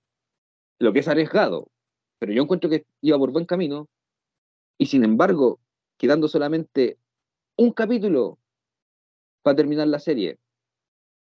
[0.80, 1.68] Lo que es arriesgado,
[2.18, 3.88] pero yo encuentro que iba por buen camino,
[4.78, 5.60] y sin embargo,
[5.96, 6.98] quedando solamente
[7.56, 8.38] un capítulo
[9.42, 10.38] para terminar la serie,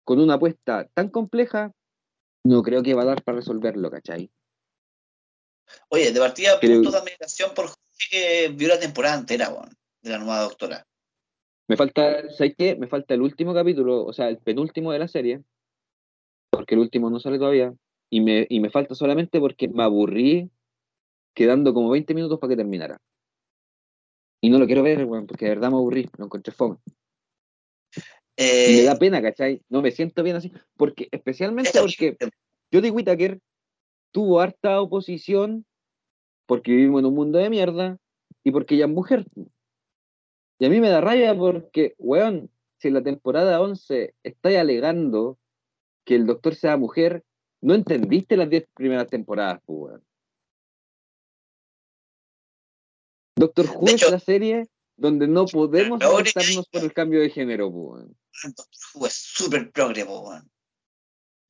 [0.05, 1.73] con una apuesta tan compleja,
[2.45, 4.31] no creo que va a dar para resolverlo, ¿cachai?
[5.89, 7.67] Oye, de partida, puntos de admiración por
[8.11, 9.51] que vio la temporada entera,
[10.03, 10.87] de la nueva doctora.
[11.69, 12.77] Me falta, ¿sabes qué?
[12.77, 15.43] Me falta el último capítulo, o sea, el penúltimo de la serie,
[16.51, 17.75] porque el último no sale todavía,
[18.09, 20.51] y me, y me falta solamente porque me aburrí
[21.35, 22.99] quedando como 20 minutos para que terminara.
[24.41, 26.77] Y no lo quiero ver, porque de verdad me aburrí, lo encontré fome.
[28.39, 29.63] Y me Eh, da pena, ¿cachai?
[29.69, 32.17] No me siento bien así, porque especialmente porque
[32.73, 33.41] Jodie Whittaker
[34.13, 35.67] tuvo harta oposición
[36.47, 37.99] porque vivimos en un mundo de mierda
[38.45, 39.27] y porque ella es mujer.
[40.59, 45.39] Y a mí me da raya porque, weón, si en la temporada 11 estáis alegando
[46.05, 47.25] que el doctor sea mujer,
[47.61, 50.05] no entendiste las 10 primeras temporadas, pues, weón.
[53.39, 54.67] Doctor Who es la serie
[54.97, 58.17] donde no podemos molestarnos por el cambio de género, pues, weón.
[58.45, 60.51] Doctor Who es súper progre, po, weón.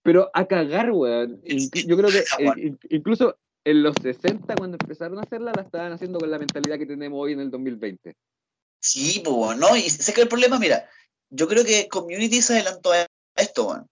[0.02, 1.40] Pero a cagar, weón.
[1.44, 3.36] Yo creo que eh, incluso
[3.66, 7.18] en los 60, cuando empezaron a hacerla, la estaban haciendo con la mentalidad que tenemos
[7.20, 8.14] hoy en el 2020.
[8.80, 9.74] Sí, pues, ¿no?
[9.76, 10.88] Y sé que el problema, mira,
[11.30, 13.04] yo creo que Community se adelantó a
[13.34, 13.86] esto, weón.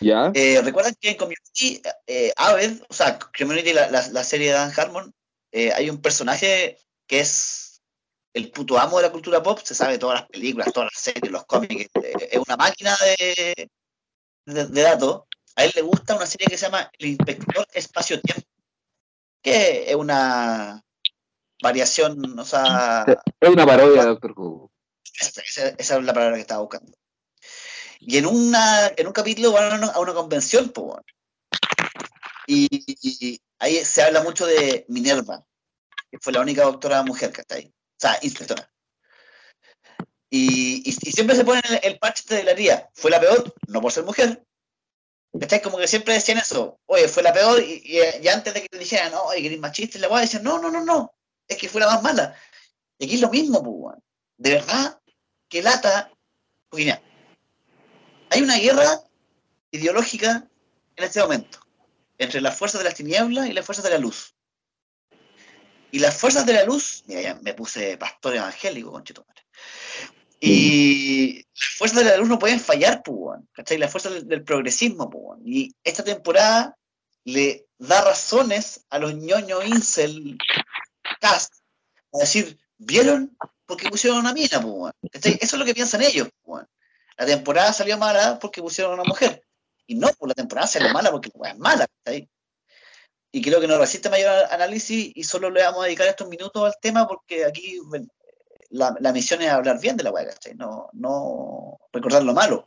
[0.00, 0.30] ¿Ya?
[0.32, 4.52] Eh, Recuerdan que en Community, eh, Aved, o sea, Community, la, la- la serie de
[4.52, 5.12] Dan Harmon,
[5.50, 7.82] eh, hay un personaje que es
[8.32, 11.32] el puto amo de la cultura pop, se sabe todas las películas, todas las series,
[11.32, 13.68] los cómics, eh, es una máquina de,
[14.46, 15.22] de, datos.
[15.56, 18.46] A él le gusta una serie que se llama El Inspector Espacio-Tiempo,
[19.50, 20.84] que es una
[21.62, 23.04] variación, o sea...
[23.40, 24.70] Es una parodia de Doctor Who.
[25.20, 26.96] Esa, es la palabra que estaba buscando.
[28.00, 31.02] Y en, una, en un capítulo van a una, convención, pues,
[32.46, 35.44] y, ahí se habla mucho de Minerva,
[36.10, 37.66] que fue la única doctora mujer que está ahí.
[37.66, 38.70] O sea, inspectora.
[40.30, 42.88] Y, y, siempre se pone el, el parche de la tía.
[42.94, 44.44] Fue la peor, no por ser mujer.
[45.38, 45.62] ¿Cachai?
[45.62, 46.78] Como que siempre decían eso.
[46.86, 47.62] Oye, fue la peor.
[47.62, 50.42] Y, antes de que le dijeran, no, oye, que eres machista, la voy a decir,
[50.42, 51.14] no, no, no, no.
[51.46, 52.36] Es que fue la más mala.
[52.98, 53.96] Y aquí es lo mismo, pues,
[54.36, 55.00] De verdad,
[55.48, 56.10] que lata.
[56.68, 57.02] Porque mira,
[58.30, 59.02] hay una guerra
[59.70, 60.48] ideológica
[60.96, 61.60] en este momento
[62.18, 64.34] entre las fuerzas de las tinieblas y las fuerzas de la luz.
[65.90, 69.24] Y las fuerzas de la luz, mira, ya me puse pastor evangélico, conchito
[70.40, 73.78] Y las fuerzas de la luz no pueden fallar, pues, ¿cachai?
[73.78, 75.40] Las fuerzas del, progresismo, pues.
[75.44, 76.76] Y esta temporada
[77.24, 80.38] le da razones a los ñoños incel
[81.20, 81.54] cast
[82.12, 83.36] a decir, ¿vieron?
[83.66, 84.94] Porque pusieron una mina, pues.
[85.12, 86.64] Eso es lo que piensan ellos, pues.
[87.16, 89.42] La temporada salió mala porque pusieron a una mujer.
[89.86, 92.28] Y no, pues la temporada salió mala porque la es mala, ¿cachai?
[93.30, 96.64] y creo que no resiste mayor análisis y solo le vamos a dedicar estos minutos
[96.64, 97.78] al tema porque aquí
[98.70, 102.66] la, misión es hablar bien de la hueá, No, no recordar lo malo.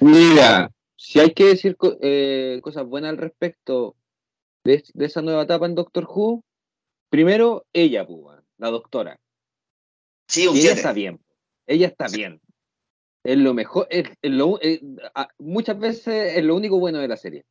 [0.00, 3.96] Mira, si hay que decir eh, cosas buenas al respecto
[4.64, 6.44] de, esa nueva etapa en Doctor Who,
[7.10, 9.18] primero ella, pues, la doctora.
[10.28, 11.20] Sí, un ella está bien.
[11.66, 12.40] Ella está bien.
[13.22, 14.58] Es lo mejor, es, lo,
[15.38, 17.44] muchas veces es lo único bueno de la serie.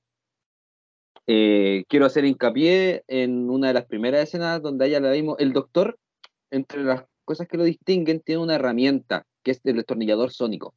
[1.26, 5.38] Eh, quiero hacer hincapié en una de las primeras escenas donde ella la vimos.
[5.39, 5.97] El doctor,
[6.54, 10.76] entre las cosas que lo distinguen, tiene una herramienta que es el destornillador sónico.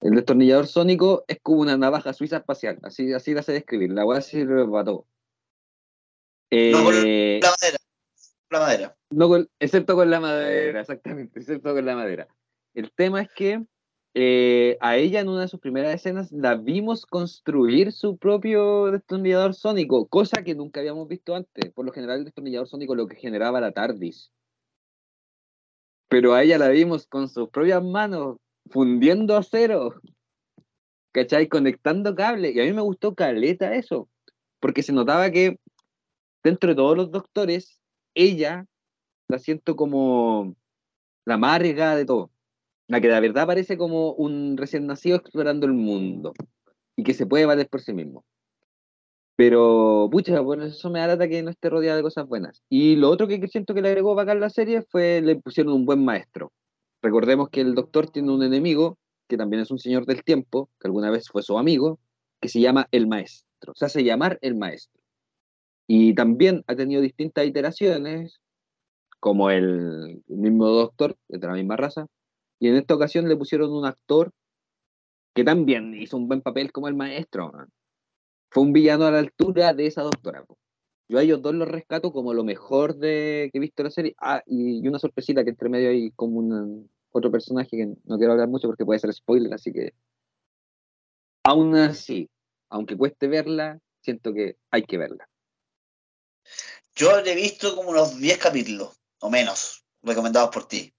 [0.00, 3.90] El destornillador sónico es como una navaja suiza espacial, así, así la sé describir.
[3.90, 5.06] La voy a decir todo.
[6.50, 7.78] no con eh, la madera.
[8.50, 8.96] La madera.
[9.10, 12.28] No excepto con la madera, exactamente, excepto con la madera.
[12.74, 13.64] El tema es que
[14.14, 19.54] eh, a ella en una de sus primeras escenas la vimos construir su propio destornillador
[19.54, 21.72] sónico, cosa que nunca habíamos visto antes.
[21.72, 24.32] Por lo general, el destornillador sónico lo que generaba la TARDIS.
[26.08, 28.38] Pero a ella la vimos con sus propias manos,
[28.70, 30.00] fundiendo acero,
[31.12, 31.48] ¿cachai?
[31.48, 32.54] Conectando cables.
[32.56, 34.08] Y a mí me gustó caleta eso,
[34.58, 35.60] porque se notaba que
[36.42, 37.80] dentro de todos los doctores,
[38.14, 38.64] ella
[39.28, 40.56] la siento como
[41.26, 42.30] la más arriesgada de todo
[42.88, 46.32] la que de verdad parece como un recién nacido explorando el mundo
[46.96, 48.24] y que se puede valer por sí mismo.
[49.36, 52.60] Pero, pucha, bueno, eso me da que no esté rodeada de cosas buenas.
[52.68, 55.86] Y lo otro que siento que le agregó bacán la serie fue le pusieron un
[55.86, 56.50] buen maestro.
[57.02, 60.88] Recordemos que el doctor tiene un enemigo, que también es un señor del tiempo, que
[60.88, 62.00] alguna vez fue su amigo,
[62.40, 63.74] que se llama el maestro.
[63.76, 65.00] Se hace llamar el maestro.
[65.86, 68.40] Y también ha tenido distintas iteraciones,
[69.20, 72.08] como el mismo doctor, de la misma raza,
[72.60, 74.32] y en esta ocasión le pusieron un actor
[75.34, 77.52] que también hizo un buen papel como el maestro.
[78.50, 80.44] Fue un villano a la altura de esa doctora.
[81.08, 84.14] Yo a ellos dos los rescato como lo mejor de que he visto la serie.
[84.20, 88.32] Ah, y, una sorpresita que entre medio hay como un otro personaje que no quiero
[88.32, 89.94] hablar mucho porque puede ser spoiler, así que
[91.44, 92.28] aún así,
[92.68, 95.28] aunque cueste verla, siento que hay que verla.
[96.94, 100.92] Yo he visto como unos 10 capítulos, o menos, recomendados por ti.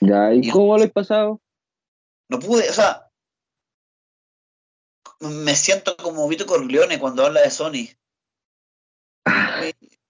[0.00, 1.40] Ya, ¿y, cómo lo has pasado?
[2.28, 3.08] No pude, o sea,
[5.20, 7.88] me siento como Vito Corleone cuando habla de Sony.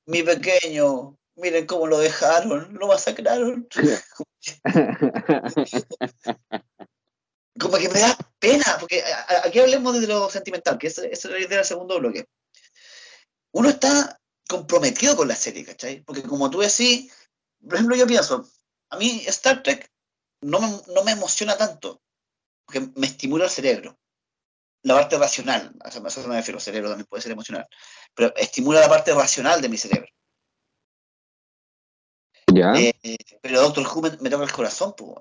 [0.06, 3.68] Mi, pequeño, miren cómo lo dejaron, lo masacraron.
[7.58, 9.02] como que me da pena, porque
[9.44, 12.26] aquí hablemos de lo sentimental, que es, es la idea del segundo bloque.
[13.52, 16.02] Uno está comprometido con la serie, ¿cachai?
[16.02, 17.12] Porque como tú decís,
[17.62, 18.48] por ejemplo, yo pienso,
[18.90, 19.90] a mí Star Trek
[20.40, 20.60] no
[21.04, 22.00] me, emociona tanto,
[22.64, 23.98] porque me estimula el cerebro.
[24.82, 27.66] La parte racional, a eso me refiero, el cerebro también puede ser emocional,
[28.14, 30.08] pero estimula la parte racional de mi cerebro.
[32.54, 32.72] ¿Ya?
[32.74, 32.94] Eh,
[33.42, 35.18] pero Doctor Who me, toca el corazón, pues.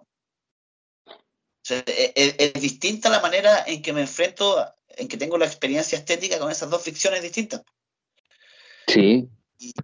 [1.67, 6.51] es, distinta la manera en que me enfrento, en que tengo la experiencia estética con
[6.51, 7.63] esas dos ficciones distintas.
[8.87, 9.27] Sí.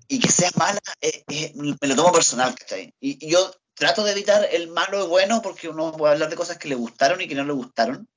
[0.07, 2.93] Y, que sea mala, eh, eh, me lo tomo personal, ¿cachai?
[2.99, 6.35] Y, y yo trato de evitar el malo y bueno porque uno puede hablar de
[6.35, 8.07] cosas que le gustaron y que no le gustaron.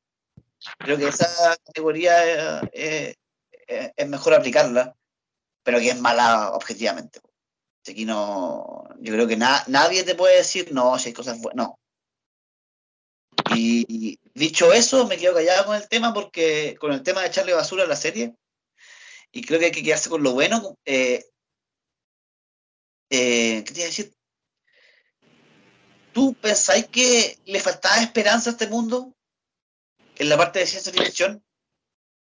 [0.78, 3.14] Creo que esa categoría eh,
[3.68, 4.96] eh, es mejor aplicarla,
[5.62, 7.20] pero que es mala objetivamente.
[7.88, 11.78] Aquí no, yo creo que nadie te puede decir, no, si hay cosas buenas, no.
[13.54, 17.54] Y, dicho eso, me quedo callado con el tema porque con el tema de echarle
[17.54, 18.34] basura a la serie,
[19.30, 20.76] y creo que hay que quedarse con lo bueno.
[20.84, 21.22] Eh,
[23.08, 24.15] ¿Qué te iba a decir?
[26.16, 29.12] ¿Tú pensáis que le faltaba esperanza a este mundo
[30.16, 31.44] en la parte de ciencia ficción?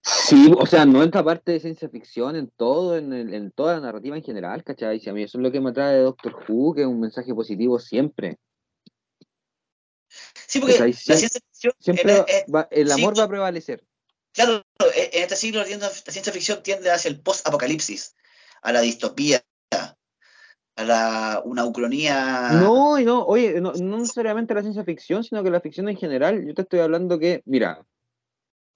[0.01, 3.74] Sí, o sea, no en esta parte de ciencia ficción, en todo, en, en, toda
[3.74, 4.99] la narrativa en general, ¿cachai?
[4.99, 7.01] Si a mí eso es lo que me trae de Doctor Who, que es un
[7.01, 8.38] mensaje positivo siempre.
[10.47, 11.74] Sí, porque la ciencia ficción...
[11.78, 12.24] Siempre
[12.70, 13.84] el amor va a prevalecer.
[14.32, 14.64] Claro,
[14.95, 18.16] en este siglo la ciencia ficción tiende hacia el post-apocalipsis,
[18.62, 19.45] a la distopía,
[20.77, 22.53] a la, una ucronía.
[22.53, 26.47] No, no, oye, no, necesariamente la ciencia ficción, sino que la ficción en general.
[26.47, 27.85] Yo te estoy hablando que, mira,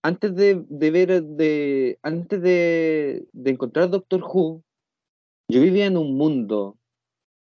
[0.02, 4.62] antes de, ver, de, antes de, de encontrar Doctor Who,
[5.48, 6.76] yo vivía en un mundo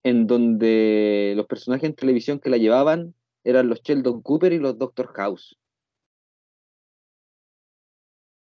[0.03, 4.79] en donde los personajes en televisión que la llevaban eran los Sheldon Cooper y los
[4.79, 5.59] Doctor House.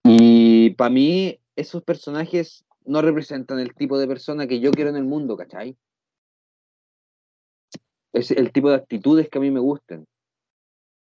[0.05, 4.97] Y para mí, esos personajes no representan el tipo de persona que yo quiero en
[4.97, 5.77] el mundo, ¿cachai?
[8.17, 10.07] Es el tipo de actitudes que a mí me gustan.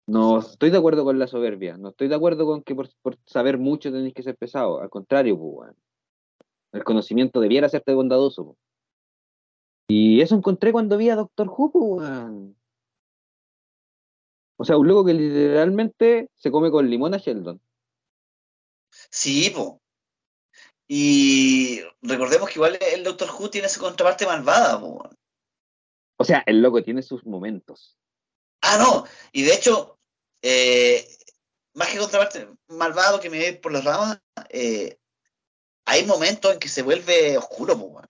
[0.05, 2.87] No estoy de acuerdo con la soberbia, no estoy de acuerdo con que por,
[3.25, 5.71] saber mucho tenéis que ser pesado, al contrario, pues,
[6.71, 8.55] el conocimiento debiera serte bondadoso.
[9.87, 12.09] Y eso encontré cuando vi a Doctor Who, pues,
[14.57, 17.59] O sea, un loco que literalmente se come con limón a Sheldon.
[19.09, 19.81] Sí, po.
[20.87, 25.09] Y recordemos que igual el Doctor Who tiene su contraparte malvada, po.
[26.21, 27.97] O sea, el loco tiene sus momentos.
[28.61, 29.05] Ah, no.
[29.31, 29.97] Y de hecho,
[30.41, 31.07] eh,
[31.73, 34.97] más que contraparte malvado que me ve por las ramas, eh,
[35.85, 38.01] hay momentos en que se vuelve oscuro, po.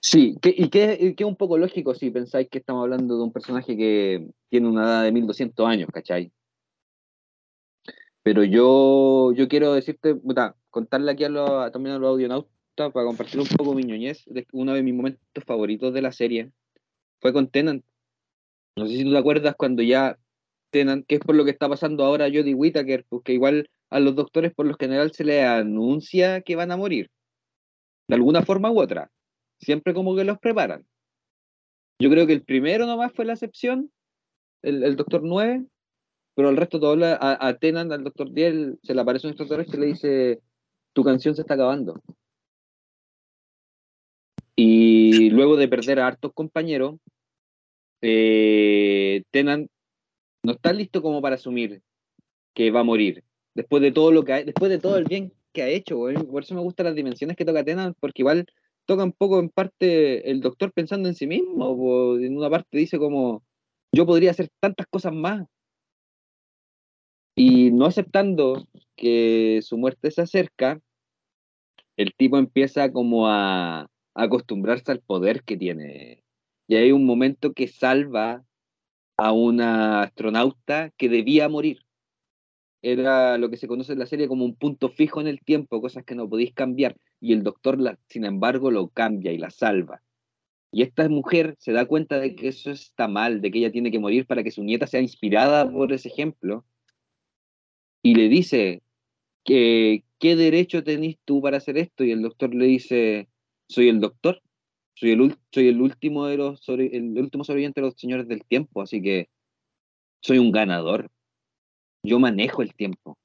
[0.00, 3.74] Sí, y que es un poco lógico si pensáis que estamos hablando de un personaje
[3.74, 6.30] que tiene una edad de 1200 años, ¿cachai?
[8.22, 10.20] Pero yo, yo quiero decirte,
[10.68, 14.24] contarle aquí a también a los audionautas para compartir un poco mi ñoñez.
[14.52, 16.50] Uno de mis momentos favoritos de la serie
[17.20, 17.84] fue con Tenant.
[18.76, 20.18] No sé si tú te acuerdas cuando ya
[20.70, 24.14] Tenant, que es por lo que está pasando ahora Jodie Whittaker, porque igual a los
[24.14, 27.10] doctores por lo general se les anuncia que van a morir.
[28.08, 29.10] De alguna forma u otra.
[29.60, 30.86] Siempre como que los preparan.
[32.00, 33.92] Yo creo que el primero nomás fue la excepción,
[34.62, 35.66] el, el Doctor 9,
[36.34, 39.76] pero el resto todo a, a al doctor Diel, se le aparece un instructor que
[39.76, 40.40] le dice,
[40.92, 42.02] tu canción se está acabando.
[44.56, 46.96] Y luego de perder a hartos compañeros,
[48.02, 49.68] eh, Tenan
[50.42, 51.82] no está listo como para asumir
[52.54, 53.24] que va a morir.
[53.54, 55.98] Después de todo lo que después de todo el bien que ha hecho,
[56.30, 58.46] por eso me gustan las dimensiones que toca Tenan, porque igual
[58.86, 62.98] toca un poco en parte el doctor pensando en sí mismo, en una parte dice
[62.98, 63.42] como
[63.94, 65.46] yo podría hacer tantas cosas más,
[67.34, 70.80] y no aceptando que su muerte se acerca,
[71.96, 76.22] el tipo empieza como a, acostumbrarse al poder que tiene.
[76.68, 78.44] Y hay un momento que salva
[79.16, 81.80] a una astronauta que debía morir.
[82.82, 85.80] Era lo que se conoce en la serie como un punto fijo en el tiempo,
[85.80, 86.96] cosas que no podéis cambiar.
[87.20, 90.02] Y el doctor, sin embargo, lo cambia y la salva.
[90.72, 93.90] Y esta mujer se da cuenta de que eso está mal, de que ella tiene
[93.90, 96.64] que morir para que su nieta sea inspirada por ese ejemplo
[98.02, 98.82] y le dice,
[99.44, 102.04] que, ¿qué derecho tenés tú para hacer esto?
[102.04, 103.28] Y el doctor le dice,
[103.72, 104.42] soy el doctor,
[104.94, 108.82] soy el, soy el último de los el último sobreviviente de los señores del tiempo,
[108.82, 109.28] así que
[110.20, 111.10] soy un ganador.
[112.04, 113.16] Yo manejo el tiempo.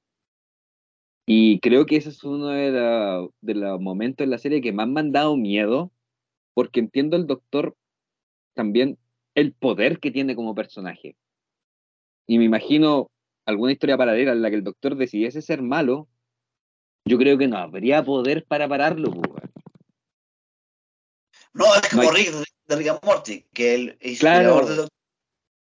[1.26, 5.02] Y creo que ese es uno de, los momentos en la serie que más me
[5.02, 5.92] han dado miedo,
[6.54, 7.76] porque entiendo el doctor
[8.54, 8.98] también
[9.36, 11.18] el poder que tiene como personaje.
[12.28, 13.12] Y me imagino
[13.46, 16.08] alguna historia paralela en la que el doctor decidiese ser malo,
[17.06, 19.12] yo creo que no habría poder para pararlo.
[21.58, 22.32] No, es como Rick
[22.68, 24.88] de Rick and Morty, que el inspirador, de, o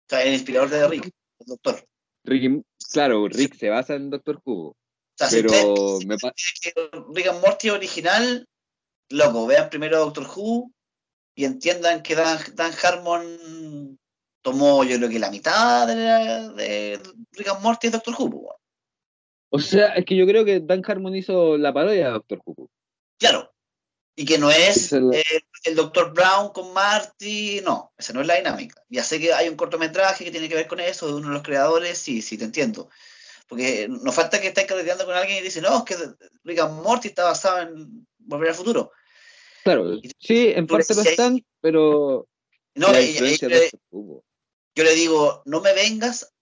[0.09, 1.87] sea, el inspirador de Rick, el doctor.
[2.25, 4.69] Rick, claro, Rick se basa en Doctor Who.
[4.69, 4.75] O
[5.15, 6.17] sea, pero si me
[7.13, 8.45] Rick and Morty original,
[9.09, 10.71] loco, vean primero Doctor Who
[11.35, 13.97] y entiendan que Dan, Dan Harmon
[14.41, 16.99] tomó yo creo que la mitad de, de
[17.31, 18.49] Rick and Morty y Doctor Who.
[19.49, 22.69] O sea, es que yo creo que Dan Harmon hizo la parodia de Doctor Who.
[23.17, 23.54] Claro.
[24.15, 25.11] Y que no es el,
[25.65, 28.81] el, Doctor Brown con Marty, no, esa no es la dinámica.
[28.89, 31.33] Ya sé que hay un cortometraje que tiene que ver con eso, de uno de
[31.33, 32.89] los creadores, sí, sí, te entiendo.
[33.47, 35.97] Porque nos falta que estés carreteando con alguien y dice, no, es que
[36.43, 38.91] Rick and Morty está basado en Volver al Futuro.
[39.63, 42.27] Claro, sí, en parte lo están, pero
[42.75, 44.23] No, la y- y- influencia y- de Doctor Who,
[44.75, 46.33] yo le digo, no me vengas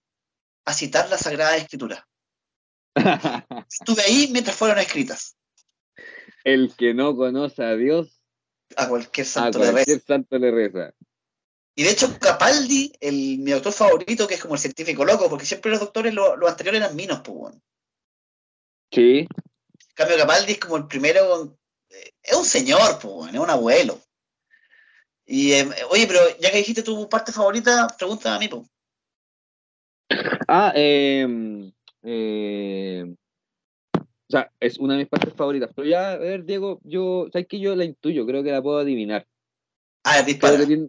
[0.64, 2.06] a citar la Sagrada Escritura.
[3.70, 5.36] Estuve ahí mientras fueron escritas.
[6.44, 8.20] El que no conoce a Dios,
[8.76, 9.72] A cualquier a santo le reza.
[9.72, 10.94] cualquier santo le reza.
[11.76, 15.44] Y de hecho, Capaldi, el, mi doctor favorito, que es como el científico loco, porque
[15.46, 17.54] siempre los doctores, lo- los anteriores eran minos, pues.
[18.92, 21.56] Sí, En cambio, Capaldi es como el primero.
[21.90, 24.00] eh, es un señor, pues, es un abuelo.
[25.26, 28.62] Y, eh, oye, pero ya que dijiste tu parte favorita, pregunta a mí, pues.
[30.46, 31.26] Ah, eh,
[32.02, 33.23] eh, o
[34.36, 35.70] sea, es una de mis partes favoritas.
[35.74, 38.78] Pero ya, a ver, Diego, yo, ¿sabes que Yo la intuyo, creo que la puedo
[38.78, 39.26] adivinar.
[40.04, 40.58] Ah, dispara.
[40.58, 40.88] que tiene,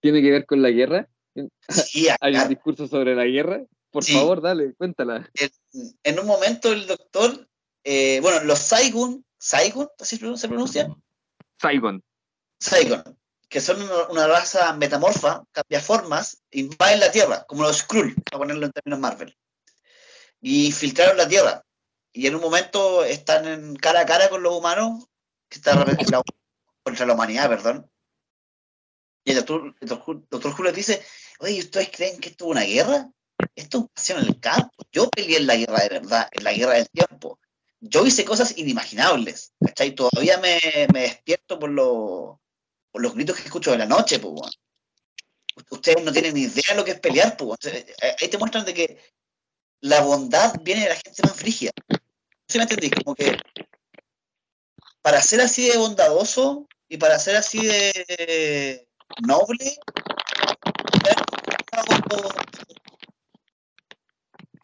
[0.00, 1.08] tiene que ver con la guerra.
[1.68, 3.62] Sí, Hay un discurso sobre la guerra.
[3.90, 4.12] Por Sí.
[4.12, 5.30] favor, dale, cuéntala.
[6.02, 7.48] en, un momento el doctor,
[7.84, 10.94] eh, bueno, los Saigon, Saigon, ¿así se pronuncia?
[11.58, 12.02] Saigon.
[12.60, 13.02] Saigon,
[13.48, 18.38] que son una, una raza metamorfa, cambia formas, invaden la Tierra, como los Skrull, para
[18.38, 19.34] ponerlo en términos Marvel.
[20.40, 21.64] Y infiltraron la Tierra.
[22.12, 25.06] Y en un momento están en cara a cara con los humanos,
[25.48, 25.84] que está la-
[26.82, 27.90] contra la humanidad, perdón.
[29.24, 31.04] Y el doctor, el doctor, les dice,
[31.40, 33.10] oye, ¿ustedes creen que esto es una guerra?
[33.54, 34.70] Esto es un paseo en el campo.
[34.90, 37.38] Yo peleé en la guerra de verdad, en la guerra del tiempo.
[37.80, 39.94] Yo hice cosas inimaginables, ¿cachai?
[39.94, 40.58] Todavía me,
[40.92, 42.40] me despierto por, lo-
[42.90, 44.58] por los gritos que escucho de la noche, pues.
[45.70, 47.58] Ustedes no tienen ni idea de lo que es pelear, pues.
[48.20, 48.98] Ahí te muestran de que
[49.80, 51.70] la bondad viene de la gente más frígida.
[52.48, 52.90] ¿Sí me entendís?
[53.04, 53.36] Como que
[55.02, 58.86] para ser así de bondadoso y para ser así de
[59.26, 59.78] noble,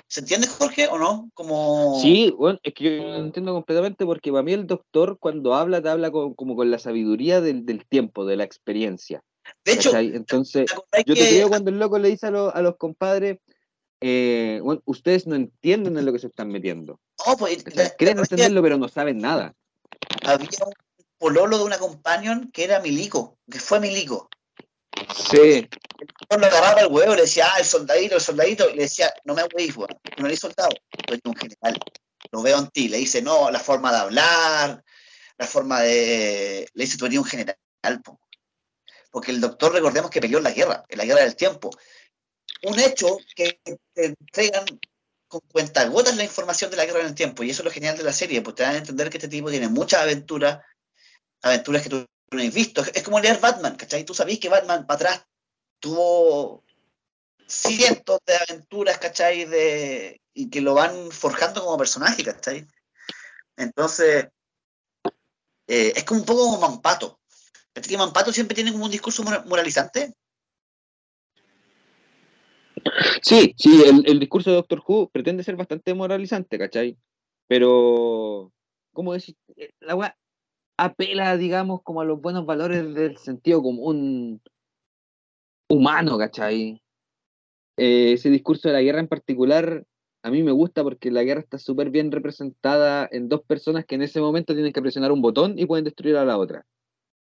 [0.09, 1.31] ¿se entiende, Jorge, o no?
[1.35, 1.99] Como...
[2.01, 5.83] Sí, bueno, es que yo lo entiendo completamente porque para mí el doctor cuando habla
[5.83, 9.23] te habla con- como con la sabiduría del, del tiempo, de la experiencia.
[9.65, 10.15] de hecho, ¿cachai?
[10.15, 13.39] Entonces, ¿te acordáis yo te creo cuando el loco le dice a los compadres,
[14.07, 17.01] eh, bueno, ustedes no entienden en lo que se están metiendo.
[17.27, 17.89] no, pues, ¿cachai?
[17.89, 19.55] ¿te Creen acordáis que entenderlo, pero no saben nada.
[20.27, 20.75] había un
[21.17, 24.29] pololo de una companion que era Milico, que fue Milico.
[25.17, 25.67] Sí.
[26.31, 28.83] Yo lo agarraba el huevo y le decía, ah, el soldadito, el soldadito, y le
[28.83, 29.89] decía, no me hueís, weón,
[30.19, 31.81] no eres soldado, tú eres un general,
[32.31, 34.85] lo veo en ti, le dice, no, la forma de hablar,
[35.39, 37.57] la forma de, le dice, tú eres un general,
[38.05, 38.21] po".
[39.11, 41.71] porque el doctor, recordemos que peleó en la guerra, en la guerra del tiempo,
[42.65, 43.61] un hecho que
[43.93, 44.65] te entregan
[45.29, 48.05] con cuentagotas la información de la guerra del tiempo, y eso es lo genial de
[48.05, 50.61] la serie, pues te dan a entender que este tipo tiene muchas aventuras,
[51.43, 54.05] aventuras que tú no has visto, es como leer Batman, ¿cachai?
[54.05, 55.27] Tú sabés que Batman para atrás
[55.81, 56.65] tuvo
[57.47, 59.45] cientos de aventuras, ¿cachai?
[59.45, 62.67] De, y que lo van forjando como personaje, ¿cachai?
[63.57, 64.29] Entonces,
[65.67, 67.21] eh, es como un poco como Mampato.
[67.73, 70.15] ¿Cachai que Mampato siempre tiene como un discurso mora- moralizante?
[73.23, 76.97] Sí, sí, el, el discurso de Doctor Who pretende ser bastante moralizante, ¿cachai?
[77.47, 78.53] Pero,
[78.93, 79.37] ¿cómo decir?
[79.57, 80.17] Eh, La weá
[80.77, 84.43] apela, digamos, como a los buenos valores del sentido común
[85.69, 86.83] humano, ¿cachai?
[87.77, 89.85] Eh, ese discurso de la guerra en particular,
[90.23, 93.97] a mí me gusta porque la guerra está súper bien representada en dos personas que
[93.97, 96.65] en ese momento tienen que presionar un botón y pueden destruir a la otra.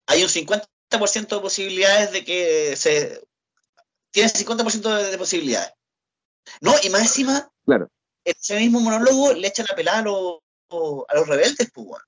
[0.08, 3.22] Hay un 50% de posibilidades de que se...
[4.14, 5.72] Tiene 50% de, de posibilidades.
[6.62, 7.90] No, y más encima, Claro.
[8.24, 10.40] ese mismo monólogo le echan la pelada a los,
[11.10, 12.02] a los rebeldes, pues.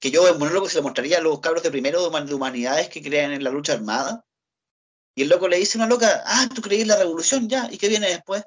[0.00, 2.34] Que yo el monólogo se lo mostraría a los cabros de primero de, human- de
[2.34, 4.24] humanidades que creen en la lucha armada.
[5.16, 7.68] Y el loco le dice a una loca, ah, tú creí en la revolución, ya,
[7.72, 8.44] ¿y qué viene después?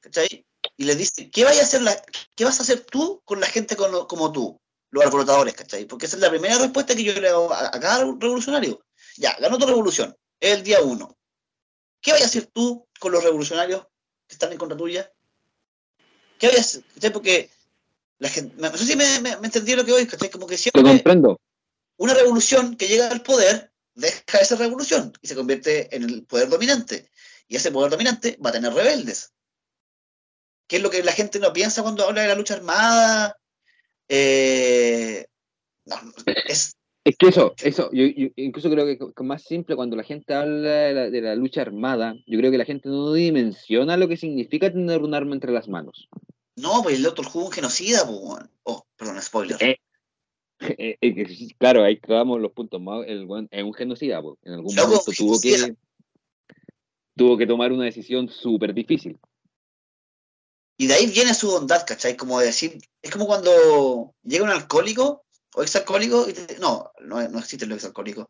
[0.00, 0.44] ¿Cachai?
[0.76, 2.02] Y le dice, ¿qué, vaya a hacer la,
[2.34, 4.60] ¿qué vas a hacer tú con la gente como, como tú?
[4.90, 5.84] Los alborotadores, ¿cachai?
[5.86, 8.84] Porque esa es la primera respuesta que yo le hago a, a cada revolucionario.
[9.16, 11.16] Ya, ganó tu revolución, es el día uno.
[12.00, 13.82] ¿Qué vaya a hacer tú con los revolucionarios
[14.26, 15.12] que están en contra tuya?
[16.38, 16.82] ¿Qué vaya a hacer?
[16.94, 17.12] ¿Cachai?
[17.12, 17.50] Porque
[18.18, 20.30] la gente, no sé si me, me, me entendí lo que voy, ¿cachai?
[20.30, 21.40] Como que Lo siempre comprendo.
[21.96, 26.48] una revolución que llega al poder deja esa revolución y se convierte en el poder
[26.48, 27.10] dominante.
[27.48, 29.32] Y ese poder dominante va a tener rebeldes.
[30.66, 33.36] ¿Qué es lo que la gente no piensa cuando habla de la lucha armada?
[34.08, 35.26] Eh,
[35.84, 35.96] no,
[36.46, 40.02] es, Es que eso, eso, yo, yo incluso creo que que más simple cuando la
[40.02, 43.96] gente habla de la, de la lucha armada, yo creo que la gente no dimensiona
[43.96, 46.08] lo que significa tener un arma entre las manos.
[46.56, 48.44] no, pues el Doctor Who es un genocida, pues.
[48.64, 49.56] Oh, perdón, spoiler.
[49.62, 49.76] Eh,
[50.78, 53.06] Eh, eh, claro, ahí clavamos los puntos más.
[53.06, 54.38] El es un genocida, po.
[54.42, 55.74] en algún Loco, momento tuvo que,
[57.16, 59.18] tuvo que tomar una decisión súper difícil.
[60.76, 62.16] Y de ahí viene su bondad, ¿cachai?
[62.16, 65.24] Como de decir, es como cuando llega un alcohólico
[65.54, 68.26] o exalcohólico, y te- no, no, no existen los exalcohólicos.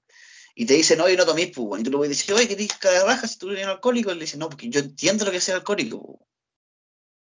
[0.54, 1.80] Y te dicen, oye, no tomís, pues.
[1.80, 4.10] Y tú le puedes decir, oye, ¿qué tienes cada raja si tú eres alcohólico?
[4.10, 6.00] Y le dicen, no, porque yo entiendo lo que es ser alcohólico.
[6.00, 6.26] po.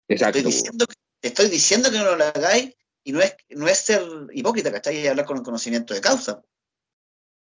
[0.08, 0.38] Exacto.
[0.38, 0.56] Estoy po.
[0.58, 4.04] diciendo, que- te estoy diciendo que no lo hagáis y no es, no es ser
[4.34, 5.00] hipócrita, ¿cachai?
[5.00, 6.44] Y hablar con el conocimiento de causa.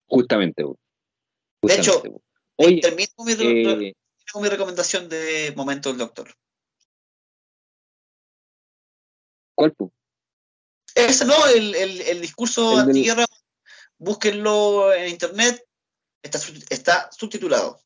[0.07, 0.63] Justamente.
[0.63, 0.77] po.
[1.63, 2.21] De hecho, Justamente,
[2.57, 3.93] oye, Termino con mi, re- eh,
[4.35, 6.33] mi recomendación de momento del doctor.
[9.55, 9.73] ¿cuál?
[10.95, 13.25] Ese no, el, el, el discurso El del- antiguerra,
[13.97, 15.65] búsquenlo en internet,
[16.21, 16.39] está,
[16.69, 17.79] está subtitulado.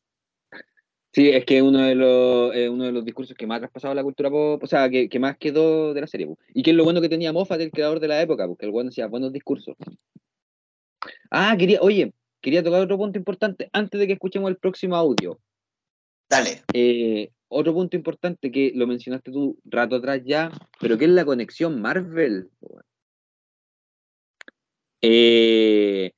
[1.12, 3.94] Sí, es que uno de los eh, uno de los discursos que más ha traspasado
[3.94, 6.28] la cultura pop, o sea, que, que más quedó de la serie.
[6.52, 8.72] Y que es lo bueno que tenía Moffat, el creador de la época, porque el
[8.72, 9.74] bueno hacía buenos discursos.
[11.30, 15.40] Ah, quería, oye, quería tocar otro punto importante antes de que escuchemos el próximo audio.
[16.28, 16.62] Dale.
[16.74, 21.24] Eh, otro punto importante que lo mencionaste tú rato atrás ya, pero que es la
[21.24, 22.50] conexión Marvel.
[25.00, 26.12] Eh,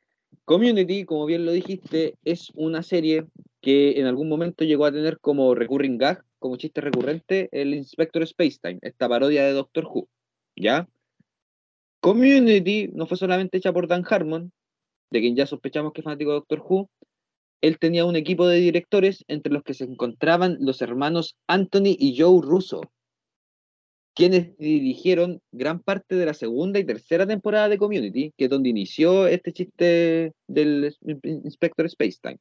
[0.44, 3.26] Community, como bien lo dijiste, es una serie
[3.60, 8.26] que en algún momento llegó a tener como recurring gag, como chiste recurrente, el Inspector
[8.26, 10.08] Spacetime, esta parodia de Doctor Who.
[10.56, 10.88] ¿Ya?
[12.00, 14.52] Community no fue solamente hecha por Dan Harmon,
[15.10, 16.90] de quien ya sospechamos que es fanático de Doctor Who,
[17.60, 22.18] él tenía un equipo de directores entre los que se encontraban los hermanos Anthony y
[22.18, 22.80] Joe Russo,
[24.20, 28.68] quienes dirigieron gran parte de la segunda y tercera temporada de Community, que es donde
[28.68, 32.36] inició este chiste del Inspector Spacetime.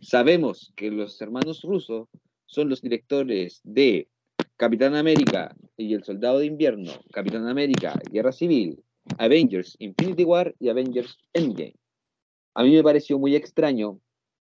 [0.00, 2.08] Sabemos que los hermanos Russo
[2.46, 4.08] son los directores de
[4.56, 8.82] Capitán América y el Soldado de Invierno, Capitán América, Guerra Civil,
[9.18, 11.74] Avengers Infinity War y Avengers Endgame.
[12.54, 14.00] A mí me pareció muy extraño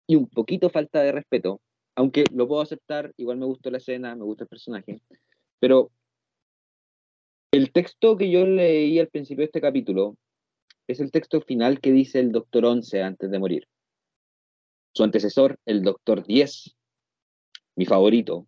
[0.08, 1.60] y un poquito falta de respeto,
[1.94, 5.00] aunque lo puedo aceptar, igual me gustó la escena, me gusta el personaje,
[5.60, 5.92] pero
[7.52, 10.16] el texto que yo leí al principio de este capítulo
[10.88, 13.68] es el texto final que dice el Doctor 11 antes de morir.
[14.94, 16.74] Su antecesor, el Doctor 10,
[17.76, 18.46] mi favorito,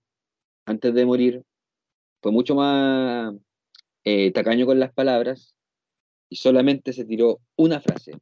[0.64, 1.42] antes de morir,
[2.22, 3.34] fue mucho más
[4.04, 5.54] eh, tacaño con las palabras
[6.30, 8.12] y solamente se tiró una frase.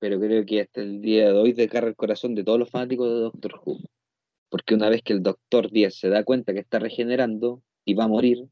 [0.00, 3.08] Pero creo que hasta el día de hoy desgarra el corazón de todos los fanáticos
[3.08, 3.78] de Doctor Who.
[4.48, 8.04] Porque una vez que el Doctor 10 se da cuenta que está regenerando y va
[8.04, 8.48] a morir,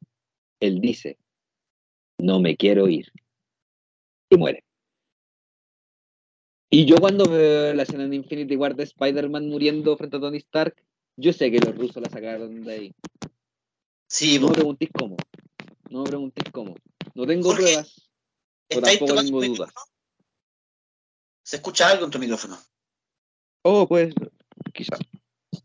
[0.61, 1.19] él dice,
[2.23, 3.13] no me quiero ir.
[4.31, 4.65] Y muere.
[6.71, 10.39] Y yo cuando veo la escena en Infinity War de Spider-Man muriendo frente a Tony
[10.39, 10.83] Stark,
[11.17, 12.95] yo sé que los rusos la sacaron de ahí.
[14.09, 15.17] Sí, No me preguntéis cómo.
[15.91, 16.75] No me preguntéis cómo.
[17.15, 18.11] No tengo Jorge, pruebas,
[18.69, 19.75] pero ¿estáis tampoco tengo dudas.
[21.45, 22.57] Se escucha algo en tu micrófono.
[23.63, 24.15] Oh, pues,
[24.73, 25.01] quizás.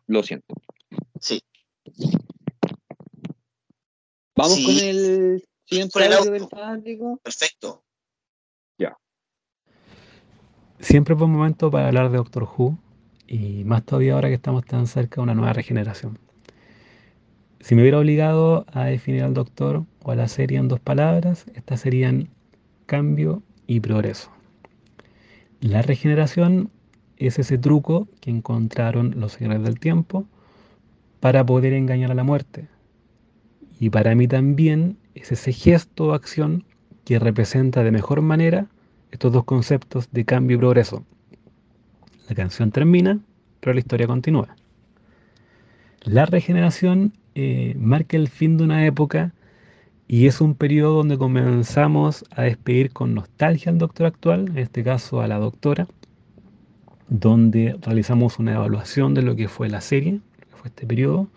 [0.08, 0.56] Lo siento.
[1.22, 1.42] Sí.
[4.36, 4.66] Vamos Sí.
[4.66, 6.32] con el siguiente Con el audio audio.
[6.32, 7.20] del fanático.
[7.24, 7.84] Perfecto.
[10.80, 12.78] Siempre es buen momento para hablar de Doctor Who
[13.28, 16.20] y más todavía ahora que estamos tan cerca de una nueva regeneración.
[17.60, 21.46] Si me hubiera obligado a definir al Doctor o a la serie en dos palabras,
[21.56, 22.30] estas serían
[22.86, 24.32] cambio y progreso.
[25.62, 26.70] La regeneración
[27.18, 30.28] es ese truco que encontraron los señores del tiempo
[31.20, 32.68] para poder engañar a la muerte.
[33.80, 36.64] Y para mí también es ese gesto o acción
[37.06, 38.68] que representa de mejor manera
[39.12, 41.06] estos dos conceptos de cambio y progreso.
[42.28, 43.20] La canción termina,
[43.60, 44.56] pero la historia continúa.
[46.02, 49.34] La regeneración eh, marca el fin de una época
[50.08, 54.84] y es un periodo donde comenzamos a despedir con nostalgia al doctor actual, en este
[54.84, 55.88] caso a la doctora,
[57.10, 61.28] donde realizamos una evaluación de lo que fue la serie, lo que fue este periodo.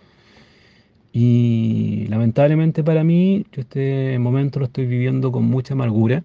[1.12, 6.22] Y lamentablemente para mí, yo este momento lo estoy viviendo con mucha amargura.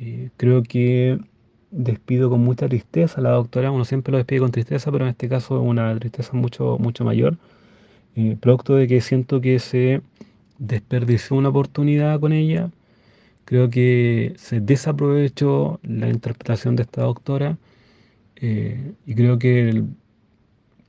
[0.00, 1.18] Eh, creo que
[1.70, 3.70] despido con mucha tristeza a la doctora.
[3.72, 7.38] Uno siempre lo despide con tristeza, pero en este caso una tristeza mucho, mucho mayor.
[8.16, 10.02] Eh, producto de que siento que se
[10.58, 12.70] desperdició una oportunidad con ella.
[13.44, 17.58] Creo que se desaprovechó la interpretación de esta doctora.
[18.36, 19.86] eh, y creo que, el-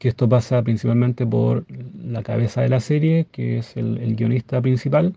[0.01, 1.65] que esto pasa principalmente por
[2.03, 5.13] la cabeza de la serie, que es el, guionista principal,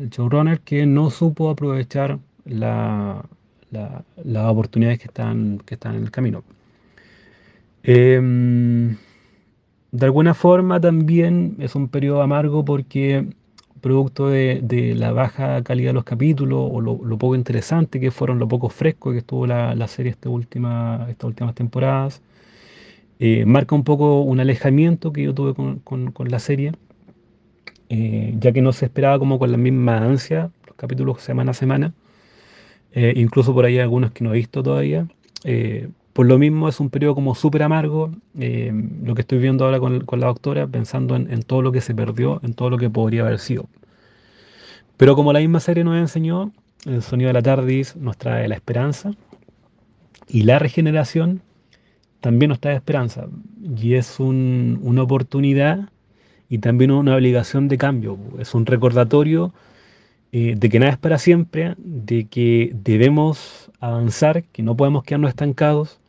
[0.00, 3.24] el showrunner, que no supo aprovechar la-
[3.72, 6.44] la- las oportunidades que están, que están en el camino.
[7.82, 8.96] Em,
[9.92, 13.26] de alguna forma también es un periodo amargo porque
[13.80, 18.48] producto de, la baja calidad de los capítulos o lo, poco interesante que fueron, lo
[18.48, 22.22] poco fresco que estuvo la, la serie última, estas últimas temporadas,
[23.20, 26.72] eh, marca un poco un alejamiento que yo tuve con, con- con la serie,
[27.88, 31.54] eh, ya que no se esperaba como con la misma ansia los capítulos semana a
[31.54, 31.94] semana.
[32.92, 35.06] eh, incluso por ahí algunos que no he visto todavía.
[35.44, 38.72] Eh, por lo mismo es un periodo como súper amargo, eh,
[39.04, 41.80] lo que estoy viendo ahora con, con la doctora, pensando en, en todo lo que
[41.80, 43.68] se perdió, en todo lo que podría haber sido.
[44.96, 46.52] Pero como la misma serie nos enseñó,
[46.86, 49.12] el sonido de la TARDIS nos trae la esperanza
[50.28, 51.40] y la regeneración
[52.24, 53.28] también nos trae esperanza.
[53.82, 55.90] Y es un- una oportunidad
[56.48, 58.18] y también una obligación de cambio.
[58.38, 59.52] Es un recordatorio
[60.32, 65.30] eh, de que nada es para siempre, de que debemos avanzar, que no podemos quedarnos
[65.30, 66.00] estancados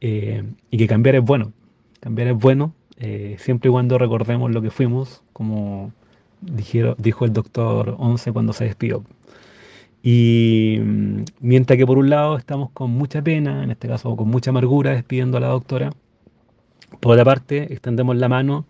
[0.00, 1.52] eh, y que cambiar es bueno.
[2.00, 5.92] Cambiar es bueno eh, siempre y cuando recordemos lo que fuimos, como
[6.40, 9.04] dijo el doctor Once cuando se despidió.
[10.02, 14.28] Y mm, mientras que por un lado estamos con mucha pena, en este caso con
[14.28, 15.90] mucha amargura, despidiendo a la doctora,
[17.00, 18.66] por otra parte extendemos la mano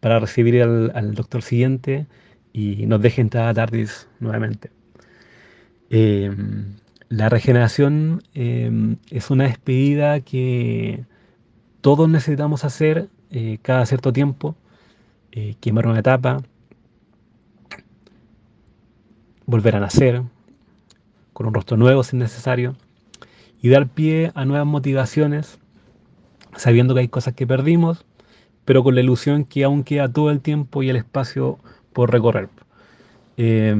[0.00, 2.06] para recibir al, doctor siguiente
[2.52, 4.70] y nos deje entrar a TARDIS nuevamente.
[5.90, 6.30] Eh,
[7.08, 11.04] la regeneración eh, es una despedida que
[11.80, 14.56] todos necesitamos hacer eh, cada cierto tiempo,
[15.60, 16.42] quemar una etapa,
[19.46, 20.22] volver a nacer,
[21.34, 22.74] con un rostro nuevo si es necesario,
[23.60, 25.58] y dar pie a nuevas motivaciones,
[26.56, 28.06] sabiendo que hay cosas que perdimos,
[28.64, 31.58] pero con la ilusión que aún queda todo el tiempo y el espacio
[31.92, 32.48] por recorrer.
[33.36, 33.74] Eh,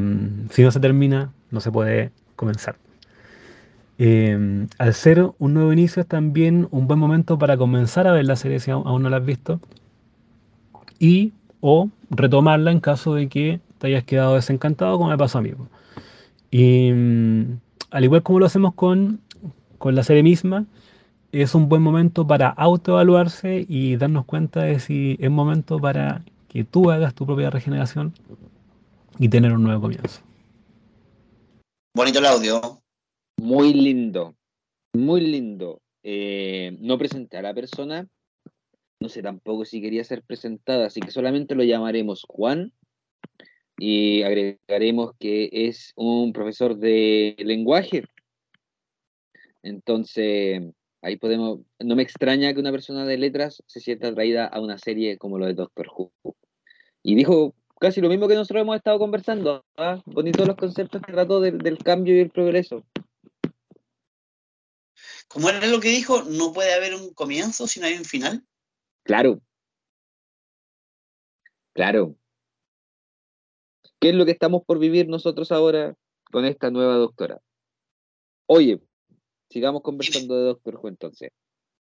[0.50, 2.76] si no se termina, no se puede comenzar.
[3.98, 8.24] Eh, al ser un nuevo inicio es también un buen momento para comenzar a ver
[8.24, 9.60] la serie si aún aún no la has visto
[10.98, 15.42] y o retomarla en caso de que te hayas quedado desencantado como me pasó a
[15.42, 15.52] mí.
[16.56, 17.58] Y mm,
[17.90, 19.20] al igual como lo hacemos con,
[19.78, 20.66] con la serie misma,
[21.32, 26.62] es un buen momento para autoevaluarse y darnos cuenta de si es momento para que
[26.62, 28.14] tú hagas tu propia regeneración
[29.18, 30.20] y tener un nuevo comienzo.
[31.96, 32.60] Bonito el audio.
[33.42, 34.36] Muy lindo,
[34.92, 35.80] muy lindo.
[36.04, 38.06] Eh, no presenté a la persona,
[39.00, 42.72] no sé tampoco si quería ser presentada, así que solamente lo llamaremos Juan
[43.76, 48.04] y agregaremos que es un profesor de lenguaje.
[49.62, 50.62] Entonces,
[51.02, 54.78] ahí podemos, no me extraña que una persona de letras se sienta atraída a una
[54.78, 56.12] serie como lo de Doctor Who.
[57.02, 59.64] Y dijo casi lo mismo que nosotros hemos estado conversando.
[59.76, 60.02] ¿ah?
[60.06, 62.84] Bonitos los conceptos que trató del- del cambio y el progreso.
[65.28, 68.44] Como era lo que dijo, no puede haber un comienzo si no hay un final.
[69.02, 69.40] Claro.
[71.74, 72.14] Claro.
[74.04, 75.96] ¿Qué es lo que estamos por vivir nosotros ahora
[76.30, 77.40] con esta nueva doctora?
[78.44, 78.82] Oye,
[79.48, 81.30] sigamos conversando de Doctor Who entonces.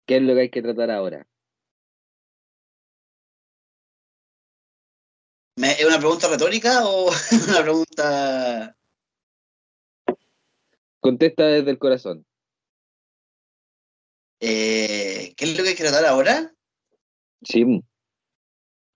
[0.04, 1.26] ¿Qué es lo que hay que tratar ahora?
[5.56, 7.08] ¿Me- ¿Es una pregunta retórica o
[7.48, 8.76] una pregunta...
[11.00, 12.26] Contesta desde el corazón.
[14.40, 16.52] eh, ¿Qué es lo que hay que tratar ahora?
[17.42, 17.64] Sí,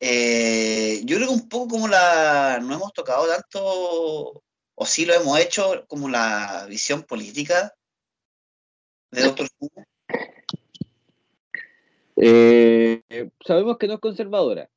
[0.06, 2.58] Eh, yo creo que un poco como la...
[2.62, 4.42] No hemos tocado tanto,
[4.74, 7.74] o sí lo hemos hecho, como la visión política
[9.10, 9.70] de Doctor Who.
[12.16, 13.02] eh,
[13.46, 14.68] sabemos que no es conservadora.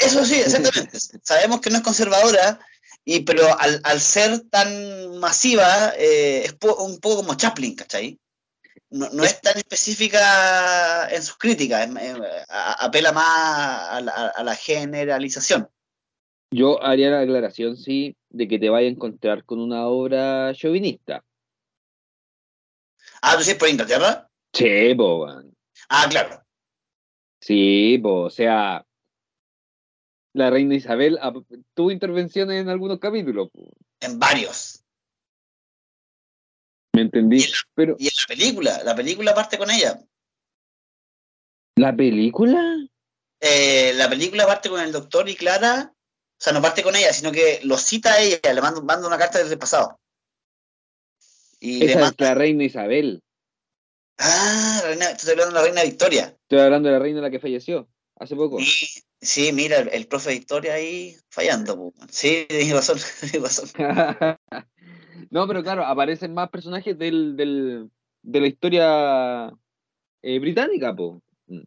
[0.00, 0.98] Eso sí, exactamente.
[1.22, 2.58] Sabemos que no es conservadora,
[3.04, 8.18] y, pero al, al ser tan masiva, eh, es po- un poco como Chaplin, ¿cachai?
[8.96, 13.26] No, no es tan específica en sus críticas, es- es- a- apela más
[13.90, 15.68] a la, a la generalización.
[16.50, 21.24] Yo haría la aclaración, sí, de que te vaya a encontrar con una obra chauvinista.
[23.20, 24.28] Ah, ¿tú sí por Inglaterra?
[24.52, 25.54] Sí, weón.
[25.88, 26.42] Ah, claro.
[27.40, 28.84] Sí, po, o sea,
[30.32, 31.18] la reina Isabel
[31.74, 33.68] tuvo intervenciones en algunos capítulos, po,
[34.00, 34.82] En varios.
[36.94, 37.38] ¿me entendí?
[37.38, 39.98] Y Pero, Y película, la película parte con ella.
[41.76, 42.88] ¿la película?
[43.40, 45.92] Eh, la película parte con el doctor y Clara.
[45.92, 49.06] O sea, no parte con ella, sino que lo cita a ella, le manda, manda
[49.06, 49.98] una carta desde el pasado.
[51.60, 52.14] Y le Esa manda.
[52.18, 53.22] es la reina Isabel.
[54.18, 56.36] Ah, la reina, estoy hablando de la reina Victoria.
[56.42, 57.88] Estoy hablando de la reina la que falleció
[58.18, 58.58] hace poco.
[58.60, 58.64] Y,
[59.20, 61.76] sí, mira, el, el profe Victoria ahí fallando.
[61.76, 61.94] po.
[62.10, 63.68] Sí, tienes razón, tienes razón.
[65.30, 67.90] no, pero claro, aparecen más personajes del, del-
[68.26, 69.52] de la historia
[70.22, 71.22] eh, británica, po.
[71.46, 71.62] Mm.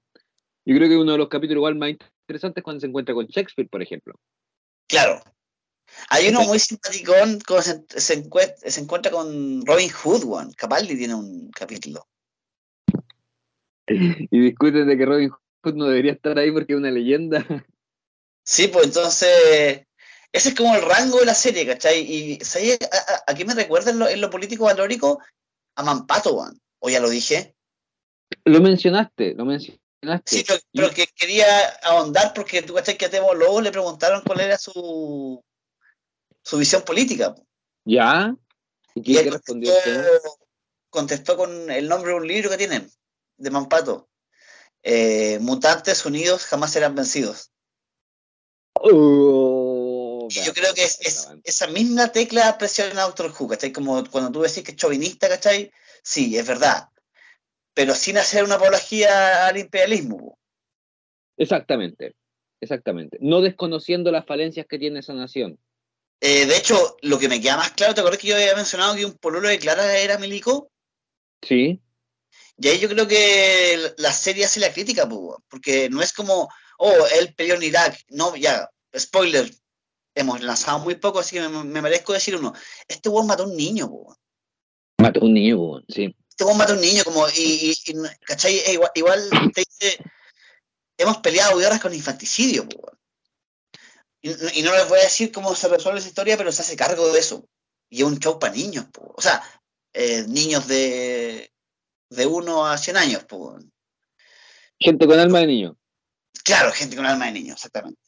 [0.66, 3.26] Yo creo que uno de los capítulos igual más interesantes es cuando se encuentra con
[3.26, 4.14] Shakespeare, por ejemplo.
[4.88, 5.22] Claro.
[6.10, 10.54] Hay uno muy simpaticón cuando se, se, encue- se encuentra con Robin Hood, weón.
[10.54, 12.06] Capaldi tiene un capítulo.
[14.32, 15.32] Y discuten de que Robin
[15.64, 17.44] Hood no debería estar ahí porque es una leyenda.
[18.44, 19.88] Sí, pues entonces
[20.32, 22.02] ese es como el rango de la serie, ¿cachai?
[22.02, 22.78] Y ¿sabes
[23.26, 25.20] a, qué me recuerda en lo, en lo, político valórico?
[25.80, 26.60] A Mampato, weón.
[26.80, 27.56] ¿O ya lo dije?
[28.44, 29.80] Lo mencionaste, lo mencionaste.
[30.26, 31.46] Sí, pero, que quería
[31.84, 35.42] ahondar porque tú cachai que a Temo Lobo le preguntaron cuál era su,
[36.44, 37.34] su visión política.
[37.86, 38.36] ¿Ya?
[38.94, 39.72] ¿Y qué, respondió?
[40.90, 42.92] Contestó, con el nombre de un libro que tienen,
[43.38, 44.10] de Mampato.
[44.84, 47.52] Eh, Mutantes unidos jamás serán vencidos.
[48.74, 49.59] Oh,
[50.30, 53.72] y yo creo que es, esa misma tecla presiona Doctor Who, ¿cachai?
[53.72, 55.72] Como cuando tú decís que es chauvinista, ¿cachai?
[56.04, 56.90] Sí, es verdad.
[57.74, 60.38] Pero sin hacer una apología al imperialismo.
[61.38, 62.16] Exactamente,
[62.60, 63.18] exactamente.
[63.22, 65.58] No desconociendo las falencias que tiene esa nación.
[66.22, 68.96] Eh, de hecho, lo que me queda más claro, ¿te acuerdas que yo había mencionado
[68.96, 70.70] que un pololo de Clara era milico?
[71.42, 71.82] Sí.
[72.58, 75.08] Y ahí yo creo que la serie hace la crítica,
[75.50, 78.04] porque no es como, oh, él peleó en Irak.
[78.10, 79.50] No, ya, spoiler,
[80.16, 82.54] hemos lanzado muy poco, así que me, merezco decir uno.
[82.88, 83.90] Este weón mató a un niño,
[84.98, 86.16] Mató a un niño, sí.
[86.30, 87.76] Este weón mató a un niño, como, y,
[88.26, 88.60] ¿cachai?
[88.60, 89.98] E igual, igual te dice,
[90.98, 92.68] hemos peleado guerras con infanticidio,
[94.22, 96.76] y, y, no les voy a decir cómo se resuelve esa historia, pero se hace
[96.76, 97.48] cargo de eso.
[97.90, 99.42] Y es un show para niños, o sea,
[99.94, 101.52] eh, niños de,
[102.10, 103.26] de 1 a 100 años.
[103.26, 103.66] Pues.
[104.80, 105.78] Gente con alma de niño.
[106.44, 108.00] Claro, gente con alma de niño, exactamente.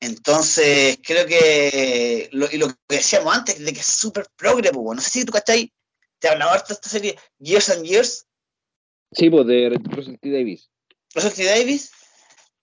[0.00, 4.96] Entonces, creo que, lo, y lo que decíamos antes, de que es súper progre, pues,
[4.96, 5.72] no sé si tú cachai,
[6.18, 8.26] te hablaba harto de esta serie Years and Years.
[9.12, 10.30] Sí, pues de Russell T.
[10.30, 10.70] Davis.
[11.14, 11.44] Russell T.
[11.44, 11.90] Davis,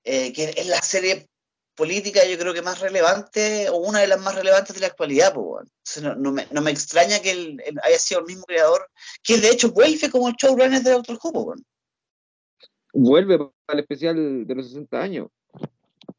[0.04, 1.30] eh, que es la serie
[1.78, 5.34] política yo creo que más relevante o una de las más relevantes de la actualidad.
[5.34, 8.90] Pues, no, me, extraña que él, haya sido el mismo creador,
[9.24, 11.46] que de hecho vuelve como el showrunner de Doctor Who.
[11.46, 11.62] Pues,
[12.94, 15.28] vuelve para el especial de los 60 años.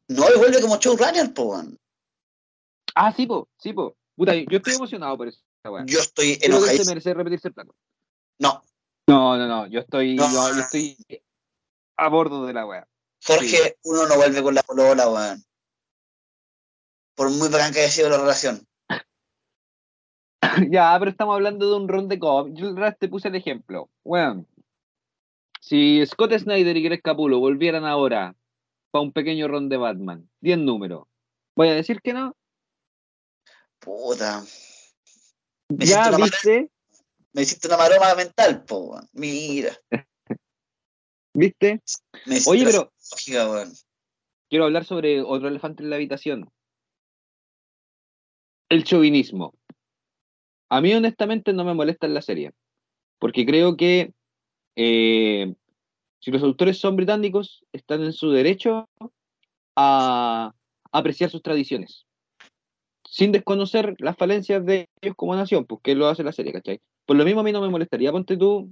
[0.09, 1.65] No, vuelve como showrunner, pues.
[2.95, 3.95] Ah, sí, po, sí, po.
[4.15, 5.39] Puta, yo estoy emocionado por eso.
[5.85, 6.77] Yo estoy enojado.
[6.77, 7.73] se merece repetirse el plato.
[8.39, 8.61] No.
[9.07, 9.67] No, no, no.
[9.67, 10.25] Yo estoy, yo,
[10.59, 10.97] estoy
[11.97, 12.87] a bordo de la wea.
[13.25, 15.43] Jorge, uno no vuelve con la polola, weón
[17.19, 18.65] por muy bacán que haya sido la relación.
[20.71, 22.47] ya, pero estamos hablando de un ron de cop.
[22.53, 23.89] Yo te puse el ejemplo.
[24.05, 24.45] Bueno,
[25.59, 28.37] si Scott Snyder y Greg Capulo volvieran ahora
[28.91, 31.07] para un pequeño ron de Batman, 10 números,
[31.55, 32.35] ¿voy a decir que no?
[33.79, 34.43] Puta.
[35.69, 36.69] ya, ¿viste?
[37.33, 39.75] me hiciste una maroma mental, po, mira.
[41.33, 41.81] ¿Viste?
[42.47, 42.91] Oye, pero
[44.49, 46.51] quiero hablar sobre otro elefante en la habitación
[48.69, 49.53] el chauvinismo.
[50.69, 52.51] A mí honestamente no me molesta en la serie,
[53.17, 54.13] porque creo que
[54.75, 55.55] eh,
[56.19, 58.89] si los autores son británicos, están en su derecho
[59.75, 60.53] a
[60.91, 62.05] apreciar sus tradiciones,
[63.07, 66.79] sin desconocer las falencias de ellos como nación, porque lo hace la serie, ¿cachai?
[67.05, 68.69] Por lo mismo a mí no me molestaría, ponte tú,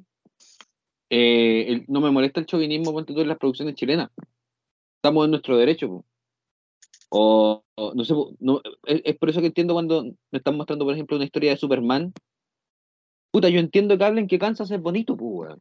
[1.09, 4.09] eh, no me molesta el chauvinismo, ponte tú en las producciones chilenas.
[4.97, 5.87] Estamos en nuestro derecho.
[5.87, 6.05] Pues.
[7.09, 7.63] O,
[7.95, 11.25] no sé, no, es, por eso que entiendo cuando me están mostrando, por ejemplo, una
[11.25, 12.13] historia de Superman.
[13.31, 15.55] Puta, yo entiendo que hablen que Kansas es bonito, pues,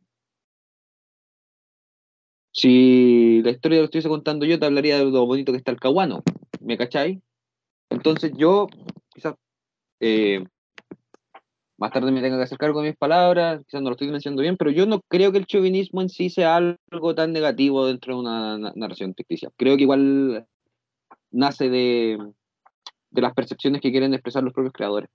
[2.57, 5.81] Si la historia lo estuviese contando yo, te hablaría de lo bonito que está el
[5.81, 6.23] Caguano.
[6.61, 7.19] ¿Me cacháis?
[7.91, 8.67] Entonces yo,
[9.15, 9.35] quizás,
[10.01, 10.43] eh,
[11.79, 14.41] más tarde me tenga que hacer cargo de mis palabras, quizás no lo estoy mencionando
[14.41, 18.15] bien, pero yo no creo que el chauvinismo en sí sea algo tan negativo dentro
[18.15, 19.51] de una narración ficticia.
[19.57, 20.47] Creo que igual
[21.31, 22.19] nace de,
[23.11, 25.11] las percepciones que quieren expresar los propios creadores.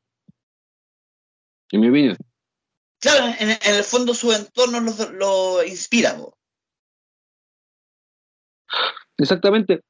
[1.72, 2.18] En mi opinión.
[3.00, 4.80] Claro, en, el fondo su entorno
[5.14, 6.16] lo, inspira.
[9.18, 9.82] Exactamente.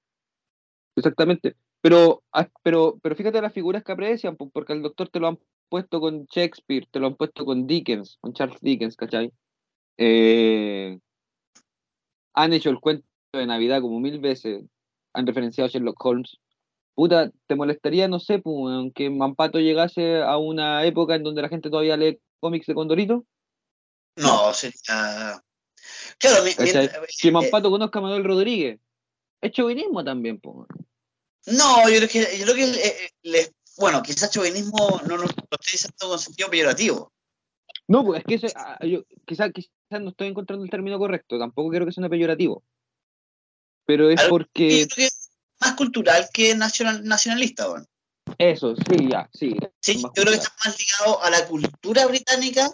[0.96, 1.56] Exactamente.
[1.82, 5.40] Pero, ah, pero, pero fíjate las figuras que aprecian, porque el doctor te lo han
[5.70, 9.32] puesto con Shakespeare, te lo han puesto con Dickens, con Charles Dickens, ¿cachai?
[9.98, 11.00] Eh,
[12.34, 14.64] han hecho el cuento de Navidad como mil veces
[15.14, 16.38] han referenciado a Sherlock Holmes.
[16.94, 18.42] Puta, ¿te molestaría, no sé,
[18.94, 23.26] que Mampato llegase a una época en donde la gente todavía lee cómics de Condorito?
[24.18, 25.42] No, sería.
[26.18, 26.44] Claro,
[27.08, 28.80] si eh, Mampato conozca a Manuel Rodríguez,
[29.42, 30.68] es chauvinismo también, pues.
[31.48, 35.48] No, yo creo que, yo creo que eh, eh, bueno, quizás chauvinismo no lo estoy
[35.72, 37.12] diciendo con sentido peyorativo.
[37.88, 39.70] No, pues es que eso, ah, yo, quizás, quizás
[40.02, 42.64] no estoy encontrando el término correcto, tampoco quiero que sea peyorativo
[43.92, 44.84] pero es porque...
[44.84, 47.86] es más cultural que nacional, nacionalista, bueno.
[48.38, 49.56] Eso, sí, ya, sí.
[49.82, 52.72] Sí, yo creo que está más ligado a la cultura británica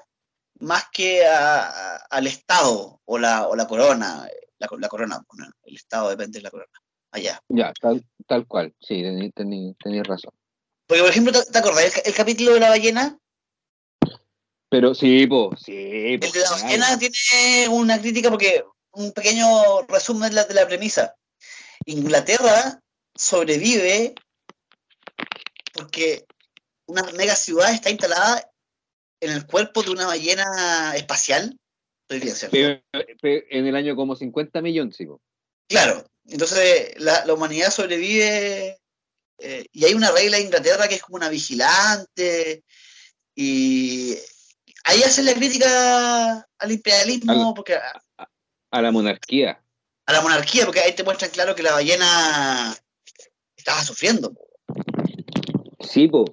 [0.60, 4.28] más que al Estado o la, o la corona.
[4.60, 5.24] La, corona,
[5.64, 6.72] el Estado depende de la corona.
[7.12, 7.40] allá.
[7.48, 9.04] Ya, tal, tal cual, sí,
[9.36, 10.34] tenías razón.
[10.88, 13.20] Porque, por ejemplo, ¿te, acordás el, capítulo de la ballena?
[14.70, 15.74] Pero sí, pues, sí.
[15.76, 20.66] el de la ballena tiene una crítica porque un pequeño resumen de la, de la
[20.66, 21.16] premisa.
[21.86, 22.82] Inglaterra
[23.16, 24.16] sobrevive
[25.74, 26.26] porque
[26.88, 28.50] una mega ciudad está instalada
[29.20, 31.58] en el cuerpo de una ballena espacial.
[32.10, 35.08] en el año como 50 millones, sí.
[35.68, 38.78] Claro, entonces la, humanidad sobrevive
[39.40, 42.64] eh, y hay una regla en Inglaterra que es como una vigilante
[43.36, 44.16] y
[44.86, 49.62] ahí hace la crítica al imperialismo porque a, la monarquía.
[50.06, 52.76] A la monarquía, porque ahí te muestran claro que la ballena
[53.56, 54.34] estaba sufriendo.
[55.82, 56.26] Sí, po.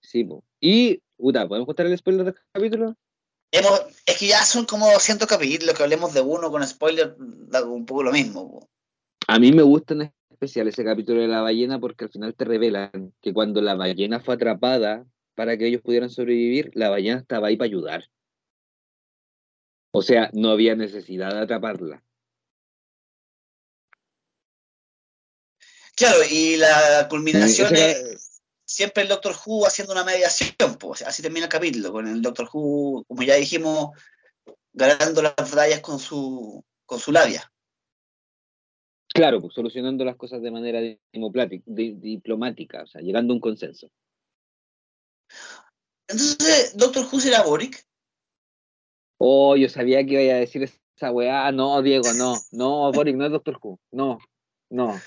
[0.00, 0.42] Sí, po.
[0.60, 2.96] Y, puta, ¿podemos contar el spoiler del capítulo?
[3.50, 7.64] Hemos, es que ya son como 100 capítulos que hablemos de uno con spoiler, da
[7.64, 8.68] un poco lo mismo.
[9.28, 12.44] A mí me gusta en especial ese capítulo de la ballena porque al final te
[12.44, 17.48] revelan que cuando la ballena fue atrapada para que ellos pudieran sobrevivir, la ballena estaba
[17.48, 18.10] ahí para ayudar.
[19.92, 22.02] O sea, no había necesidad de atraparla.
[25.96, 28.33] Claro, y la culminación es
[28.74, 32.48] siempre el Doctor Who haciendo una mediación, pues, así termina el capítulo, con el Doctor
[32.52, 33.90] Who, como ya dijimos,
[34.72, 37.48] ganando las batallas con su, con su labia.
[39.14, 40.80] Claro, pues solucionando las cosas de manera
[41.14, 43.88] diplomática, o sea, llegando a un consenso.
[46.08, 47.86] Entonces, ¿Doctor Who será Boric?
[49.18, 51.52] Oh, yo sabía que iba a decir esa weá.
[51.52, 52.34] No, Diego, no.
[52.50, 53.78] No, Boric no es Doctor Who.
[53.92, 54.18] No,
[54.68, 55.00] no.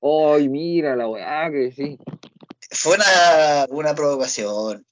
[0.00, 1.98] ¡Ay, mira la weá que sí!
[2.72, 4.86] Fue una, una provocación.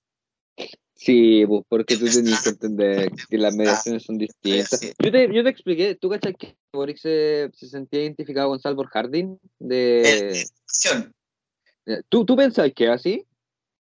[0.94, 4.80] Sí, pues porque tú tenías que entender que las mediaciones son distintas.
[4.98, 8.88] Yo, te, yo te expliqué, ¿tú cachas que Boric se, se sentía identificado con Salvor
[8.88, 9.38] Harding?
[9.58, 10.46] De...
[12.10, 13.26] ¿Tú, ¿Tú pensás que es así?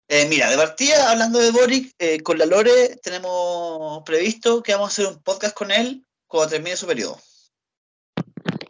[0.09, 4.89] Eh, mira, de partida, hablando de Boric, eh, con la Lore tenemos previsto que vamos
[4.89, 7.17] a hacer un podcast con él cuando termine su periodo.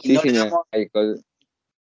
[0.02, 0.68] sí, no, le vamos,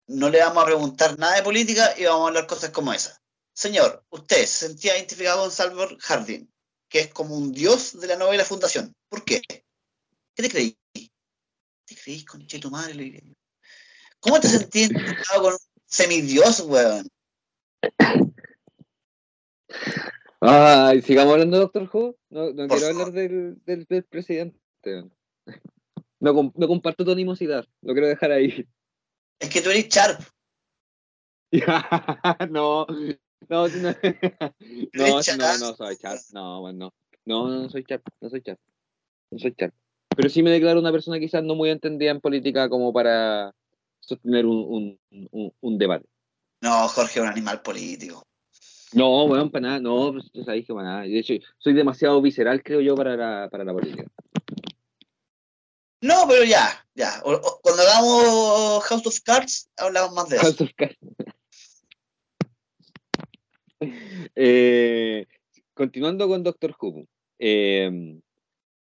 [0.08, 3.20] no le vamos a preguntar nada de política y vamos a hablar cosas como esas.
[3.52, 6.48] Señor, usted se sentía identificado con Salvador Harding,
[6.88, 8.94] que es como un dios de la novela Fundación.
[9.08, 9.40] ¿Por qué?
[9.48, 10.78] ¿Qué te creí?
[10.92, 13.22] ¿Te creí con tu madre?
[14.20, 17.08] ¿Cómo te sentías identificado con un semidios, weón?
[20.40, 22.16] Ay, sigamos hablando Doctor Who.
[22.28, 24.58] No, no quiero hablar del, del, presidente.
[26.20, 27.64] No, no, comparto tu animosidad.
[27.82, 28.66] Lo quiero dejar ahí.
[29.38, 30.20] Es que tú eres Sharp.
[32.50, 32.86] no,
[33.48, 36.20] no, no, no, no, no soy Sharp.
[36.32, 36.92] No, bueno,
[37.24, 38.02] no, no, no soy Sharp.
[38.20, 38.60] No soy Sharp.
[39.30, 39.74] No soy Sharp.
[40.16, 43.52] Pero sí me declaro una persona quizás no muy entendida en política como para
[44.00, 46.06] sostener un, un, un, debate.
[46.62, 48.22] No, Jorge es un animal político.
[48.94, 51.02] No, bueno, para nada, no, pues sabes que para nada.
[51.02, 54.04] De hecho, soy demasiado visceral, creo yo, para la, para la política.
[56.00, 57.20] No, pero ya, ya.
[57.22, 60.44] cuando hagamos House of Cards, hablamos más de eso.
[60.44, 60.98] House of Cards.
[64.34, 65.26] Eh,
[65.74, 67.06] continuando con Doctor Who.
[67.38, 68.18] Eh,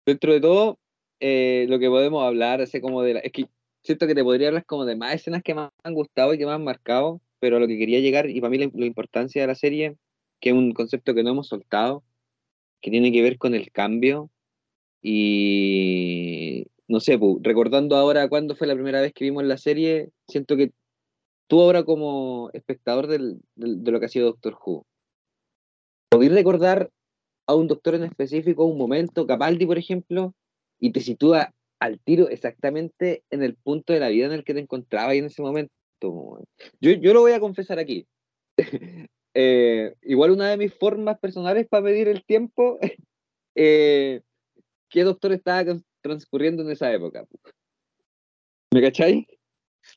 [0.05, 0.79] dentro de todo,
[1.19, 3.47] eh, lo que podemos hablar, así como de la, es que
[3.83, 6.45] siento que te podría hablar como de más escenas que me han gustado y que
[6.45, 9.47] me han marcado, pero lo que quería llegar, y para mí la, la importancia de
[9.47, 9.95] la serie,
[10.39, 12.03] que es un concepto que no hemos soltado,
[12.81, 14.29] que tiene que ver con el cambio
[15.01, 20.55] y, no sé, recordando ahora cuándo fue la primera vez que vimos la serie, siento
[20.55, 20.73] que
[21.47, 24.85] tú ahora como espectador de lo que ha sido Doctor Who,
[26.09, 26.91] ¿podéis recordar
[27.47, 30.35] a un doctor en específico, un momento, Capaldi, por ejemplo,
[30.79, 34.53] y te sitúa al tiro exactamente en el punto de la vida en el que
[34.53, 35.73] te encontrabas en ese momento?
[35.99, 38.05] Yo, yo lo voy a confesar aquí.
[39.35, 42.77] Eh, igual una de mis formas personales para medir el tiempo,
[43.55, 44.21] eh,
[44.89, 45.65] ¿qué doctor estaba
[46.03, 47.25] transcurriendo en esa época.
[48.71, 49.25] ¿Me cacháis?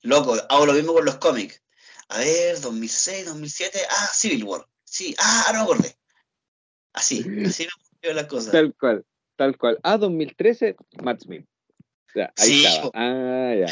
[0.03, 1.63] Loco, hago lo mismo con los cómics.
[2.09, 4.67] A ver, 2006, 2007, ah, Civil War.
[4.85, 5.97] Sí, ah, no me acordé.
[6.93, 8.53] Así, así me ocurrió la cosa.
[8.53, 9.05] Tal cual,
[9.37, 9.79] tal cual.
[9.83, 11.45] Ah, 2013, Matt Smith.
[12.15, 12.91] ahí sí, estaba.
[12.95, 13.67] Ah, ya.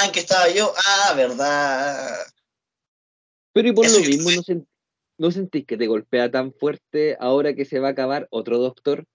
[0.00, 0.72] Ah, que estaba yo.
[0.76, 2.26] Ah, verdad.
[3.52, 4.66] Pero y por lo mismo, ¿no,
[5.18, 9.06] ¿no sentís que te golpea tan fuerte ahora que se va a acabar otro doctor?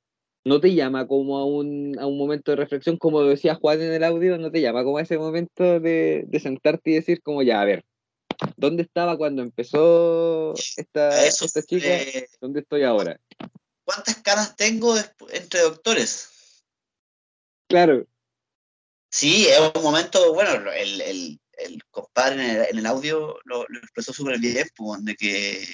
[0.48, 3.91] No te llama como a un, a un momento de reflexión, como decía Juan en
[3.91, 7.60] el audio, no te llama como a ese momento de, sentarte y decir como ya,
[7.60, 7.84] a ver,
[8.56, 11.90] ¿dónde estaba cuando empezó esta, esta chica?
[12.40, 13.19] ¿Dónde estoy ahora?
[13.84, 14.95] ¿Cuántas caras tengo
[15.32, 16.30] entre doctores?
[17.68, 18.07] Claro.
[19.11, 23.80] Sí, es un momento, bueno, el, el compadre en el, en el audio lo, lo
[23.80, 25.68] expresó súper bien, pues, de que,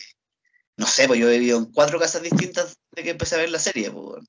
[0.77, 3.51] no sé, pues yo he vivido en cuatro casas distintas de que empecé a ver
[3.51, 4.23] la serie, pues.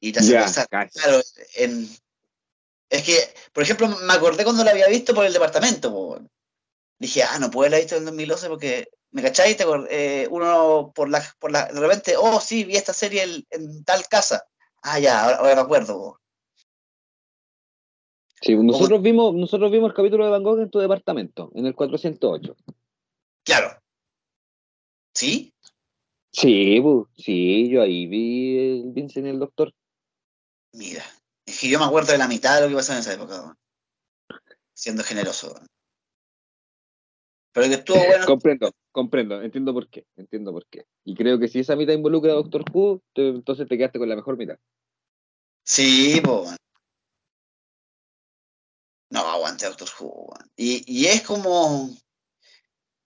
[0.00, 1.20] Y te hace pensar, claro,
[1.56, 1.88] en...
[2.90, 3.16] Es que,
[3.52, 6.22] por ejemplo, me acordé cuando la había visto por el departamento, pues.
[6.98, 9.56] Dije, ah, no puedo haberla visto en el 2012 porque, ¿me cacháis?
[9.56, 13.46] Te eh, uno por la, por la, de repente, oh, sí, vi esta serie en,
[13.50, 14.46] en tal casa.
[14.82, 16.24] Ah, ya, ahora, ahora me acuerdo, pues.
[18.44, 21.74] Sí, nosotros vimos, nosotros vimos el capítulo de Van Gogh en tu departamento, en el
[21.74, 22.54] 408.
[23.42, 23.80] Claro.
[25.14, 25.53] ¿Sí?
[26.34, 29.72] Sí, pues, sí, yo ahí vi el Vincent y el Doctor.
[30.72, 31.04] Mira,
[31.46, 33.56] es que yo me acuerdo de la mitad de lo que pasó en esa época,
[34.74, 35.54] siendo generoso.
[37.52, 38.26] Pero que estuvo bueno.
[38.26, 40.86] Comprendo, comprendo, entiendo por qué, entiendo por qué.
[41.04, 44.08] Y creo que si esa mitad involucra a Doctor Who, te- entonces te quedaste con
[44.08, 44.58] la mejor mitad.
[45.62, 46.56] Sí, weón.
[49.10, 50.34] No, aguante Doctor Who.
[50.56, 51.90] Y, y es como.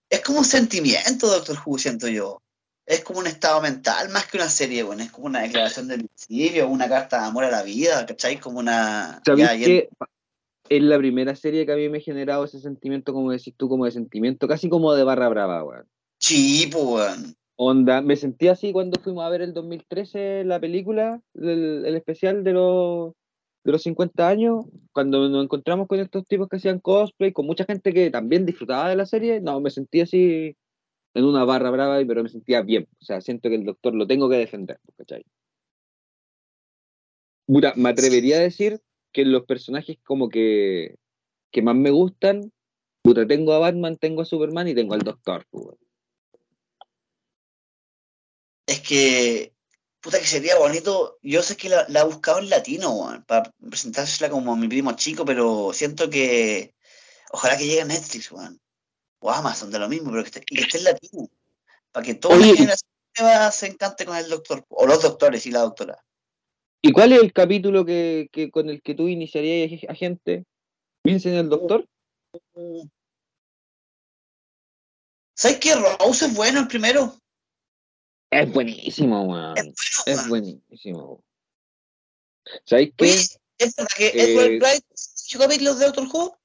[0.09, 2.40] Es como un sentimiento, Doctor Who, siento yo.
[2.89, 5.01] Es como un estado mental más que una serie, weón.
[5.01, 8.39] Es como una declaración de principio, una carta de amor a la vida, ¿cachai?
[8.39, 9.20] Como una.
[9.27, 9.89] ¿Sabes ya, ya- que
[10.70, 13.69] es la primera serie que a mí me ha generado ese sentimiento, como decís tú,
[13.69, 15.86] como de sentimiento, casi como de barra brava, weón?
[16.19, 17.35] Sí, po, weón.
[17.56, 22.43] Onda, me sentí así cuando fuimos a ver el 2013 la película, el, el especial
[22.43, 23.12] de los,
[23.65, 27.65] de los 50 años, cuando nos encontramos con estos tipos que hacían cosplay, con mucha
[27.66, 30.56] gente que también disfrutaba de la serie, no, me sentí así
[31.19, 32.89] en una barra brava, pero me sentía bien.
[33.01, 35.24] O sea, siento que el doctor lo tengo que defender, ¿cachai?
[37.47, 38.81] Puta, me atrevería a decir
[39.12, 40.97] que los personajes como que,
[41.51, 42.53] que más me gustan,
[43.03, 45.77] puta, tengo a Batman, tengo a Superman y tengo al Doctor, pues.
[48.66, 49.55] Es que,
[50.01, 51.19] puta que sería bonito.
[51.23, 54.93] Yo sé que la, la he buscado en latino, weón, para presentársela como mi primo
[54.93, 56.74] chico, pero siento que
[57.32, 58.61] ojalá que llegue a Netflix, weón.
[59.20, 61.28] O Amazon, de lo mismo, pero que esté, y que esté en latino.
[61.93, 65.45] Para que toda Oye, la generación nueva se encante con el doctor, o los doctores
[65.47, 66.05] y la doctora.
[66.81, 70.45] ¿Y cuál es el capítulo que, que con el que tú iniciarías a gente?
[71.05, 71.89] ¿Vincent el doctor?
[75.35, 75.74] ¿Sabes qué?
[75.74, 77.15] Rose es bueno el primero.
[78.31, 79.57] Es buenísimo, weón.
[79.57, 79.74] Es bueno,
[80.07, 80.28] Es weón.
[80.28, 81.24] buenísimo.
[82.65, 83.11] ¿Sabéis qué?
[83.59, 86.39] ¿es verdad que Eh, Edward Wright hizo capítulos de Doctor Who?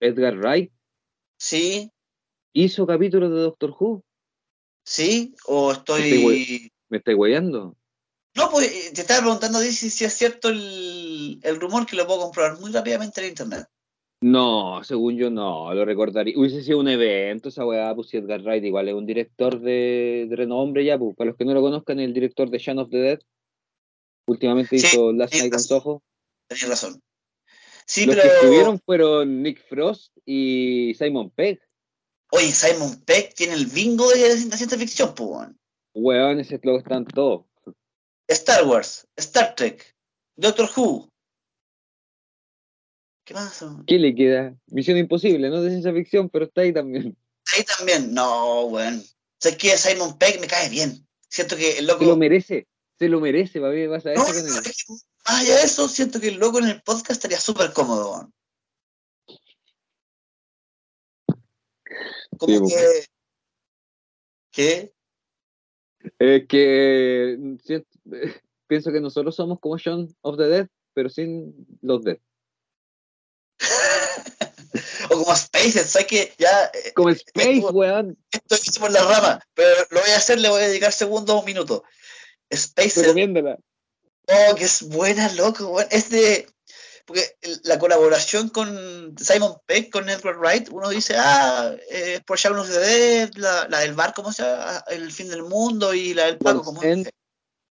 [0.00, 0.72] Edgar Wright
[1.38, 1.90] Sí,
[2.52, 4.02] hizo capítulos de Doctor Who.
[4.84, 6.70] sí, o Estoy.
[6.88, 7.76] ¿Me estáis weyando?
[8.36, 12.06] No, pues eh, te estaba preguntando si, si es cierto el, el rumor que lo
[12.06, 13.66] puedo comprobar muy rápidamente en internet.
[14.22, 16.38] No, según yo no, lo recordaría.
[16.38, 20.26] Hubiese sido un evento esa weá, pues si Edgar Wright igual es un director de,
[20.28, 22.90] de renombre ya, pues para los que no lo conozcan, el director de Shaun of
[22.90, 23.18] the Dead.
[24.26, 25.60] Últimamente Sí, hizo Last Night on.
[25.60, 26.02] Soho.
[26.48, 27.02] Tenías razón.
[27.86, 28.28] Sí, Los pero.
[28.28, 31.60] que estuvieron fueron Nick Frost y Simon Pegg.
[32.32, 35.48] Oye, Simon Peck tiene el bingo de la ciencia ficción, pues.
[35.94, 36.40] weón.
[36.40, 37.44] Ese lo están todos.
[38.28, 39.94] Star Wars, Star Trek,
[40.34, 41.08] Doctor Who.
[43.24, 43.64] ¿Qué más?
[43.86, 44.56] ¿Qué le queda?
[44.66, 47.16] Misión imposible, no de ciencia ficción, pero está ahí también.
[47.56, 48.12] Ahí también.
[48.12, 49.02] No, weón.
[49.38, 49.76] ¿Sabes qué?
[49.76, 51.06] Simon Peck me cae bien.
[51.28, 52.00] Siento que el loco.
[52.00, 52.66] Se lo merece,
[52.98, 54.96] se lo merece, mí pasa No, eso no,
[55.26, 58.12] que más allá de eso, siento que el loco en el podcast estaría súper cómodo.
[58.12, 58.32] weón.
[62.38, 63.08] Como Sí, pues.
[64.52, 64.92] que.
[66.18, 66.46] ¿Qué?
[66.48, 67.38] Que
[68.68, 72.18] pienso que nosotros somos como Shaun of the Dead, pero sin los Dead.
[75.10, 76.32] o como Spaces, ¿sabes qué?
[76.38, 76.66] Ya.
[76.74, 78.16] eh, Como Space, estuvo- weón.
[78.30, 81.36] esto hice por la rama, pero lo voy a hacer, le voy a dedicar segundos
[81.40, 81.82] o minutos.
[82.54, 83.58] Spaces, Recomiéndala.
[84.28, 85.88] Oh, que es buena, loco, weón.
[85.90, 86.48] Es de.
[87.04, 92.58] Porque la colaboración con Simon Peck, con Edward Wright, uno dice, ah, eh, por Shaun
[92.58, 94.82] of the Dead, la, la del bar, ¿cómo se llama?
[94.88, 97.08] El fin del mundo y la del Paco, ¿cómo es?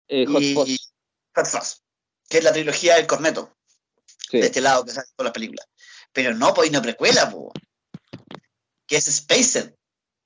[0.09, 0.93] Eh, Hot Y- Fuzz.
[1.35, 1.81] Hot Fuzz,
[2.27, 3.55] que es la trilogía del corneto,
[4.29, 4.39] Sí.
[4.39, 5.65] de este lado que sale todas las películas.
[6.11, 7.53] Pero no, pues, y no precuela, po.
[8.85, 9.73] Que es Spacer,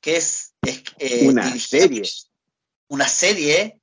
[0.02, 2.02] que es, es, eh, Una serie.
[2.88, 3.80] Una serie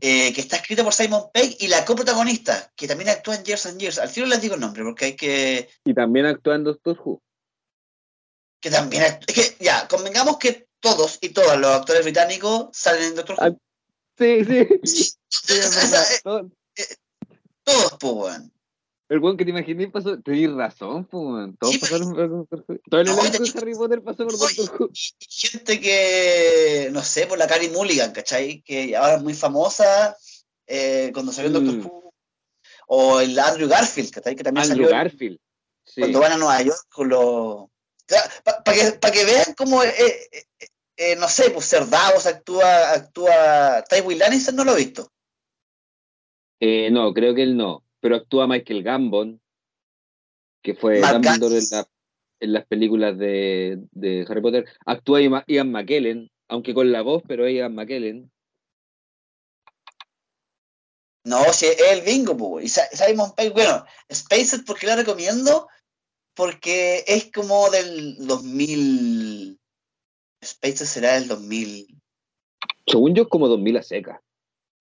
[0.00, 3.66] eh, que está escrita por Simon Pegg y la coprotagonista, que también actúa en Years
[3.66, 3.98] and Years.
[3.98, 5.68] Al final les digo el nombre, porque hay que.
[5.84, 7.20] Y también actúa en Doctor Who.
[8.60, 13.04] que también act- Es que, ya, convengamos que todos y todas los actores británicos salen
[13.04, 13.44] en Doctor Who.
[13.44, 13.56] Ah,
[14.18, 14.66] Sí, sí.
[16.76, 17.00] Es
[17.64, 18.40] todos, pues.
[19.10, 20.18] El weón que te imaginé pasó.
[20.20, 21.50] Tenés razón, pues.
[21.58, 22.78] Todos Sí, pasaron por Doctor Who.
[22.88, 24.90] Todo el No, elenco de Harry Potter pasó por Doctor Who.
[25.28, 28.62] gente que, no sé, por la Carrie Mulligan, ¿cachai?
[28.62, 30.16] Que ahora es muy famosa
[30.66, 31.66] eh, cuando salió en Mm.
[31.66, 32.12] Doctor Who.
[32.86, 34.36] O el Andrew Garfield, ¿cachai?
[34.36, 34.96] Que también Andrew salió.
[34.96, 35.38] Garfield.
[35.84, 36.00] Sí.
[36.02, 37.64] Cuando van a Nueva York con los.
[38.44, 40.30] Para que, pa que vean cómo, eh,
[40.96, 45.10] eh, no sé, pues ser Davos actúa, actúa Tywin Lannister, no lo he visto.
[46.92, 47.84] No, creo que él no.
[48.00, 49.40] Pero actúa Michael Gambon,
[50.62, 51.88] que fue Mark Dumbledore en, la-
[52.40, 54.64] en las películas de, de Harry Potter.
[54.86, 58.30] Actúa Ian McKellen, aunque con la voz, pero es Ian McKellen.
[61.24, 62.64] No, si es el bingo, pues.
[62.64, 65.68] Y Simon Pegg, bueno, Spaced, ¿por qué la recomiendo?
[66.34, 69.58] Porque es como del 2000.
[70.42, 71.86] Spaced será del 2000.
[72.86, 74.22] Según yo, es como 2000 a seca.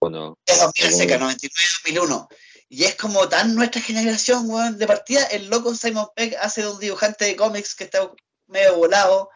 [0.01, 0.37] ¿O no?
[0.45, 2.27] Es 2000 seca, Como- 99-2001.
[2.71, 4.77] Y es como tan nuestra generación, weón.
[4.77, 8.11] De partida, el loco Simon Pegg hace de un dibujante de cómics que está
[8.45, 9.31] medio volado.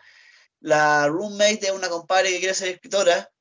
[0.59, 3.31] La roommate es una compadre que quiere ser escritora,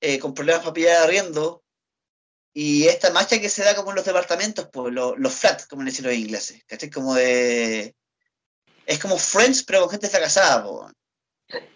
[0.00, 1.62] eh, con problemas para pillar arriendo.
[2.54, 5.82] Y esta marcha que se da como en los departamentos, pues los, los flats, como
[5.82, 6.64] le dicen los ingleses.
[6.66, 6.90] ¿Cachai?
[6.90, 7.94] Como de.
[8.86, 10.92] Es como Friends, pero con gente fracasada, weón.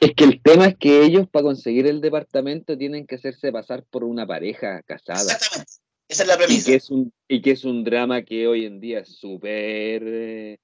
[0.01, 3.85] Es que el tema es que ellos, para conseguir el departamento, tienen que hacerse pasar
[3.85, 5.33] por una pareja casada.
[5.33, 5.84] Exactamente.
[6.15, 6.71] Esa es la Y premisa.
[6.71, 10.03] que es un, y que es un drama que hoy en día es súper.
[10.07, 10.59] eh,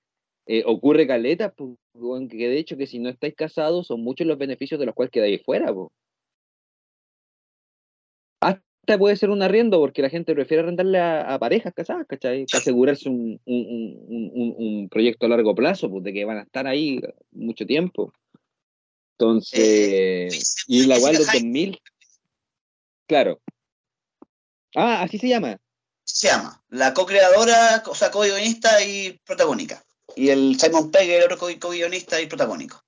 [0.47, 1.77] eh, ocurre caleta, pues,
[2.31, 5.11] que de hecho que si no estáis casados son muchos los beneficios de los cuales
[5.11, 5.75] quedáis fuera.
[5.75, 5.91] po.
[8.41, 12.47] Hasta puede ser un arriendo porque la gente prefiere arrendarle a, a parejas casadas, ¿cachai?
[12.47, 16.43] Para asegurarse un, un- un- un- proyecto a largo plazo, pues de que van a
[16.43, 17.01] estar ahí
[17.33, 18.13] mucho tiempo.
[19.19, 20.29] Entonces, Eh,
[20.69, 21.79] y la igual los Hyde 2000,
[23.09, 23.41] claro.
[24.75, 25.59] Ah, así se llama.
[26.05, 26.63] se llama.
[26.69, 29.85] La co-creadora, o sea, co-guionista y protagónica.
[30.17, 32.85] Y el Simon Pegg, el otro co- co-guionista y protagónico.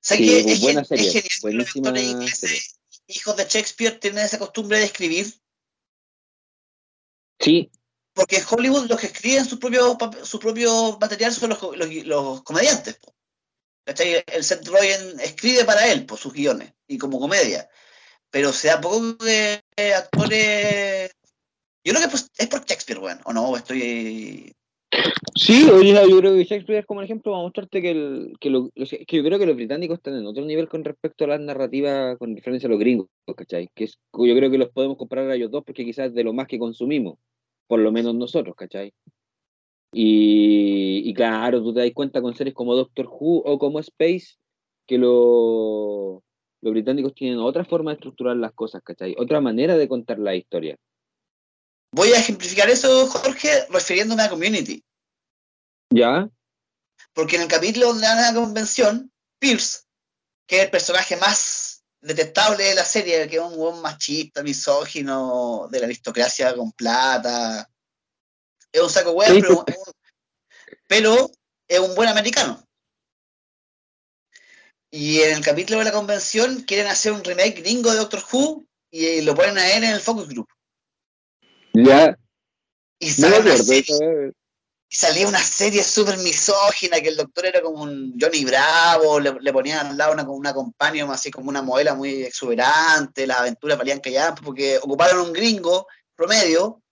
[0.00, 1.92] Sé Sí, que es, buena serie, es buenísima
[3.06, 5.34] hijos de Shakespeare, tienen esa costumbre de escribir,
[7.40, 7.70] Sí,
[8.12, 12.42] porque en Hollywood los que escriben su propio, su propio material son los, los, los
[12.42, 12.98] comediantes.
[13.86, 17.68] El Seth Rogen escribe para él, por sus guiones, y como comedia.
[18.30, 19.60] Pero se da poco de
[19.94, 21.10] actores.
[21.84, 23.18] Yo creo que es por Shakespeare, weón.
[23.24, 24.52] O no, estoy.
[25.36, 28.50] Sí, oye, yo creo que Shakespeare es como el ejemplo para mostrarte que, el, que,
[28.50, 31.40] lo- que yo creo que los británicos están en otro nivel con respecto a las
[31.40, 33.68] narrativas con diferencia a los gringos, ¿cachai?
[33.74, 36.32] Que es, yo creo que los podemos comparar a ellos dos porque quizás de lo
[36.32, 37.18] más que consumimos,
[37.68, 38.92] por lo menos nosotros, ¿cachai?
[39.92, 44.34] Y, y claro, tú te das cuenta con series como Doctor Who o como Space
[44.86, 46.22] que lo-
[46.62, 49.14] los británicos tienen otra forma de estructurar las cosas, ¿cachai?
[49.18, 50.76] Otra manera de contar la historia.
[51.92, 54.82] Voy a ejemplificar eso, Jorge, refiriéndome a Community.
[55.92, 56.28] ¿Ya?
[57.12, 59.10] Porque en el capítulo donde van a la convención,
[59.40, 59.80] Pierce,
[60.46, 65.68] que es el personaje más detestable de la serie, que es un buen machista, misógino,
[65.70, 67.68] de la aristocracia con plata.
[68.72, 69.40] Es un saco hueá, Sí.
[69.40, 69.64] pero,
[70.86, 71.30] pero
[71.66, 72.62] es un buen americano.
[74.90, 78.64] Y en el capítulo de la convención quieren hacer un remake gringo de Doctor Who
[78.90, 80.48] y lo ponen a él en el focus group.
[81.72, 82.18] Ya,
[82.98, 83.64] Y no sale una acuerdo.
[83.64, 84.32] serie
[84.92, 89.34] y salía una serie súper misógina, que el doctor era como un Johnny Bravo, le,
[89.40, 93.78] le ponían al lado una, una compañía, así como una modela muy exuberante, las aventuras
[93.78, 95.86] valían callar, porque ocuparon un gringo
[96.16, 96.82] promedio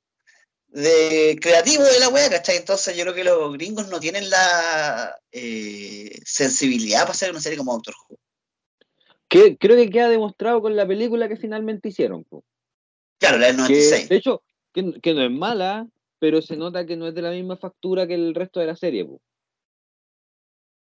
[0.69, 2.57] de creativo de la wea, ¿cachai?
[2.57, 7.59] Entonces yo creo que los gringos no tienen la eh, sensibilidad para hacer una serie
[7.59, 8.19] como Doctor Who.
[9.29, 12.25] que creo que queda demostrado con la película que finalmente hicieron.
[12.25, 12.45] po.
[13.19, 14.09] Claro, la del Que, 96.
[14.09, 14.43] de hecho,
[14.73, 15.89] que, que no es mala,
[16.19, 18.77] pero se nota que no es de la misma factura que el resto de la
[18.77, 19.05] serie.
[19.05, 19.21] po.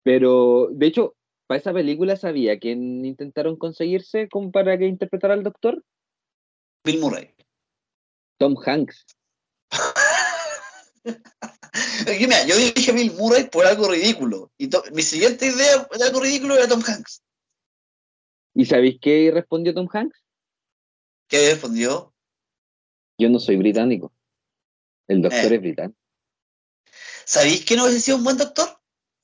[0.03, 5.43] Pero, de hecho, para esa película sabía quién intentaron conseguirse como para que interpretara al
[5.43, 5.83] doctor.
[6.85, 7.31] Bill Murray.
[8.39, 9.07] Tom Hanks.
[12.07, 14.53] Yo, mira, yo dije Bill Murray por algo ridículo.
[14.59, 17.23] Y mi siguiente idea de algo ridículo era Tom Hanks.
[18.55, 20.23] ¿Y sabéis qué respondió Tom Hanks?
[21.29, 22.15] ¿Qué respondió?
[23.19, 24.13] Yo no soy británico.
[25.09, 25.55] El doctor Eh.
[25.57, 25.99] es británico.
[27.25, 28.69] ¿Sabéis que no hubiese sido un buen doctor?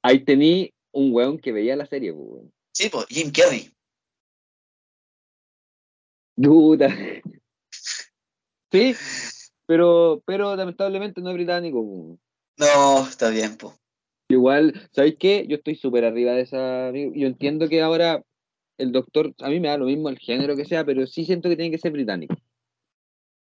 [0.03, 2.53] Ahí tení un weón que veía la serie, weón.
[2.73, 3.73] Sí, pues Jim Carrey.
[6.37, 6.89] Duda.
[8.73, 8.95] Sí,
[9.71, 11.81] pero, pero lamentablemente no es británico.
[11.81, 12.19] po.
[12.57, 13.73] No, está bien, pues.
[14.29, 15.47] Igual, ¿sabéis qué?
[15.49, 16.91] Yo estoy súper arriba de esa.
[16.91, 18.21] Yo entiendo que ahora
[18.79, 21.49] el doctor, a mí me da lo mismo el género que sea, pero sí siento
[21.49, 22.35] que tiene que ser británico.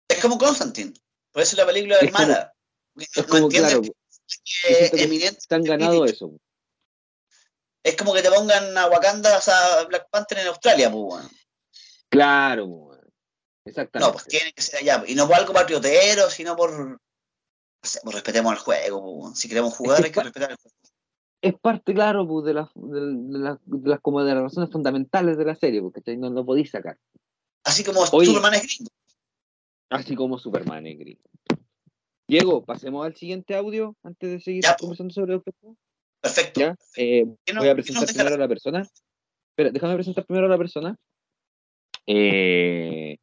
[0.10, 0.92] Es como Constantine.
[1.32, 2.54] Por eso la película es Es mala.
[2.98, 6.34] Es no como, claro, que están ganado eso.
[7.82, 11.30] Es como que te pongan a Wakanda, o sea, Black Panther en Australia, pues, bueno.
[12.10, 12.89] Claro.
[13.70, 14.08] Exactamente.
[14.08, 15.04] No, pues tiene que ser allá.
[15.08, 17.00] Y no por algo patriotero, sino por.
[17.82, 19.36] Pues respetemos el juego, po.
[19.36, 20.76] si queremos jugar hay que respetar el juego.
[21.42, 24.70] Es parte, claro, pues, de, las de, de las- de las como de las razones
[24.70, 26.98] fundamentales de la serie, porque no lo podéis sacar.
[27.64, 28.26] Así como Oye.
[28.26, 28.92] Superman es gringo.
[29.90, 31.22] Así como Superman es gringo.
[32.28, 34.82] Diego, pasemos al siguiente audio antes de seguir Ya, po.
[34.82, 35.78] conversando sobre Doctor Who.
[36.22, 36.60] Perfecto.
[36.60, 36.76] ¿Ya?
[36.98, 38.82] Eh, ¿Qué nos- voy a presentar primero a la persona.
[39.52, 40.96] Espera, déjame presentar primero a la persona.
[42.06, 43.18] Eh,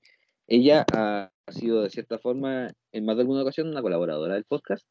[0.47, 4.87] ella ha, sido, de cierta forma, en más de alguna ocasión, una colaboradora del podcast.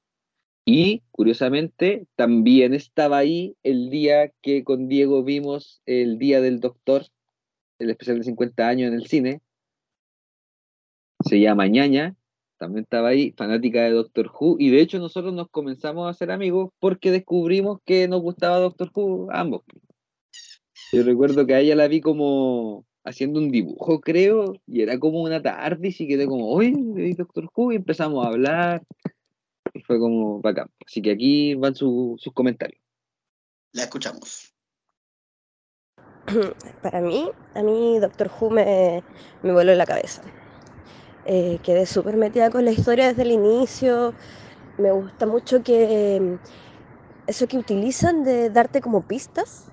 [0.65, 7.05] Y, curiosamente, también estaba ahí el día que con Diego vimos el Día del Doctor,
[7.79, 9.41] el especial de 50 años en el cine.
[11.23, 12.15] Se llama Ñaña,
[12.57, 16.31] también estaba ahí, fanática de Doctor Who, y de hecho nosotros nos comenzamos a hacer
[16.31, 19.61] amigos porque descubrimos que nos gustaba Doctor Who ambos.
[20.91, 25.21] Yo recuerdo que a ella la vi como haciendo un dibujo, creo, y era como
[25.21, 28.83] una tarde y quedé como, oye, ¿veis Doctor Who, y empezamos a hablar,
[29.73, 30.69] y fue como bacán.
[30.85, 32.81] Así que aquí van su- sus comentarios.
[33.73, 34.53] La escuchamos.
[36.81, 39.03] Para mí, a mí Doctor Who me,
[39.43, 40.21] me voló la cabeza.
[41.25, 44.13] Eh, quedé súper metida con la historia desde el inicio.
[44.77, 46.35] Me gusta mucho que mm,
[47.27, 49.71] eso que utilizan de darte como pistas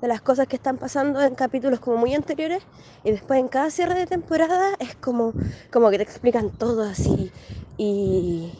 [0.00, 2.62] de las cosas que están pasando en capítulos como muy anteriores
[3.04, 5.34] y después en cada cierre de temporada es como,
[5.70, 7.32] como que te explican todo así
[7.78, 8.52] y,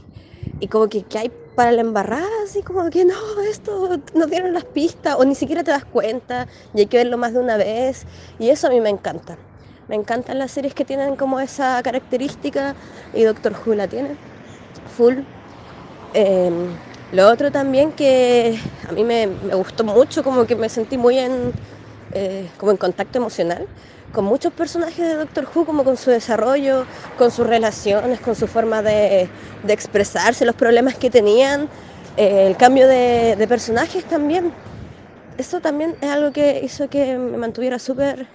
[0.61, 3.15] y como que, que hay para la embarrada así como que no,
[3.51, 7.19] esto no tienen las pistas o ni siquiera te das cuenta y hay que verlo
[7.19, 8.07] más de una vez
[8.39, 9.39] y eso a mí me encanta.
[9.89, 12.77] Me encantan las series que tienen como esa característica
[13.13, 14.19] y Doctor Who la tiene,
[14.85, 15.25] full.
[16.13, 16.81] Em,
[17.13, 18.59] lo otro también que
[18.89, 21.53] a mí me, gustó mucho, como que me sentí muy en,
[22.13, 23.67] eh, como en contacto emocional
[24.17, 26.87] con muchos personajes de Doctor Who, como con su desarrollo,
[27.19, 29.29] con sus relaciones, con su forma de,
[29.63, 31.69] de expresarse, los problemas que tenían,
[32.17, 34.55] eh, el cambio de, de personajes también.
[35.37, 38.27] Eso también es algo que hizo que me mantuviera súper,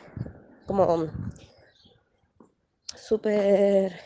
[0.68, 1.08] como,
[2.96, 4.00] súper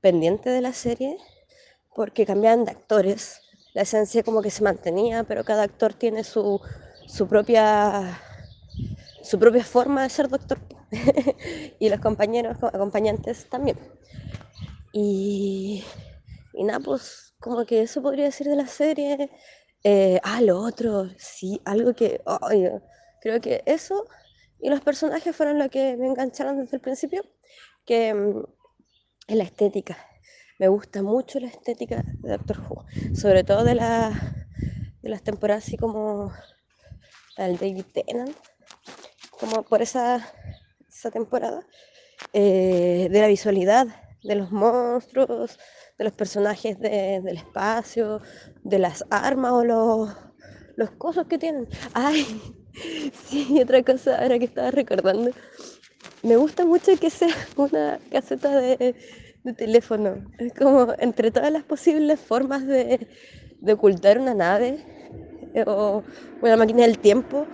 [0.00, 1.18] pendiente de la serie,
[1.94, 3.45] porque cambiaban de actores.
[3.76, 6.60] La esencia como que se mantenía, pero cada actor tiene su,
[7.06, 8.20] su propia
[9.22, 10.58] su propia forma de ser doctor
[11.78, 13.76] y los compañeros co- acompañantes también.
[14.92, 15.84] Y,
[16.52, 19.30] y nada, pues como que eso podría decir de la serie.
[19.84, 22.20] Eh, ah, lo otro, sí, algo que
[23.20, 24.06] creo que eso
[24.58, 27.24] y los personajes fueron lo que me engancharon desde el principio,
[27.84, 28.42] que mm,
[29.28, 29.98] es la estética.
[30.58, 34.10] Me gusta mucho la estética de Doctor Who, sobre todo de, la,
[35.02, 36.32] de las temporadas así como
[37.36, 38.36] la del David Tennant,
[39.30, 40.26] como por esa,
[40.88, 41.66] esa temporada,
[42.32, 43.86] eh, de la visualidad,
[44.22, 45.58] de los monstruos,
[45.98, 48.22] de los personajes de- del espacio,
[48.64, 50.10] de las armas o los,
[50.76, 51.68] los cosas que tienen.
[51.92, 52.26] Ay,
[53.28, 55.30] sí, otra cosa ahora que estaba recordando.
[56.22, 58.96] Me gusta mucho que sea una caseta de,
[59.46, 60.16] de teléfono.
[60.38, 63.08] Es como entre todas las posibles formas de,
[63.60, 64.78] de ocultar una nave
[65.54, 66.04] eh, o
[66.40, 67.48] una máquina del tiempo,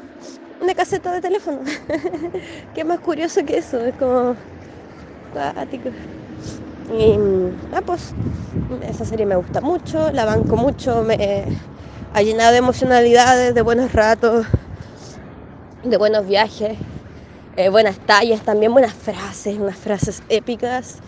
[0.60, 1.62] una caseta de teléfono.
[2.74, 4.36] Qué más curioso que eso, es como.
[6.88, 7.16] Y
[7.72, 8.12] ah, pues
[8.82, 11.46] esa serie me gusta mucho, la banco mucho, me
[12.12, 14.46] ha llenado de emocionalidades, de buenos ratos,
[15.82, 16.78] de buenos viajes,
[17.56, 21.00] eh, buenas tallas, también buenas frases, unas frases épicas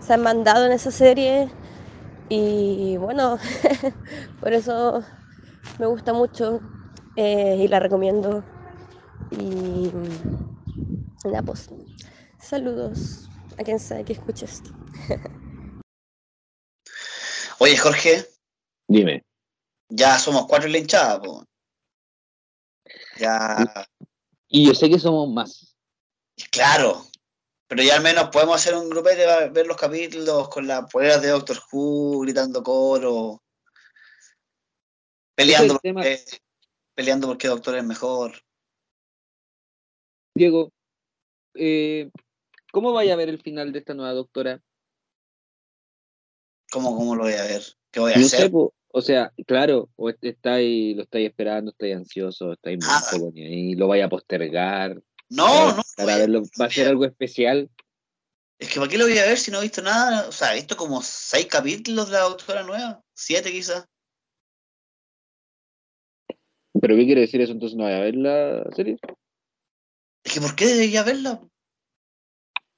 [0.00, 1.50] se han mandado en esa serie
[2.28, 3.38] y bueno,
[4.40, 5.04] por eso
[5.78, 6.60] me gusta mucho
[7.16, 8.44] eh, y la recomiendo.
[9.30, 9.90] Y
[11.24, 11.68] nada, pues
[12.38, 14.70] saludos a quien sabe que escuche esto.
[17.58, 18.26] Oye, Jorge,
[18.88, 19.22] Dime.
[19.90, 21.44] ya somos cuatro en la hinchada, po.
[23.18, 23.86] Ya,
[24.48, 25.76] Y yo sé que somos más.
[26.50, 27.09] claro.
[27.70, 31.22] Pero ya al menos podemos hacer un grupete para ver los capítulos con las poleras
[31.22, 33.44] de Doctor Who, gritando coro,
[35.36, 36.18] peleando, es porque,
[36.96, 38.32] peleando porque Doctor es mejor.
[40.34, 40.72] Diego,
[41.54, 42.10] eh,
[42.72, 44.60] ¿cómo vaya a ver el final de esta nueva doctora?
[46.72, 47.62] ¿Cómo, cómo lo voy a ver?
[47.92, 48.46] ¿Qué voy a No hacer?
[48.46, 53.42] sé, po, o sea, claro, o est- estáis, lo estáis esperando, estáis ansioso, estáis muy
[53.44, 55.82] ahí, lo vaya a postergar, No, no.
[55.96, 57.70] para voy a- verlo, va a ser algo especial.
[58.58, 60.28] Es que ¿para qué lo voy a ver si no he visto nada?
[60.28, 63.86] O sea, he visto como seis capítulos de la Doctora Nueva, siete quizás.
[66.80, 67.52] ¿Pero qué quiere decir eso?
[67.52, 68.98] Entonces no vaya a ver la serie.
[70.24, 71.40] Es que ¿por qué debería verla?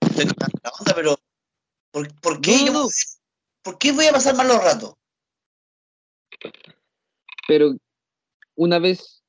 [0.00, 1.16] Estoy la onda, pero
[1.90, 2.88] ¿por, por qué No, yo no.
[3.62, 4.94] ¿por qué voy a pasar malos ratos?
[7.48, 7.74] Pero
[8.54, 9.22] una vez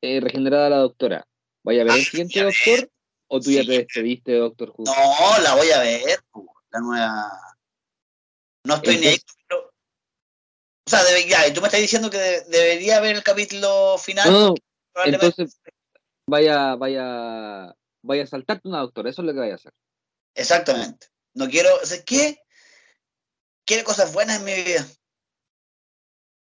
[0.00, 1.26] eh, regenerada la doctora,
[1.64, 2.54] ¿vaya a ver Ah, el siguiente ver.
[2.54, 2.90] doctor?
[3.26, 4.84] ¿O tú ya te despediste de Doctor Who?
[4.84, 6.22] No, la voy a ver,
[6.70, 7.56] la nueva.
[8.64, 9.20] No estoy ni ahí.
[10.86, 14.30] O sea, debe- ya, tú me estás diciendo que de- debería ver el capítulo final.
[14.30, 14.54] No,
[15.04, 15.58] entonces
[16.26, 19.72] vaya, vaya, vaya a saltarte una doctora, eso es lo que vaya a hacer.
[20.34, 21.08] Exactamente.
[21.32, 21.70] No quiero.
[21.82, 22.38] ¿Sabes qué?
[23.66, 24.86] Quiero cosas buenas en mi vida.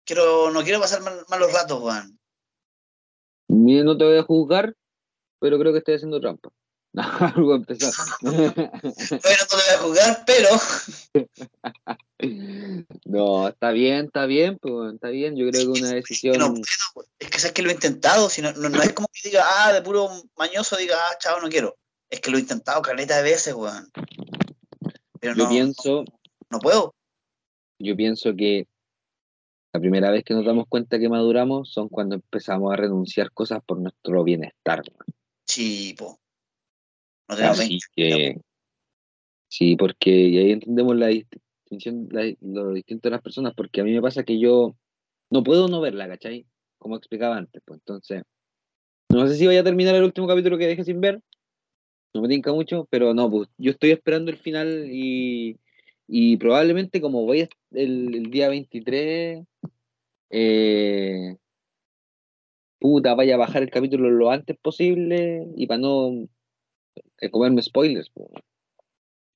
[0.05, 2.17] Quiero, no quiero pasar mal- malos ratos, Juan.
[3.49, 4.73] Mira, no te voy a juzgar,
[5.41, 6.49] pero creo que estoy haciendo trampa.
[7.35, 7.91] Algo a empezar.
[8.21, 10.49] Bueno, no te voy a jugar, pero.
[13.05, 15.35] no, está bien, está bien, pues, está bien.
[15.35, 16.37] Yo creo que una decisión.
[16.37, 16.63] No puedo,
[16.93, 17.07] pues.
[17.19, 18.29] es que sabes que lo he intentado.
[18.29, 21.41] Si no, no, no es como que diga, ah, de puro mañoso diga, ah, chao,
[21.41, 21.75] no quiero.
[22.09, 23.89] Es que lo he intentado caleta de veces, weón.
[25.19, 26.05] Pero Yo no, pienso,
[26.49, 26.93] no puedo.
[27.79, 28.67] yo pienso que
[29.73, 33.59] la primera vez que nos damos cuenta que maduramos son cuando empezamos a renunciar cosas
[33.65, 34.81] por nuestro bienestar.
[34.81, 35.20] weón.
[35.51, 36.17] Sí, po.
[37.27, 37.85] No tenemos Así 20.
[37.93, 38.41] que
[39.49, 43.83] sí, porque y ahí entendemos la distinción, la- lo distinto de las personas, porque a
[43.83, 44.77] mí me pasa que yo
[45.29, 46.45] no puedo no verla, ¿cachai?
[46.77, 48.23] Como explicaba antes, pues entonces,
[49.09, 51.19] no sé si voy a terminar el último capítulo que dejé sin ver,
[52.13, 55.57] no me tinca mucho, pero no, pues yo estoy esperando el final y,
[56.07, 57.41] y probablemente como voy
[57.71, 59.45] el, el día 23,
[60.29, 61.35] eh,
[62.81, 66.27] puta, vaya a bajar el capítulo lo antes posible y para no
[67.19, 68.09] eh, comerme spoilers.
[68.09, 68.31] po.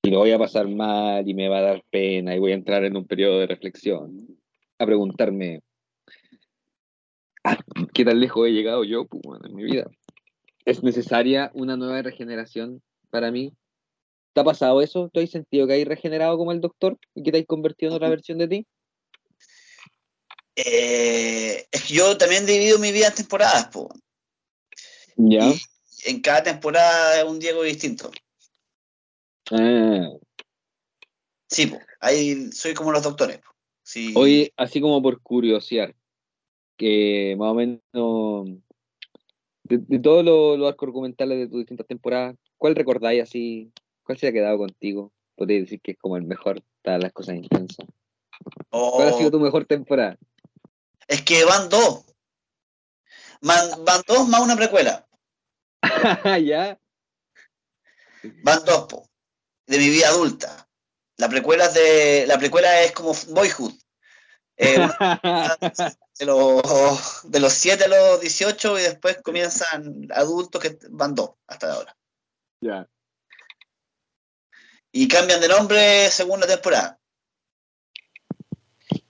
[0.02, 2.56] Y lo voy a pasar mal y me va a dar pena y voy a
[2.56, 4.36] entrar en un periodo de reflexión.
[4.78, 5.62] A preguntarme,
[7.44, 7.56] ah,
[7.94, 9.88] ¿qué tan lejos he llegado yo po, en mi vida?
[10.64, 13.52] ¿Es necesaria una nueva regeneración para mí?
[14.32, 15.08] ¿Te ha pasado eso?
[15.12, 17.96] ¿Tú has sentido que hay regenerado como el doctor y que te has convertido en
[17.96, 18.66] otra versión de ti?
[20.56, 23.92] Eh, es que yo también divido mi vida en temporadas, po.
[25.16, 25.46] Ya.
[25.48, 25.60] Y
[26.06, 28.10] en cada temporada es un Diego distinto.
[29.50, 30.08] Ah.
[31.48, 31.78] Sí, po.
[32.00, 33.38] Ahí soy como los doctores.
[33.38, 33.50] po.
[33.82, 34.12] Sí.
[34.16, 35.94] Oye, así como por curiosidad,
[36.76, 38.58] que más o menos
[39.64, 43.70] de, de todos los, los arcos argumentales de tus distintas temporadas, ¿cuál recordáis así?
[44.02, 45.12] ¿Cuál se ha quedado contigo?
[45.36, 47.86] Podría decir que es como el mejor, todas las cosas intensas.
[48.70, 50.18] ¿Cuál ha Oh, sido tu mejor temporada?
[51.08, 52.04] Es que van dos.
[53.40, 55.06] Van, van dos más una precuela.
[56.44, 56.78] ¿Ya?
[58.42, 59.08] Van dos, po.
[59.66, 60.68] De mi vida adulta.
[61.16, 62.24] La precuela es de.
[62.26, 63.72] La precuela es como Boyhood.
[64.58, 64.78] Eh,
[66.18, 71.32] de, los, de los 7 a los 18 y después comienzan adultos que van dos
[71.46, 71.96] hasta ahora.
[72.60, 72.88] ya.
[74.92, 76.98] Y cambian de nombre según la temporada.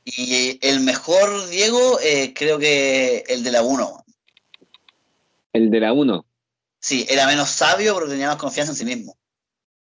[0.08, 4.04] Y el mejor Diego, eh, creo que el de la 1.
[5.52, 6.24] El de la 1.
[6.78, 9.18] Sí, era menos sabio pero tenía más confianza en sí mismo.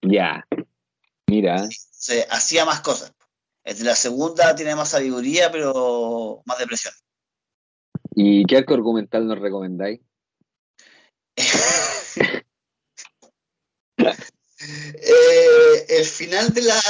[0.02, 0.46] Ya.
[1.26, 1.66] Mira.
[1.70, 3.12] Se hacía más cosas.
[3.64, 6.94] El de la segunda tiene más sabiduría, pero más depresión.
[8.14, 10.00] ¿Y qué arco argumental nos recomendáis?
[14.94, 16.80] Eh, el final de la.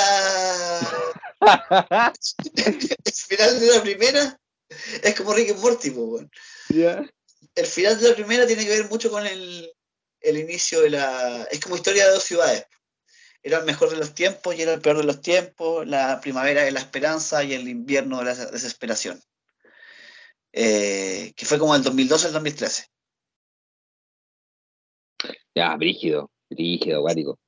[2.57, 4.41] El final de la primera
[5.03, 5.95] es como Rick and Morty.
[7.55, 9.71] El final de la primera tiene que ver mucho con el,
[10.21, 11.45] el inicio de la.
[11.51, 12.67] Es como historia de dos ciudades.
[13.43, 15.87] Era el mejor de los tiempos y era el peor de los tiempos.
[15.87, 19.23] La primavera de la esperanza y el invierno de la desesperación.
[20.53, 22.87] Eh, que fue como el 2012 al 2013.
[25.55, 26.31] Ya, brígido.
[26.49, 27.39] Brígido, guático.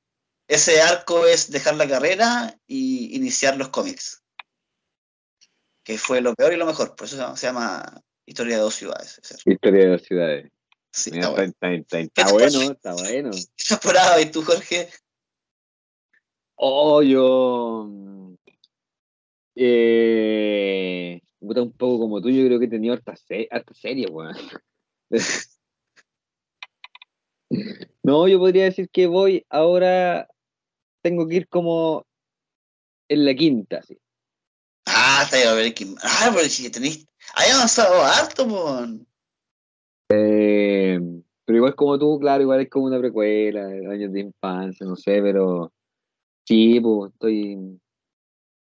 [0.49, 4.23] Ese arco es dejar la carrera y iniciar los cómics.
[5.83, 6.95] Que fue lo peor y lo mejor.
[6.95, 9.21] Por eso se llama Historia de dos ciudades.
[9.45, 10.51] Historia de las ciudades.
[10.91, 11.77] Sí, Mira, está está, bueno.
[11.77, 13.29] está- está- ¿Qué está te bueno, está bueno.
[13.57, 14.89] ¿Qué temporada y tú, Jorge?
[16.55, 17.85] Oh, yo.
[17.87, 18.35] mm,
[19.55, 24.35] Eh, un poco como tú, yo creo que he tenido harta, se harta serie, weón.
[28.03, 30.27] No, yo podría decir que voy ahora.
[31.01, 32.05] Tengo que ir como
[33.07, 33.97] en la quinta, sí.
[34.85, 35.95] Ah, está bien, a ver quién.
[36.01, 37.07] Ah, pero si tenéis.
[37.35, 38.85] Hay avanzado harto, po.
[40.11, 40.99] Eh,
[41.45, 45.21] pero igual como tú, claro, igual es como una precuela, años de infancia, no sé,
[45.21, 45.71] pero
[46.45, 47.79] sí, pues estoy.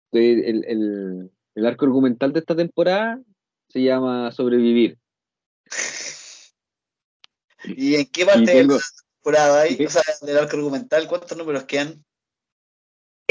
[0.07, 3.21] estoy el, el, el arco argumental de esta temporada
[3.69, 4.99] se llama Sobrevivir.
[7.65, 8.81] ¿Y en qué parte de tengo, la
[9.15, 9.85] temporada hay?
[9.85, 12.05] O sea, del arco argumental, ¿cuántos números quedan?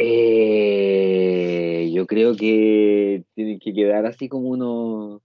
[0.02, 5.22] Eh, yo creo que tienen que quedar así como unos.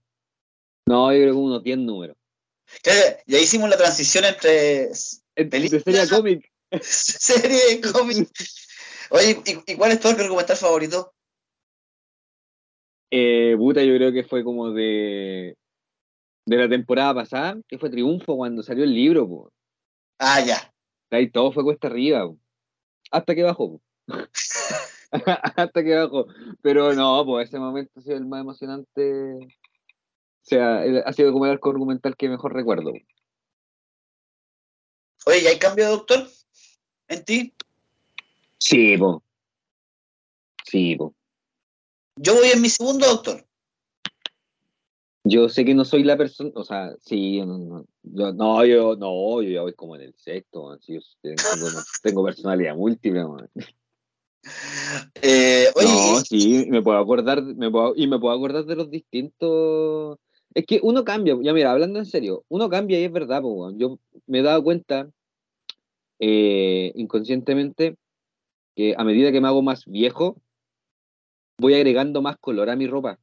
[0.87, 2.17] No, yo creo que unos 10 números.
[2.81, 4.89] Claro, ya hicimos la transición entre
[5.49, 5.81] Película.
[5.81, 6.51] serie cómic.
[6.81, 8.29] serie de cómic.
[9.11, 11.13] Oye, ¿y, y cuál es tu argumental favorito?
[13.11, 15.55] Eh, puta, yo creo que fue como de.
[16.47, 19.51] De la temporada pasada, que fue triunfo cuando salió el libro, po.
[20.19, 20.71] Ah, ya.
[21.09, 22.37] Ahí todo fue cuesta arriba, po.
[23.11, 23.77] hasta que bajó.
[23.77, 23.81] po.
[25.55, 26.27] hasta que bajó.
[26.61, 29.33] Pero no, pues ese momento ha sido el más emocionante.
[29.35, 32.91] O sea, ha sido como el arco argumental que mejor recuerdo.
[35.25, 36.27] Oye, ¿y hay cambio doctor
[37.07, 37.53] en ti?
[38.59, 39.23] Sí, po.
[40.65, 41.15] Sí, po.
[42.17, 43.45] Yo voy en mi segundo doctor.
[45.27, 48.95] Yo sé que no soy la persona, o sea, sí, no, no, yo, no, yo,
[48.95, 51.67] no, yo ya voy como en el sexto, man, sí, yo tengo,
[52.03, 53.49] tengo personalidad múltiple, man.
[55.21, 58.89] Eh, oye, No, sí, me puedo acordar, me puedo, y me puedo acordar de los
[58.89, 60.17] distintos.
[60.53, 63.71] Es que uno cambia, ya mira, hablando en serio, uno cambia y es verdad, po.
[63.75, 65.09] Yo me he dado cuenta
[66.19, 67.97] eh, inconscientemente
[68.75, 70.37] que a medida que me hago más viejo,
[71.57, 73.19] voy agregando más color a mi ropa.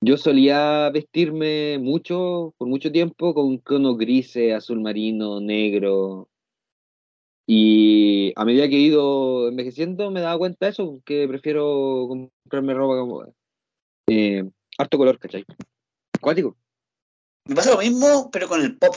[0.00, 6.28] Yo solía vestirme mucho, por mucho tiempo, con tonos grises, azul marino, negro.
[7.50, 12.06] Y a medida que he ido envejeciendo, me he dado cuenta de eso, que prefiero
[12.06, 13.24] comprarme ropa como
[14.06, 14.44] eh,
[14.76, 15.46] harto color, ¿cachai?
[16.20, 16.58] Cuático.
[17.46, 18.94] me pasa lo mismo, pero con el pop.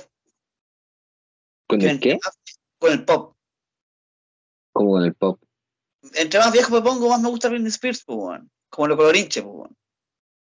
[1.66, 2.16] ¿Con el qué?
[2.16, 2.38] más-
[2.78, 3.36] Con el pop.
[4.74, 5.42] Como con el pop.
[6.16, 8.52] Entre más viejo me pongo, más me gusta Britney Spears, pues, weón.
[8.70, 9.72] Como lo colorinche, pues.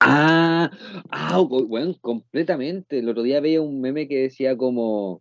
[0.00, 0.70] Ah,
[1.10, 3.00] ah, bueno, completamente.
[3.00, 5.20] El otro día veía un meme que decía como,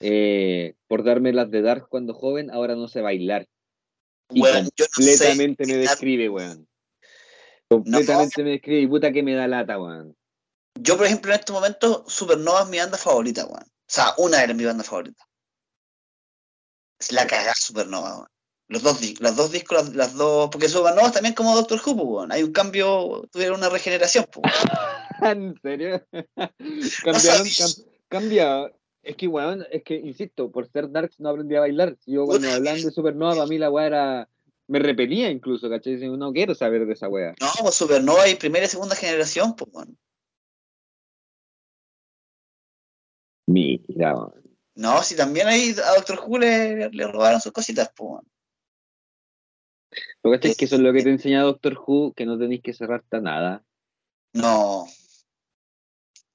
[0.00, 3.46] eh, por darme las de Dark cuando joven, ahora no sé bailar.
[4.30, 4.88] Y Weón, yo no sé.
[4.94, 6.68] completamente me describe, weón.
[7.68, 10.16] Completamente me describe y puta que me da lata, weón.
[10.78, 13.62] Yo, por ejemplo, en este momento, Supernova es mi banda favorita, weón.
[13.62, 15.24] O sea, una era mi banda favorita.
[16.98, 18.28] Es la cagada Supernova, weón.
[18.68, 20.48] Los dos, los dos discos, las, las dos.
[20.50, 22.32] Porque Supernova es también como Doctor Who, weón.
[22.32, 24.50] Hay un cambio, tuvieron una regeneración, weón.
[25.22, 26.04] ¿En serio?
[27.04, 28.72] Cambiaron, cam- cambia.
[29.06, 31.96] Es que, weón, es que, insisto, por ser Darks no aprendí a bailar.
[32.06, 32.56] Yo cuando Puta.
[32.56, 34.28] hablaban de Supernova, para mí la weá era...
[34.66, 35.92] Me repelía incluso, ¿cachai?
[35.92, 37.32] Decía, No quiero saber de esa weá.
[37.40, 39.96] No, pues Supernova hay primera y segunda generación, pues, weón.
[43.46, 44.42] Mira, weón.
[44.74, 48.24] No, si también ahí a Doctor Who le, le robaron sus cositas, pues.
[50.24, 52.60] Lo que es que eso es lo que te enseña Doctor Who, que no tenéis
[52.60, 53.64] que cerrarte a nada.
[54.32, 54.84] No.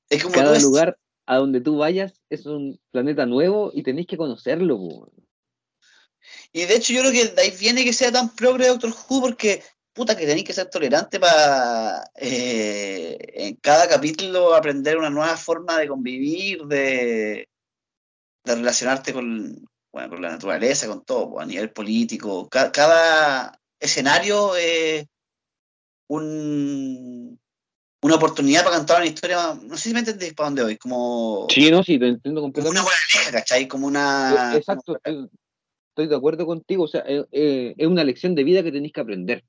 [0.09, 4.17] Es como Cada lugar a donde tú vayas es un planeta nuevo y tenéis que
[4.17, 5.11] conocerlo.
[6.51, 9.21] Y de hecho yo creo que de ahí viene que sea tan progre Doctor Who
[9.21, 15.77] porque puta que tenéis que ser tolerante para en cada capítulo aprender una nueva forma
[15.77, 17.47] de convivir, de,
[18.45, 22.47] de relacionarte con, bueno, con la naturaleza, con todo, a nivel político.
[22.49, 25.05] Ca- cada escenario es
[26.07, 27.39] un,
[28.01, 31.47] una oportunidad para cantar una historia, no sé si me entendéis para dónde voy, como,
[31.49, 32.81] Sí, no, sí, te entiendo como una completamente.
[32.81, 33.67] moraleja, ¿cachai?
[33.67, 34.53] Como una...
[34.53, 35.29] Eh, Exacto, estoy,
[35.89, 36.85] estoy de acuerdo contigo.
[36.85, 39.43] O sea, eh, eh, es una lección de vida que tenéis que aprender.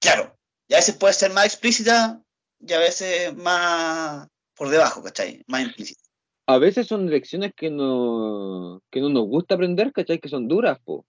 [0.00, 0.36] Claro,
[0.68, 2.22] y a veces puede ser más explícita
[2.60, 5.42] y a veces más por debajo, ¿cachai?
[5.48, 6.00] Más implícita.
[6.46, 10.18] A veces son lecciones que no, que no nos gusta aprender, ¿cachai?
[10.18, 11.06] Que son duras, po.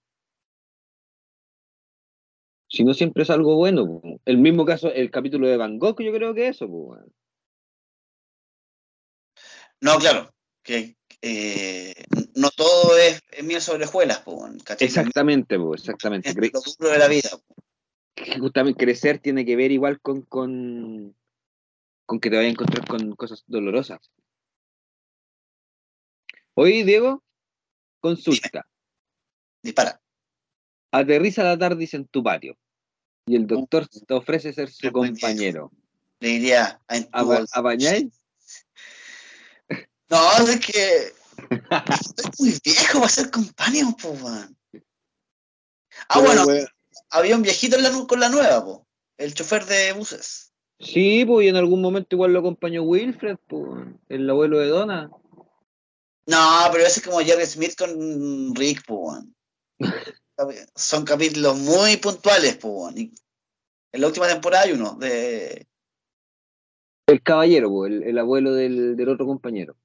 [2.72, 3.85] Si no siempre es algo bueno.
[3.85, 4.22] po.
[4.23, 6.98] El mismo caso, el capítulo de Van Gogh, yo creo que eso, po.
[9.81, 10.34] No, claro,
[10.64, 11.93] que eh,
[12.35, 14.23] no todo es, es miel sobre hojuelas.
[14.80, 16.30] Exactamente, po, exactamente.
[16.30, 17.30] Es lo duro de la vida.
[18.39, 21.14] justamente crecer tiene que ver igual con, con,
[22.06, 23.99] con que te vayas a encontrar con cosas dolorosas.
[26.53, 27.22] Oye, Diego,
[27.99, 28.65] consulta.
[29.61, 30.01] Dispara.
[30.91, 32.57] Aterriza la TARDIS en tu patio
[33.26, 35.72] y el doctor te ofrece ser su compañero.
[36.19, 37.59] Le diría a en tu ¿Apa- bolsa.
[37.59, 38.13] ¿Apañáis?
[40.09, 41.13] No, es que
[41.49, 44.57] estoy muy viejo para ser compañero, po, weón.
[46.09, 46.68] Ah, Pero, bueno,
[47.09, 48.85] había un viejito en la nu- con la nueva, po.
[49.18, 50.51] El chofer de buses.
[50.80, 55.09] Sí, pues y en algún momento igual lo acompañó Wilfred, pues, el abuelo de Donna.
[56.26, 59.35] No, pero ese es como Jerry Smith con Rick, po, weón.
[60.76, 62.57] Son capítulos muy puntuales.
[62.95, 63.13] Y
[63.93, 65.68] en la última temporada hay uno de.
[67.07, 69.76] El caballero, pues, el, el abuelo del, del otro compañero.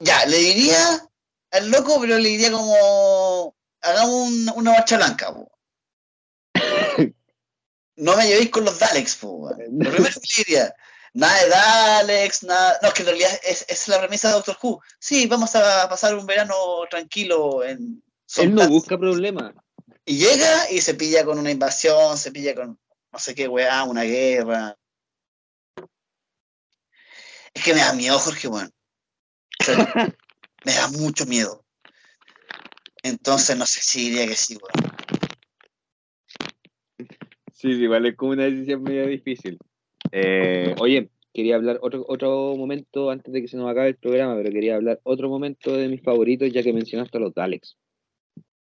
[0.00, 0.78] Ya, le diría
[1.52, 3.54] al loco, pero le diría como.
[3.82, 5.52] Hagamos un- una marcha blanca, po.
[7.96, 9.50] no me llevéis con los Daleks, po.
[9.50, 9.56] Lo
[9.90, 10.74] primero que le diría,
[11.14, 12.78] nada de Daleks, nada.
[12.82, 14.80] No, es que en realidad es, es la premisa de Doctor Who.
[14.98, 16.54] Sí, vamos a pasar un verano
[16.90, 18.02] tranquilo en.
[18.38, 19.54] Él no busca problemas.
[20.08, 22.78] Y llega y se pilla con una invasión, se pilla con
[23.12, 24.78] no sé qué weá, una guerra.
[27.52, 28.70] Es que me da miedo, Jorge, weón.
[29.60, 29.76] O sea,
[30.64, 31.64] me da mucho miedo.
[33.02, 34.92] Entonces no sé si diría que sí, weón.
[37.52, 39.58] Sí, sí, igual es como una decisión medio difícil.
[40.12, 44.36] Eh, oye, quería hablar otro, otro momento antes de que se nos acabe el programa,
[44.36, 47.76] pero quería hablar otro momento de mis favoritos, ya que mencionaste a los Daleks.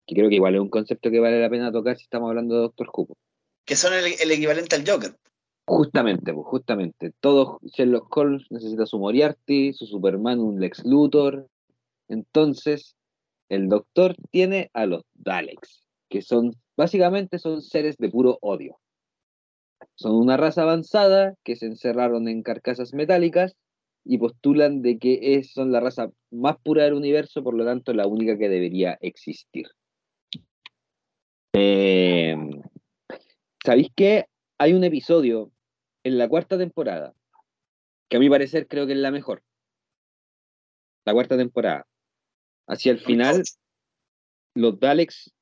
[0.06, 2.54] Que creo que igual es un concepto que vale la pena tocar si estamos hablando
[2.54, 3.16] de Doctor Who.
[3.64, 5.16] Que son el, el equivalente al Joker.
[5.66, 7.12] Justamente, pues, justamente.
[7.20, 11.48] Todo Sherlock Holmes necesita su Moriarty, su Superman, un Lex Luthor.
[12.08, 12.96] Entonces,
[13.48, 18.78] el Doctor tiene a los Daleks, que son, básicamente, son seres de puro odio.
[19.96, 23.56] Son una raza avanzada que se encerraron en carcasas metálicas
[24.04, 27.94] y postulan de que es, son la raza más pura del universo, por lo tanto,
[27.94, 29.66] la única que debería existir.
[31.56, 32.36] Eh,
[33.64, 34.26] ¿Sabéis qué?
[34.58, 35.52] Hay un episodio
[36.02, 37.14] en la cuarta temporada,
[38.08, 39.44] que a mi parecer creo que es la mejor.
[41.04, 41.86] La cuarta temporada.
[42.66, 43.44] Hacia el final,
[44.54, 45.32] los Daleks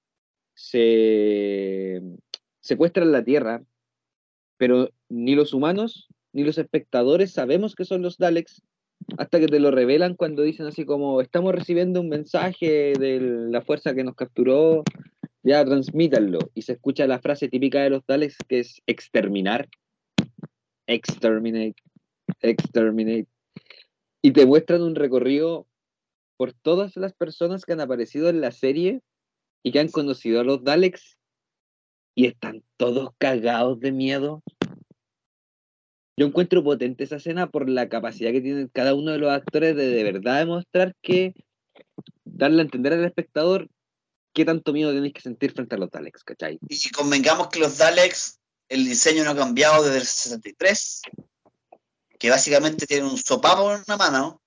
[0.54, 2.02] se
[2.60, 3.62] secuestran la Tierra,
[4.58, 8.62] pero ni los humanos ni los espectadores sabemos que son los Daleks
[9.18, 13.62] hasta que te lo revelan cuando dicen así como estamos recibiendo un mensaje de la
[13.62, 14.84] fuerza que nos capturó,
[15.42, 16.38] ya transmítanlo.
[16.54, 19.68] Y se escucha la frase típica de los Daleks que es exterminar.
[20.86, 21.76] Exterminate.
[22.40, 23.28] Exterminate.
[24.22, 25.66] Y te muestran un recorrido
[26.36, 29.00] por todas las personas que han aparecido en la serie
[29.62, 31.18] y que han conocido a los Daleks
[32.14, 34.42] y están todos cagados de miedo.
[36.16, 39.74] Yo encuentro potente esa escena por la capacidad que tienen cada uno de los actores
[39.76, 41.34] de de verdad demostrar que
[42.24, 43.68] darle a entender al espectador
[44.32, 46.58] qué tanto miedo tenéis que sentir frente a los Daleks, ¿cachai?
[46.68, 48.38] Y convengamos que los Daleks,
[48.68, 51.02] el diseño no ha cambiado desde el 63,
[52.18, 54.40] que básicamente tienen un sopapo en una mano,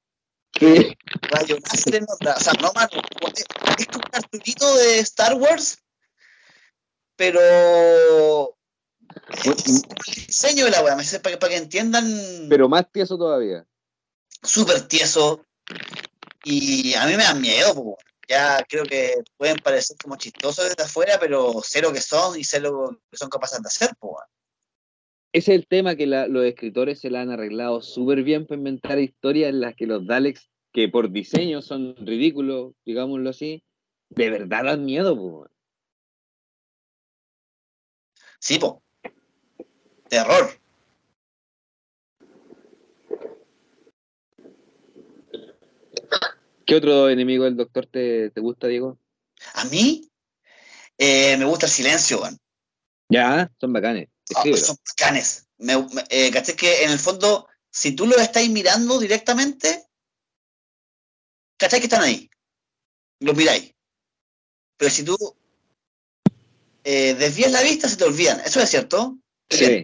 [1.21, 2.89] rayo láser en otra, o sea, no mano,
[3.77, 5.77] es como un Arturito de Star Wars,
[7.15, 8.55] pero
[9.43, 12.05] es el diseño de la weá, para, que- para que entiendan,
[12.49, 13.65] Pero más tieso todavía.
[14.41, 15.45] súper tieso,
[16.43, 17.97] y a mí me dan miedo, po.
[18.27, 22.43] Ya creo que pueden parecer como chistosos desde afuera, pero sé lo que son y
[22.43, 24.17] sé lo que son capaces de hacer, po.
[25.33, 28.57] Ese es el tema que la- los escritores se la han arreglado súper bien para
[28.57, 33.63] inventar historias en las que los Daleks, que por diseño son ridículos, digámoslo así,
[34.09, 35.47] de verdad dan miedo, po.
[38.39, 38.81] Sí, po.
[40.07, 40.64] Terror.
[46.65, 48.99] ¿Qué otro enemigo del Doctor te, te gusta, Diego?
[49.53, 50.09] A mí
[50.97, 52.21] eh, me gusta el silencio.
[53.09, 54.09] Ya, son bacanes.
[54.27, 54.65] Escríbelo.
[54.65, 55.47] son bacanes.
[55.57, 56.55] Me, me- eh, ¿cachai?
[56.55, 59.85] que en el fondo, si tú los estáis mirando directamente,
[61.57, 62.29] ¿cachai que están ahí?
[63.19, 63.73] Los miráis.
[64.77, 65.17] Pero si tú
[66.83, 68.41] eh, desvías la vista, se te olvidan.
[68.41, 69.17] Eso es cierto.
[69.49, 69.83] Sí.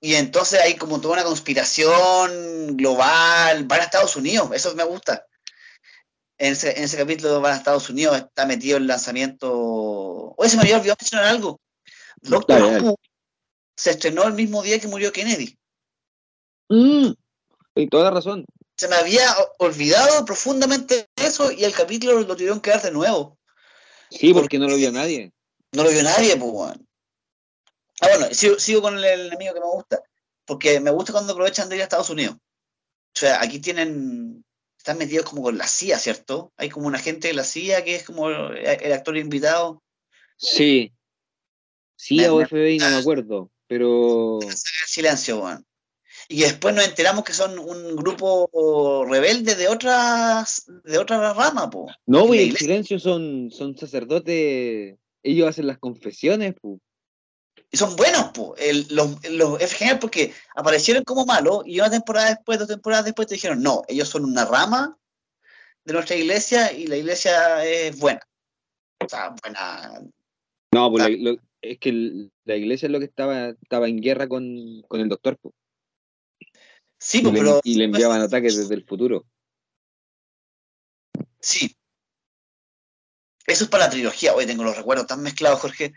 [0.00, 5.26] Y entonces hay como toda una conspiración global, van a Estados Unidos, eso me gusta.
[6.38, 10.34] En ese, en ese capítulo van a Estados Unidos, está metido el lanzamiento.
[10.36, 11.60] Oye, se me olvidado mencionar algo.
[12.20, 12.88] Doctor Dale, dale.
[12.88, 12.96] Who
[13.76, 15.56] se estrenó el mismo día que murió Kennedy.
[16.68, 17.12] Mm,
[17.76, 18.44] y toda razón.
[18.76, 23.38] Se me había olvidado profundamente eso y el capítulo lo tuvieron que dar de nuevo.
[24.10, 25.32] Sí, porque no lo vio nadie.
[25.72, 26.72] No lo vio nadie, pues.
[28.00, 30.02] Ah, bueno, sigo, sigo con el, el enemigo que me gusta.
[30.44, 32.36] Porque me gusta cuando aprovechan de ir a Estados Unidos.
[32.36, 34.44] O sea, aquí tienen.
[34.86, 36.52] Están metidos como con la CIA, ¿cierto?
[36.56, 39.82] Hay como un agente de la CIA que es como el, el actor invitado.
[40.36, 40.92] Sí.
[42.10, 43.50] Me- o FBI, no me acuerdo.
[43.66, 44.38] Pero.
[44.86, 45.66] Silencio, weón.
[46.28, 51.88] Y después nos enteramos que son un grupo rebelde de otras de otra rama, po.
[52.06, 54.94] No, güey, el silencio son, son sacerdotes.
[55.24, 56.80] Ellos hacen las confesiones, pu.
[57.70, 58.54] Y son buenos, po.
[58.56, 63.04] El- los- los- es genial porque aparecieron como malos y una temporada después, dos temporadas
[63.04, 64.96] después te dijeron, no, ellos son una rama
[65.84, 68.20] de nuestra iglesia y la iglesia es buena.
[69.04, 70.00] O sea, buena.
[70.72, 74.00] No, pues la- lo- es que el- la iglesia es lo que estaba, estaba en
[74.00, 75.52] guerra con, con el doctor, pu.
[76.98, 77.60] Sí, Y po, le, pero.
[77.64, 79.26] y le enviaban ataques desde el futuro.
[81.40, 81.76] Sí.
[83.46, 84.34] Eso es para la trilogía.
[84.34, 85.92] Hoy tengo los recuerdos tan mezclados, Jorge.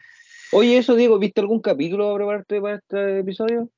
[0.52, 3.70] Oye, eso, Diego, ¿viste algún capítulo para prepararte para este episodio?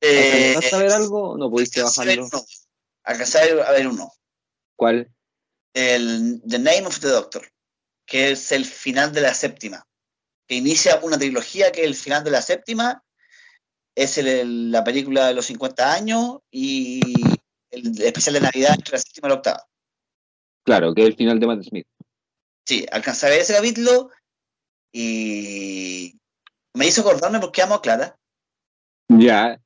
[0.00, 1.36] Eh, ¿Alcanzaste a ver algo?
[1.36, 2.26] ¿No pudiste a ver bajarlo?
[2.26, 2.44] uno.
[3.04, 4.12] Alcancé a ver- uno.
[4.76, 5.10] ¿Cuál?
[5.74, 7.48] El The Name of the Doctor,
[8.06, 9.84] que es el final de la séptima.
[10.46, 13.04] Que inicia una trilogía que es el final de la séptima.
[13.94, 17.00] Es el- la película de los 50 años y
[17.70, 19.64] el especial de Navidad entre la séptima y la octava.
[20.64, 21.86] Claro, que es el final de Matt Smith.
[22.66, 24.10] Sí, alcancé a ver ese capítulo
[25.00, 26.20] y
[26.74, 28.18] me hizo acordarme porque amo a Clara,
[29.06, 29.60] Ya,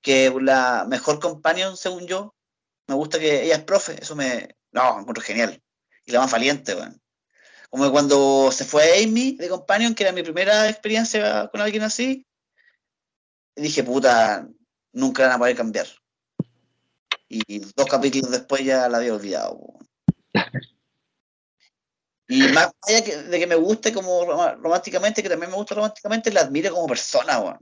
[0.00, 2.36] que la mejor companion, según yo.
[2.86, 4.54] Me gusta que ella es profe, eso me.
[4.70, 5.60] No, me encuentro genial.
[6.04, 7.02] Y la más valiente, weón.
[7.68, 11.82] Como que cuando se fue Amy de companion, que era mi primera experiencia con alguien
[11.82, 12.24] así,
[13.56, 14.46] dije, puta,
[14.92, 15.88] nunca van a poder cambiar.
[17.28, 19.75] Y dos capítulos después ya la había olvidado.
[22.28, 24.24] Y más allá que- de que me guste como
[24.56, 27.58] románticamente, que también me gusta románticamente, la admiro como persona, weón.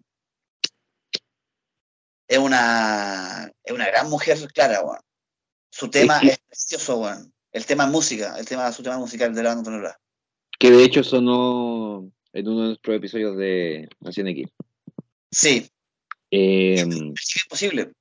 [2.27, 5.01] Es una, es una gran mujer, Clara, weón.
[5.71, 7.33] Su tema que- es precioso, weón.
[7.53, 10.01] El tema es música, el tema, su tema musical de la banda sonora.
[10.57, 14.49] que de hecho sonó en uno de nuestros episodios de Nación X.
[15.31, 15.69] Sí,
[16.31, 17.93] Eh, es posible.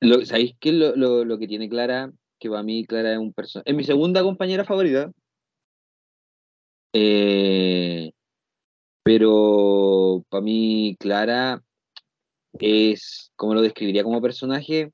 [0.00, 2.10] lo, ¿Sabéis qué es lo, lo- lo que tiene Clara?
[2.38, 3.68] Que para mí Clara es un personaje.
[3.70, 5.10] Es mi segunda compañera favorita.
[6.92, 8.12] Eh,
[9.02, 11.62] pero para mí Clara
[12.58, 14.92] es, como lo describiría como personaje,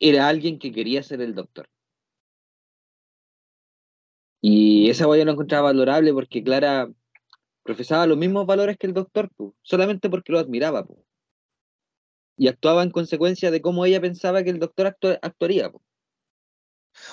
[0.00, 1.68] era alguien que quería ser el doctor.
[4.40, 6.90] Y esa guaya lo encontraba valorable porque Clara
[7.62, 9.30] profesaba los mismos valores que el doctor,
[9.62, 10.84] solamente porque lo admiraba.
[10.84, 11.04] pu.
[12.36, 15.70] Y actuaba en consecuencia de cómo ella pensaba que el doctor actua- actuaría.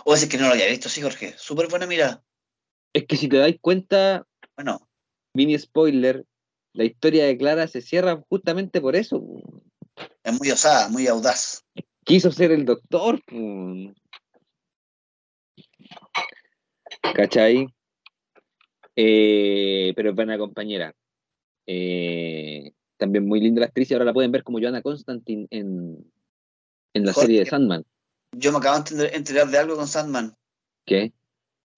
[0.05, 1.35] O decir que no lo había visto, sí, Jorge.
[1.37, 2.23] Súper buena mirada.
[2.93, 4.25] Es que si te dais cuenta,
[4.55, 4.87] Bueno,
[5.33, 6.25] mini spoiler,
[6.73, 9.23] la historia de Clara se cierra justamente por eso.
[10.23, 11.63] es muy osada, muy audaz.
[12.03, 13.21] Quiso ser el doctor.
[17.15, 17.67] ¿Cachai?
[18.95, 20.93] Eh, pero es buena compañera.
[21.65, 26.11] Eh, también muy linda la actriz y ahora la pueden ver como Joanna Constantine en,
[26.93, 27.27] en la Jorge.
[27.27, 27.85] serie de Sandman.
[28.35, 30.35] Yo me acabo de enterar de algo con Sandman.
[30.85, 31.13] ¿Qué?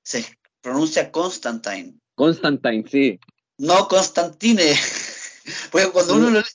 [0.04, 0.24] Se
[0.62, 3.20] pronuncia Constantine, Constantine, sí.
[3.58, 4.74] no Constantine.
[5.72, 6.46] Porque cuando uno lo lee,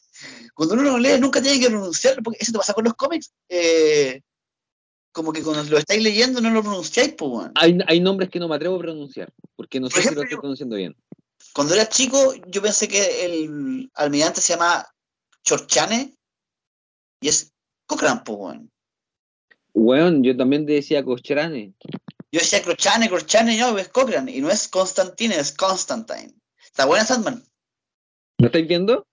[0.54, 3.32] cuando uno lo lee, nunca tiene que pronunciarlo, porque eso te pasa con los cómics.
[3.48, 4.22] eh,
[5.16, 7.52] como que cuando lo estáis leyendo no lo pronunciáis, pues, weón.
[7.54, 10.22] Hay, hay nombres que no me atrevo a pronunciar, porque no Por sé si lo
[10.22, 10.94] estoy pronunciando bien.
[11.54, 14.86] Cuando era chico, yo pensé que el almirante se llama
[15.42, 16.14] Chorchane
[17.22, 17.50] y es
[17.86, 18.70] Cochrane, pues, weón.
[19.72, 21.72] Weón, yo también decía Cochrane.
[22.36, 26.34] Yo decía Crochane, Crochane, no, es Cochrane, y no es Constantine, es Constantine.
[26.62, 27.42] Está buena Sandman.
[28.36, 29.06] ¿Lo estáis viendo?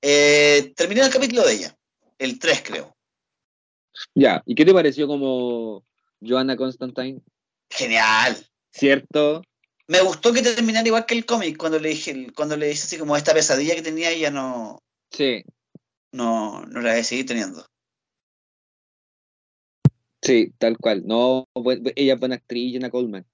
[0.00, 1.78] Eh, terminé el capítulo de ella,
[2.18, 2.96] el 3 creo.
[4.16, 4.42] Ya.
[4.44, 5.84] ¿Y qué te pareció como
[6.20, 7.20] Joanna Constantine?
[7.70, 8.44] Genial.
[8.72, 9.44] ¿Cierto?
[9.86, 12.98] Me gustó que terminara igual que el cómic, cuando le dije, cuando le dije así
[12.98, 14.82] como esta pesadilla que tenía ella no,
[15.12, 15.44] Sí.
[16.10, 17.64] no, no la voy a seguir teniendo.
[20.22, 21.02] Sí, tal cual.
[21.04, 21.48] No,
[21.96, 23.26] ella es buena actriz, Jenna Coleman.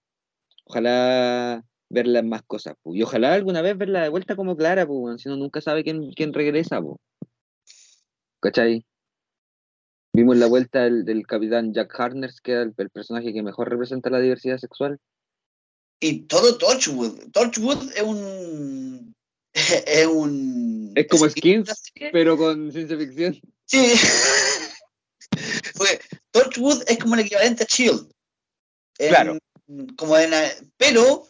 [0.65, 2.95] Ojalá verla en más cosas, pu.
[2.95, 6.13] Y ojalá alguna vez verla de vuelta como Clara, pu, si uno nunca sabe quién,
[6.13, 6.99] quién regresa, pu.
[8.41, 8.85] ¿Cachai?
[10.15, 13.69] Vimos la vuelta del, del capitán Jack Harness, que era el, el personaje que mejor
[13.69, 14.99] representa la diversidad sexual.
[16.01, 17.31] Y todo Torchwood.
[17.33, 19.15] Torchwood es un.
[19.87, 20.93] Es un.
[20.95, 23.41] Es como ¿es Skins, pero con ciencia ficción.
[23.65, 23.93] Sí.
[25.77, 26.01] Porque
[26.43, 28.11] Torchwood es como el equivalente a Shield.
[28.99, 29.39] En- Claro.
[29.97, 30.31] Como en,
[30.77, 31.27] pero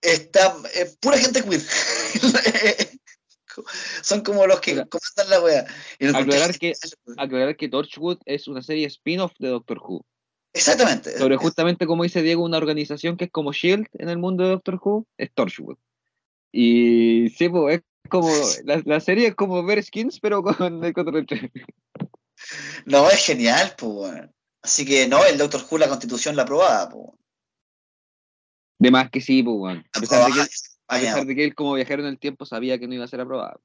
[0.00, 1.60] está es pura gente queer.
[4.02, 5.66] Son como los que comandan la wea.
[6.14, 6.72] Aclarar que-
[7.16, 10.04] Aclarar que Torchwood es una serie spin-off de Doctor Who.
[10.52, 11.16] Exactamente.
[11.18, 14.50] Sobre justamente como dice Diego, una organización que es como Shield en el mundo de
[14.50, 15.76] Doctor Who, es Torchwood.
[16.52, 18.30] Y sí, pues, es como,
[18.64, 21.50] la, la serie es como ver skins, pero con el control 3.
[22.86, 24.12] No, es genial, pues.
[24.62, 27.10] Así que no, el Doctor Who, la constitución la aprobaba, pues.
[28.78, 29.78] De más que sí, pues.
[29.92, 30.48] A pesar de que, él-
[30.88, 33.04] a Vaya, pesar de que él como viajero en el tiempo sabía que no iba
[33.04, 33.60] a ser aprobado.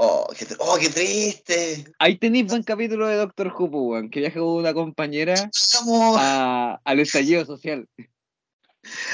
[0.00, 1.92] Oh, qué, oh, qué triste.
[1.98, 5.50] Ahí tenéis buen capítulo de Doctor Who, pues, que viaja con una compañera
[6.16, 7.88] a- al estallido social.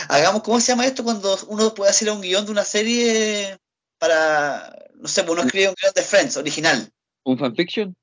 [0.08, 3.56] hagamos, ¿cómo se llama esto cuando uno puede hacer un guion de una serie
[3.98, 6.92] para, no sé, pues uno escribe un guion de Friends original?
[7.24, 7.96] ¿Un fanfiction?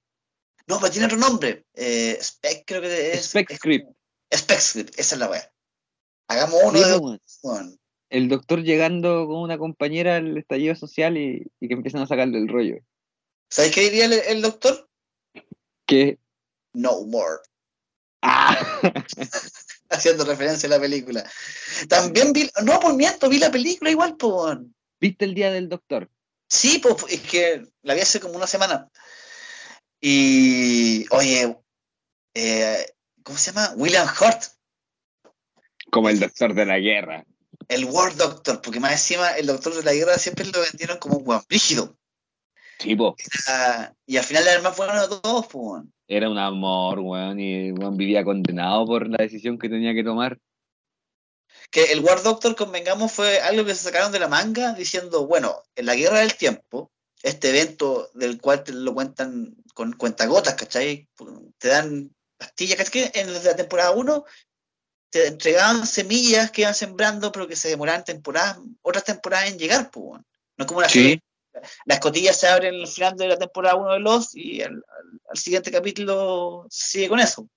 [0.71, 1.65] No, pero tiene otro nombre.
[1.73, 3.25] Eh, Spec, creo que es.
[3.25, 3.89] Spec Script.
[4.33, 5.51] Spec Script, esa es la wea.
[6.29, 7.77] Hagamos uno Sí, de pues,
[8.09, 12.37] el doctor llegando con una compañera al estallido social y, y que empiezan a sacarle
[12.37, 12.77] el rollo.
[13.49, 14.89] ¿Sabes qué diría el, el doctor?
[15.85, 16.19] Que.
[16.71, 17.41] No more.
[18.21, 18.57] ¡Ah!
[19.89, 21.29] Haciendo referencia a la película.
[21.89, 24.57] También vi, no, por miento, vi la película igual, pues.
[25.01, 26.09] ¿Viste el día del doctor?
[26.47, 28.89] Sí, pues es que la vi hace como una semana.
[30.01, 31.55] Y, oye,
[32.33, 32.85] eh,
[33.23, 33.73] ¿cómo se llama?
[33.75, 34.45] William Hurt,
[35.91, 37.23] Como el doctor de la guerra.
[37.67, 41.17] el War Doctor, porque más encima el doctor de la guerra siempre lo vendieron como
[41.17, 41.95] un guan rígido.
[42.79, 43.15] Sí, po.
[43.47, 45.83] Ah, y al final era el más bueno de todos, pues.
[46.07, 50.03] Era un amor, weón, y el weón vivía condenado por la decisión que tenía que
[50.03, 50.39] tomar.
[51.69, 55.61] Que el War Doctor, convengamos, fue algo que se sacaron de la manga diciendo, bueno,
[55.75, 56.91] en la guerra del tiempo,
[57.23, 61.07] este evento del cual te lo cuentan con cuentagotas, ¿cachai?
[61.57, 63.11] Te dan pastillas, ¿cachai?
[63.13, 64.25] En la temporada 1
[65.09, 69.91] te entregaban semillas que iban sembrando, pero que se demoraban temporadas, otras temporadas en llegar,
[69.91, 70.21] pues.
[70.57, 71.19] No es como la Sí.
[71.85, 75.21] Las cotillas se abren al final de la temporada 1 de Los y al, al-
[75.29, 77.47] al siguiente capítulo sigue con eso.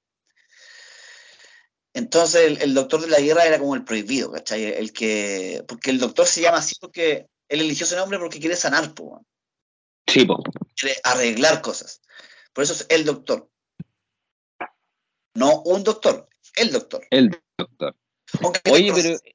[1.92, 4.64] Entonces el, el doctor de la guerra era como el prohibido, ¿cachai?
[4.64, 5.62] El que.
[5.68, 9.20] Porque el doctor se llama así porque él eligió ese nombre porque quiere sanar, pues.
[10.06, 10.42] Sí, po.
[10.76, 12.00] quiere arreglar cosas.
[12.52, 13.48] Por eso es el doctor.
[15.34, 17.04] No un doctor, el doctor.
[17.10, 17.96] El doctor.
[18.42, 19.34] Aunque Oye, doctor- pero.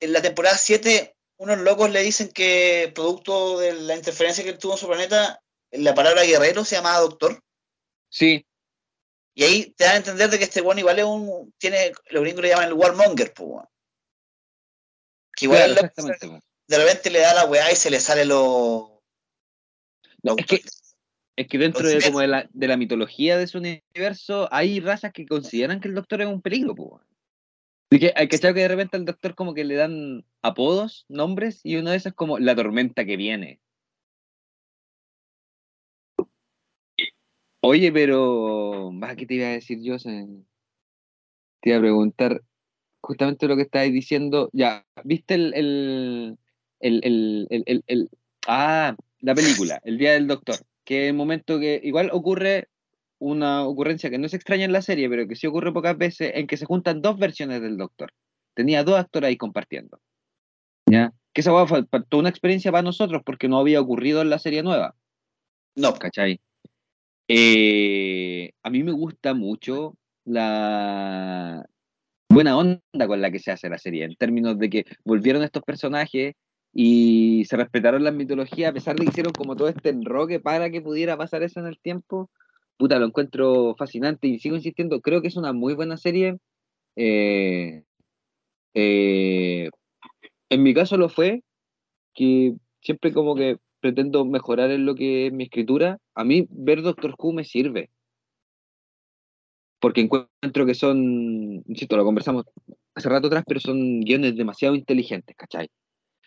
[0.00, 4.58] en la temporada 7, unos locos le dicen que producto de la interferencia que él
[4.58, 5.42] tuvo en su planeta,
[5.72, 7.42] la palabra guerrero se llamaba doctor.
[8.10, 8.46] Sí,
[9.34, 11.52] Y ahí te dan a entender de que este bueno igual es un.
[11.58, 13.66] tiene, los gringos le llaman el warmonger, pues.
[15.36, 16.18] Que igual claro,
[16.68, 18.95] de repente le da la weá y se le sale lo.
[20.22, 20.60] No, es que
[21.36, 25.12] Es que dentro de, como de, la, de la mitología de su universo hay razas
[25.12, 27.00] que consideran que el doctor es un peligro, po.
[27.90, 31.60] Así que hay que que de repente al doctor como que le dan apodos, nombres,
[31.62, 33.60] y uno de esos es como la tormenta que viene.
[37.60, 38.92] Oye, pero.
[38.98, 39.98] Va, ¿qué te iba a decir yo?
[39.98, 40.44] Te
[41.64, 42.42] iba a preguntar
[43.00, 44.50] justamente lo que estabas diciendo.
[44.52, 45.54] Ya, ¿viste el.
[45.54, 46.38] el,
[46.80, 48.10] el, el, el- el- el-
[48.46, 50.56] ah, la película, El Día del Doctor?
[50.84, 52.68] Que es el momento que igual ocurre
[53.18, 56.32] una ocurrencia que no es extraña en la serie, pero que sí ocurre pocas veces,
[56.34, 58.12] en que se juntan dos versiones del Doctor.
[58.54, 60.00] Tenía dos actores ahí compartiendo.
[60.88, 61.12] ¿Ya?
[61.32, 64.38] Que esa fue fue toda una experiencia para nosotros porque no había ocurrido en la
[64.38, 64.94] serie nueva.
[65.74, 66.40] No, ¿cachai?
[67.28, 71.66] Eh, a mí me gusta mucho la
[72.28, 75.62] buena onda con la que se hace la serie, en términos de que volvieron estos
[75.62, 76.34] personajes
[76.78, 80.68] y se respetaron la mitología, a pesar de que hicieron como todo este enroque para
[80.68, 82.30] que pudiera pasar eso en el tiempo.
[82.76, 86.36] Puta, lo encuentro fascinante y sigo insistiendo, creo que es una muy buena serie.
[86.96, 87.82] Eh,
[88.74, 89.70] eh,
[90.50, 91.42] en mi caso lo fue,
[92.14, 96.82] que siempre como que pretendo mejorar en lo que es mi escritura, a mí ver
[96.82, 97.88] Doctor Who me sirve.
[99.80, 102.44] Porque encuentro que son, insisto, lo conversamos
[102.94, 105.70] hace rato atrás, pero son guiones demasiado inteligentes, ¿cachai?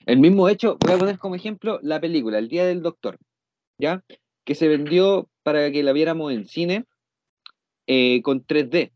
[0.06, 3.18] El mismo hecho, voy a poner como ejemplo la película, El Día del Doctor,
[3.78, 4.04] ¿ya?
[4.44, 6.86] Que se vendió para que la viéramos en cine
[7.88, 8.92] eh, con 3D.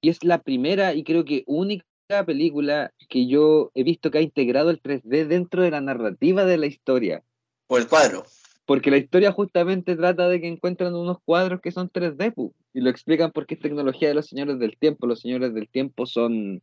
[0.00, 1.84] Y es la primera y creo que única
[2.26, 6.58] película que yo he visto que ha integrado el 3D dentro de la narrativa de
[6.58, 7.22] la historia.
[7.66, 8.24] por el cuadro.
[8.66, 12.80] Porque la historia justamente trata de que encuentran unos cuadros que son 3D, pu, y
[12.80, 15.06] lo explican porque es tecnología de los señores del tiempo.
[15.06, 16.60] Los señores del tiempo son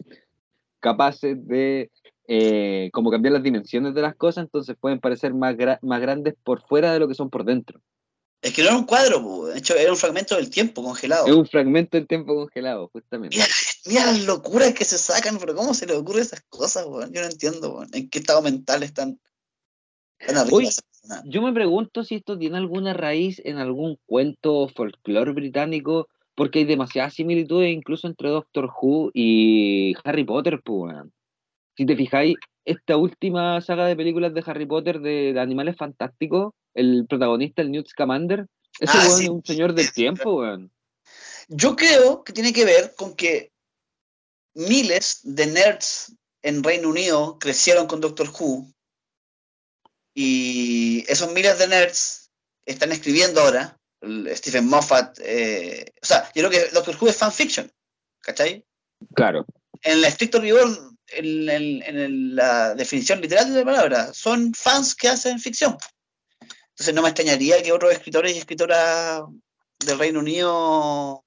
[0.79, 1.91] capaces de
[2.33, 6.33] eh, como cambiar las dimensiones de las cosas, entonces pueden parecer más, gra- más grandes
[6.45, 7.81] por fuera de lo que son por dentro.
[8.41, 11.27] Es que no era un cuadro, po, de hecho era un fragmento del tiempo congelado.
[11.27, 13.35] Es un fragmento del tiempo congelado, justamente.
[13.35, 13.47] Mira,
[13.85, 16.85] mira las locuras que se sacan, pero ¿cómo se les ocurre esas cosas?
[16.85, 17.83] Yo no entiendo.
[17.91, 19.19] ¿En qué estado mental están
[20.25, 21.23] persona?
[21.25, 26.59] Yo me pregunto si esto tiene alguna raíz en algún cuento o folclore británico, porque
[26.59, 30.95] hay demasiadas similitudes incluso entre Doctor Who y Harry Potter, pues.
[31.77, 32.35] Si te fijáis,
[32.65, 37.71] esta última saga de películas de Harry Potter de, de Animales Fantásticos, el protagonista, el
[37.71, 38.47] Newt Scamander,
[38.79, 39.23] ese Ah, weón sí.
[39.23, 40.71] es un señor del tiempo, weón.
[41.47, 43.51] Yo creo que tiene que ver con que
[44.53, 48.67] miles de nerds en Reino Unido crecieron con Doctor Who
[50.13, 52.31] y esos miles de nerds
[52.65, 53.77] están escribiendo ahora.
[54.33, 57.71] Stephen Moffat, eh, o sea, yo creo que Doctor Who es fanfiction,
[58.21, 58.65] ¿cachai?
[59.13, 59.45] Claro.
[59.83, 60.67] En el estricto rigor,
[61.13, 65.77] en, la definición literal de la palabra, son fans que hacen ficción.
[66.69, 69.21] Entonces no me extrañaría que otros escritores y escritoras
[69.85, 71.23] del Reino Unido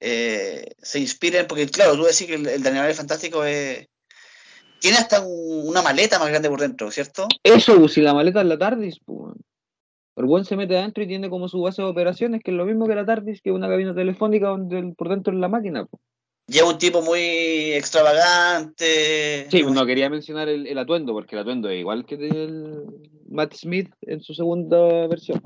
[0.00, 2.98] eh, se inspiren, porque claro, tú decís que el, el de Animales
[4.84, 7.26] tiene hasta un- una maleta más grande por dentro, ¿cierto?
[7.42, 9.34] Eso, si la maleta es la TARDIS, pues.
[10.16, 12.66] El buen se mete adentro y tiene como su base de operaciones, que es lo
[12.66, 15.86] mismo que la TARDIS, que una cabina telefónica donde por dentro es la máquina.
[15.86, 16.02] pues.
[16.46, 19.48] Lleva un tipo muy extravagante.
[19.50, 22.84] Sí, no quería mencionar el, el atuendo, porque el atuendo es igual que el
[23.28, 25.40] Matt Smith en su segunda versión.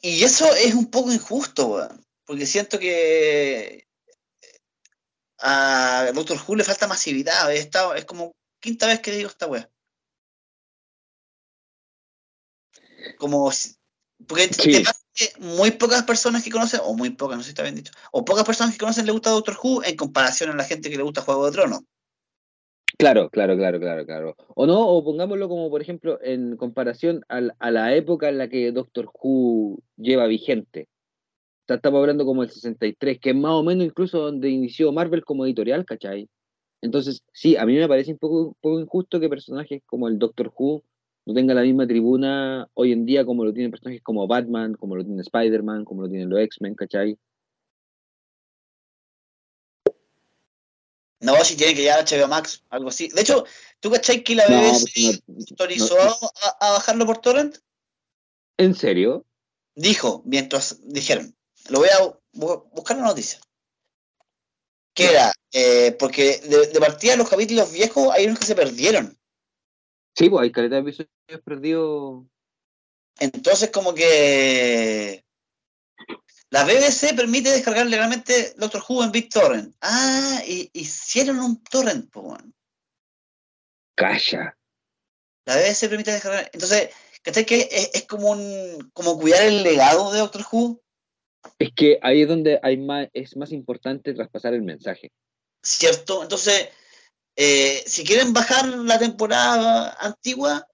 [0.00, 3.86] Y eso es un poco injusto, weón, porque siento que
[5.40, 7.52] a Doctor Who le falta masividad.
[7.52, 9.70] Es, esta- es como quinta vez que digo esta weá.
[13.18, 13.50] Como
[14.26, 14.72] porque Sí.
[14.72, 14.99] te pasa
[15.40, 18.24] muy pocas personas que conocen, o muy pocas, no sé si está bien dicho, o
[18.24, 21.02] pocas personas que conocen le gusta Doctor Who en comparación a la gente que le
[21.02, 21.80] gusta Juego de Tronos.
[22.98, 24.36] Claro, claro, claro, claro, claro.
[24.54, 28.48] O no, o pongámoslo como, por ejemplo, en comparación al- a la época en la
[28.48, 30.88] que Doctor Who lleva vigente.
[31.68, 35.24] O estamos hablando como el 63, que es más o menos incluso donde inició Marvel
[35.24, 36.28] como editorial, ¿cachai?
[36.82, 40.18] Entonces, sí, a mí me parece un poco, un poco injusto que personajes como el
[40.18, 40.82] Doctor Who
[41.26, 44.96] no tengan la misma tribuna hoy en día como lo tienen personajes como Batman, como
[44.96, 47.18] lo tiene Spider-Man, como lo tienen los X-Men, ¿cachai?
[51.20, 53.08] No, si tiene que llegar a HBO Max, algo así.
[53.08, 53.44] De hecho,
[53.78, 56.30] ¿tú cachai que la No, BBC pues no- autorizó no-
[56.60, 57.58] a, a bajarlo por torrent?
[58.56, 59.26] ¿En serio?
[59.74, 61.36] Dijo, mientras dijeron,
[61.68, 61.98] lo voy a
[62.32, 63.38] bu- buscar la noticia.
[64.94, 69.16] Que era, eh, porque de, de partida los capítulos viejos hay unos que se perdieron.
[70.16, 72.24] Sí, pues hay calidad de episodios perdidos.
[73.18, 75.24] Entonces, como que
[76.50, 79.76] la BBC permite descargar legalmente Doctor Who en BitTorrent.
[79.80, 82.54] Ah, y hicieron un torrent, weón.
[83.94, 84.58] Calla.
[85.46, 86.50] La BBC permite descargar.
[86.52, 86.90] Entonces,
[87.22, 90.82] ¿cachai que es, es como un como cuidar el legado de Doctor Who?
[91.58, 95.12] Es que ahí es donde hay más, es más importante traspasar el mensaje.
[95.62, 96.22] ¿Cierto?
[96.22, 96.70] Entonces,
[97.36, 100.66] eh, si quieren bajar la temporada antigua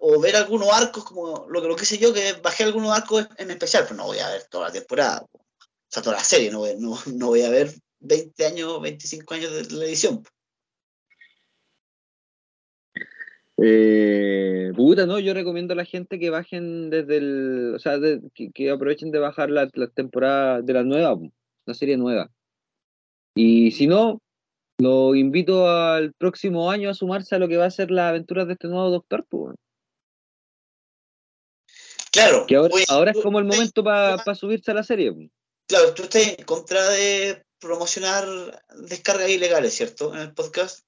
[0.00, 3.26] o ver algunos arcos, como lo que lo que sé yo, que bajé algunos arcos
[3.38, 5.38] en especial, pero no voy a ver toda la temporada, po.
[5.38, 9.34] o sea, toda la serie, no voy, no, no voy a ver 20 años, 25
[9.34, 10.30] años de po.
[13.56, 17.98] Eh, puta, no, yo recomiendo a la gente que bajen desde el, o sea,
[18.34, 21.18] que, aprovechen de bajar la, la temporada de la nueva,
[21.66, 22.30] la serie nueva.
[23.34, 24.20] Y si no,
[24.78, 28.46] lo invito al próximo año a sumarse a lo que va a ser las aventuras
[28.46, 29.56] de este nuevo doctor, pues.
[32.10, 35.12] Claro, Que ahora, oye, ahora es como el momento para subirse a la serie.
[35.66, 38.24] Claro, tú estás en contra de promocionar
[38.88, 40.14] descargas ilegales, ¿cierto?
[40.14, 40.84] En el podcast.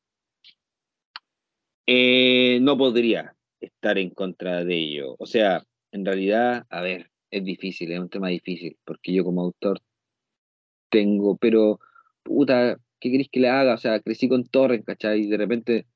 [1.86, 5.16] Eh, no podría estar en contra de ello.
[5.18, 9.42] O sea, en realidad, a ver, es difícil, es un tema difícil, porque yo como
[9.42, 9.80] autor
[10.90, 11.80] tengo, pero,
[12.22, 13.74] puta, ¿qué queréis que le haga?
[13.74, 15.22] O sea, crecí con torrent, ¿cachai?
[15.22, 15.86] Y de repente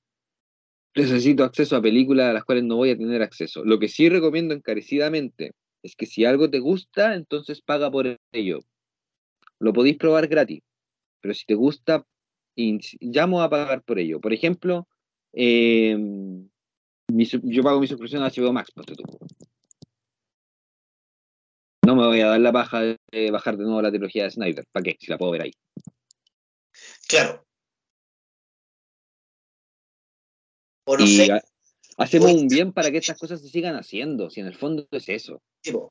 [0.94, 3.64] necesito acceso a películas a las cuales no voy a tener acceso.
[3.64, 5.52] Lo que sí recomiendo encarecidamente
[5.82, 8.60] es que si algo te gusta, entonces paga por ello.
[9.58, 10.60] Lo podéis probar gratis,
[11.20, 12.04] pero si te gusta,
[12.56, 14.20] llamo a pagar por ello.
[14.20, 14.88] Por ejemplo,
[17.24, 19.04] su- yo pago mi suscripción a HBO Max, ponte tú.
[21.86, 24.64] No me voy a dar la paja de bajar de nuevo la trilogía de Snyder.
[24.70, 24.96] ¿Para qué?
[25.00, 25.52] Si la puedo ver ahí.
[27.08, 27.44] Claro.
[30.86, 31.42] O no y sé, ha-
[31.98, 34.30] hacemos un bien para que estas cosas se sigan haciendo.
[34.30, 35.42] Si en el fondo es eso.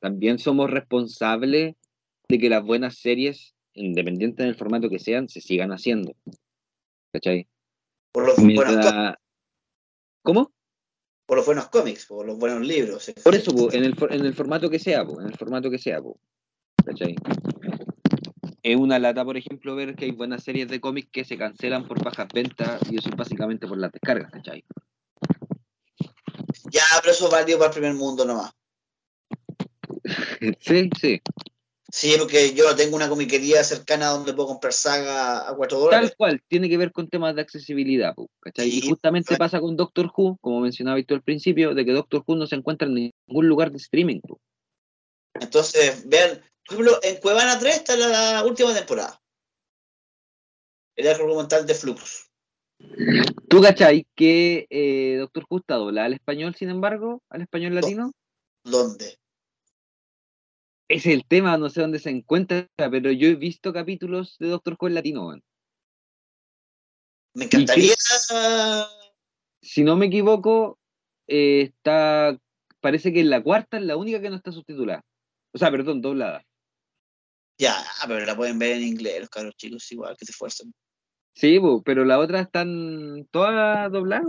[0.02, 1.76] También somos responsables
[2.28, 6.16] de que las buenas series, independientes del formato que sean, se sigan haciendo.
[7.14, 7.48] ¿Cachai?
[8.11, 9.16] por los, buenos Mientras-
[10.24, 10.52] ¿Cómo?
[11.28, 13.14] por los buenos cómics, por los buenos libros.
[13.24, 15.78] Por eso, po, en, el, en el formato que sea, po, en el formato que
[15.78, 16.20] sea, po,
[16.84, 17.16] ¿cachai?
[18.64, 21.88] Es una lata, por ejemplo, ver que hay buenas series de cómics que se cancelan
[21.88, 24.64] por bajas ventas y eso es básicamente por las descargas, ¿cachai?
[26.72, 28.52] Ya, pero eso es válido para el primer mundo nomás.
[30.60, 31.22] Sí, sí.
[31.91, 36.10] Sí, porque yo tengo una comiquería cercana donde puedo comprar saga a 4 dólares.
[36.10, 38.69] Tal cual, tiene que ver con temas de accesibilidad, ¿cachai?
[38.69, 39.40] Y justamente claro.
[39.40, 42.56] pasa con Doctor Who, como mencionaba tú al principio, de que Doctor Who no se
[42.56, 44.19] encuentra en ningún lugar de streaming.
[45.34, 49.20] Entonces, vean, por ejemplo, en Cuevana 3 está la última temporada.
[50.96, 52.30] El arco argumental de Flux.
[53.50, 58.12] ¿Tú cachai que eh, Doctor Who está doblada al español, sin embargo, al español latino?
[58.64, 59.18] ¿Dónde?
[60.88, 64.78] Es el tema, no sé dónde se encuentra, pero yo he visto capítulos de Doctor
[64.80, 65.40] Who en latino.
[67.34, 67.96] Me encantaría.
[69.62, 70.78] Si no me equivoco,
[71.28, 72.38] eh, está.
[72.80, 75.04] Parece que en la cuarta es la única que no está subtitulada.
[75.52, 76.46] O sea, perdón, doblada.
[77.60, 77.76] Ya,
[78.07, 80.73] pero la pueden ver en inglés, los cabros chicos, igual que se esfuerzan.
[81.36, 84.26] Sí, pero las otras están todas dobladas.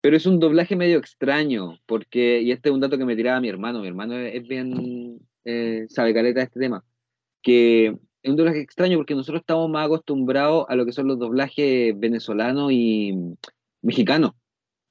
[0.00, 3.40] Pero es un doblaje medio extraño, porque, y este es un dato que me tiraba
[3.40, 6.84] mi hermano, mi hermano es bien, eh, sabe caleta de este tema,
[7.42, 7.86] que
[8.22, 11.98] es un doblaje extraño porque nosotros estamos más acostumbrados a lo que son los doblajes
[11.98, 13.14] venezolanos y
[13.82, 14.32] mexicanos.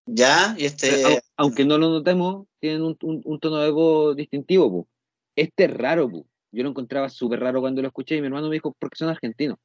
[0.05, 1.05] Ya, y este.
[1.05, 4.69] Au- aunque no lo notemos, tienen un, un- un tono de voz distintivo.
[4.69, 4.88] pu.
[5.35, 6.27] Este es raro, pu.
[6.51, 9.10] yo lo encontraba súper raro cuando lo escuché y mi hermano me dijo, porque son
[9.10, 9.57] argentinos.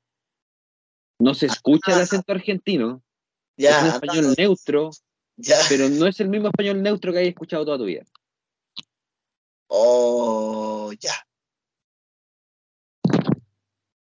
[1.20, 2.02] No se escucha el Ah.
[2.02, 3.02] acento argentino,
[3.56, 4.90] ya, es un español neutro,
[5.36, 5.56] ya.
[5.68, 8.04] pero no es el mismo español neutro que hayas escuchado toda tu vida.
[9.66, 11.12] Oh, ya.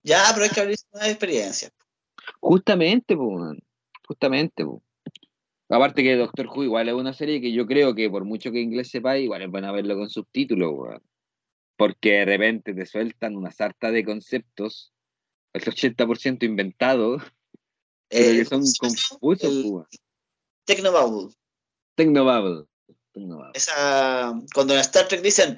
[0.04, 1.70] Ya, pero hay que abrirse una experiencia.
[2.40, 3.56] Justamente, pu,
[4.06, 4.64] justamente.
[4.64, 4.80] pu.
[5.68, 8.60] Aparte que Doctor Who igual es una serie que yo creo que por mucho que
[8.60, 11.02] inglés sepa, igual es bueno verlo con subtítulos, weón.
[11.78, 14.92] Porque de repente te sueltan una sarta de conceptos,
[15.54, 17.22] el 80% inventados,
[18.10, 19.18] pero Eh, que son ¿cómo se llama?
[19.20, 19.86] confusos, El pu, weón.
[20.66, 21.34] Technobabble.
[21.94, 22.64] Tecnobabble.
[23.12, 23.52] Tecnobabble.
[23.54, 25.56] Esa, cuando en Star Trek dicen,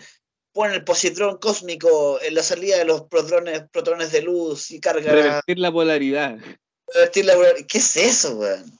[0.52, 5.10] pon el positrón cósmico en la salida de los protones, protones de luz y carga.
[5.12, 6.38] Revertir la polaridad.
[6.94, 7.34] revertir la-
[7.66, 8.70] ¿Qué es eso, weón?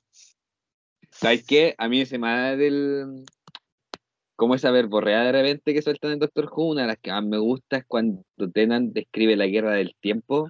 [1.10, 1.74] ¿Sabes qué?
[1.78, 3.24] A mí ese más del.
[4.40, 7.22] Como esa verborrea de repente que sueltan en Doctor Who, una de las que más
[7.22, 10.48] me gusta es cuando Tennant describe la guerra del tiempo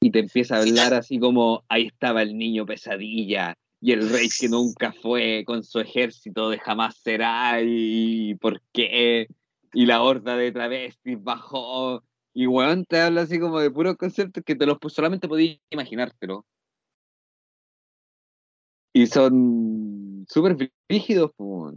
[0.00, 4.28] y te empieza a hablar así como ahí estaba el niño pesadilla y el rey
[4.38, 9.26] que nunca fue con su ejército de jamás será y por qué
[9.72, 12.04] y la horda de travestis bajó
[12.34, 16.46] y weón te habla así como de puros conceptos que te los solamente podías imaginártelo
[18.92, 21.74] y son súper rígidos pues.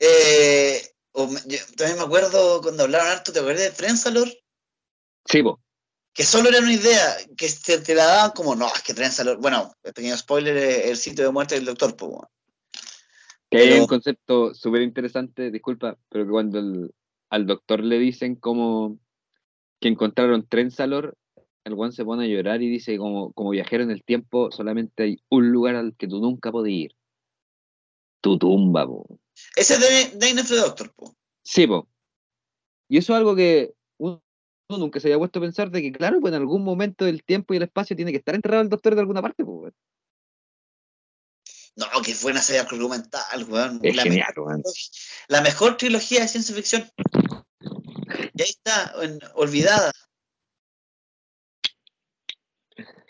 [0.00, 0.80] Eh,
[1.12, 4.28] o yo también me acuerdo cuando hablaron harto, ¿te acuerdas de Trenzalor?
[5.24, 5.60] Sí, po.
[6.12, 9.38] Que solo era una idea, que te, te la daban como, no, es que Trenzalor,
[9.38, 12.12] bueno, pequeño spoiler, es el sitio de muerte del doctor, pues.
[13.50, 16.94] Que hay Pero- un concepto súper interesante, disculpa, pero que cuando el-
[17.30, 18.98] al doctor le dicen como
[19.80, 21.16] que encontraron Trenzalor,
[21.64, 25.02] el one se pone a llorar y dice como, como viajero en el tiempo solamente
[25.02, 26.96] hay un lugar al que tú nunca podías ir.
[28.22, 29.06] Tu tumba, po.
[29.56, 31.16] Ese es de Dane of the Doctor, po.
[31.42, 31.88] Sí, po.
[32.88, 34.22] Y eso es algo que uno
[34.68, 37.54] nunca se había puesto a pensar de que, claro, pues en algún momento del tiempo
[37.54, 39.70] y el espacio tiene que estar enterrado el doctor de alguna parte, po.
[41.76, 43.80] No, que fue una serie argumental, weón.
[43.82, 44.56] Es La, genial, weón.
[44.58, 44.72] mejor,
[45.28, 46.90] la mejor trilogía de ciencia ficción.
[48.34, 49.92] Y ahí está, en- olvidada.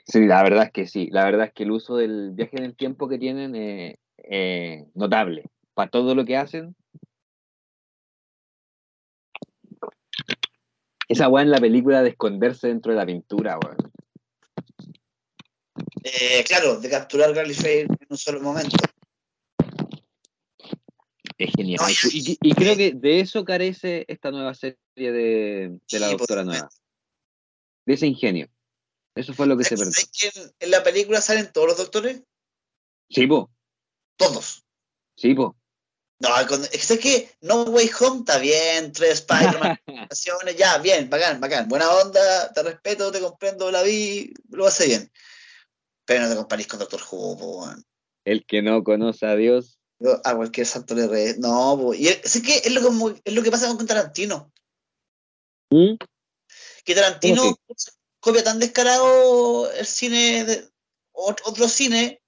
[0.05, 1.09] Sí, la verdad es que sí.
[1.11, 4.87] La verdad es que el uso del viaje en el tiempo que tienen es eh,
[4.95, 5.45] notable.
[5.79, 6.75] Para todo lo que hacen.
[11.07, 13.77] Esa weá en la película de esconderse dentro de la pintura, weón.
[16.03, 18.77] Eh, claro, de capturar Gallifrey en un solo momento.
[21.39, 21.79] Es genial.
[21.81, 21.95] No, Y,
[22.33, 26.43] y- y creo que de eso carece esta nueva serie de, de la Sí, doctora
[26.43, 26.43] posiblemente.
[26.59, 26.69] nueva.
[27.87, 28.49] De ese ingenio.
[29.15, 29.93] Eso fue lo que se perdió.
[29.93, 32.25] ¿Sabes que en, en la película salen todos los doctores?
[33.09, 33.49] Sí, po.
[34.17, 34.65] Todos.
[35.15, 35.57] Sí, po.
[36.21, 39.79] No, con- es que No Way Home está bien, tres Spider-Man,
[40.59, 41.69] ya, bien, bacán, bacán.
[41.69, 45.13] Buena onda, te respeto, te comprendo, la vi, lo hace bien.
[46.05, 47.67] Pero no te comparís con Doctor Who.
[48.25, 49.79] El que no conoce a Dios.
[50.25, 51.35] A cualquier santo le re...
[51.39, 51.95] No, po.
[51.95, 54.53] y es, que es lo, como- es lo que pasa con Tarantino.
[55.71, 55.97] ¿Mm?
[56.85, 57.57] Que Tarantino ¿Cómo
[58.21, 60.69] copia tan descarado el cine de
[61.13, 62.21] ot- otro cine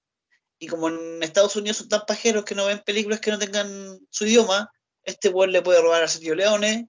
[0.61, 3.99] y como en Estados Unidos son tan pajeros que no ven películas que no tengan
[4.11, 4.71] su idioma,
[5.03, 6.89] este weón le puede robar a Sergio Leone,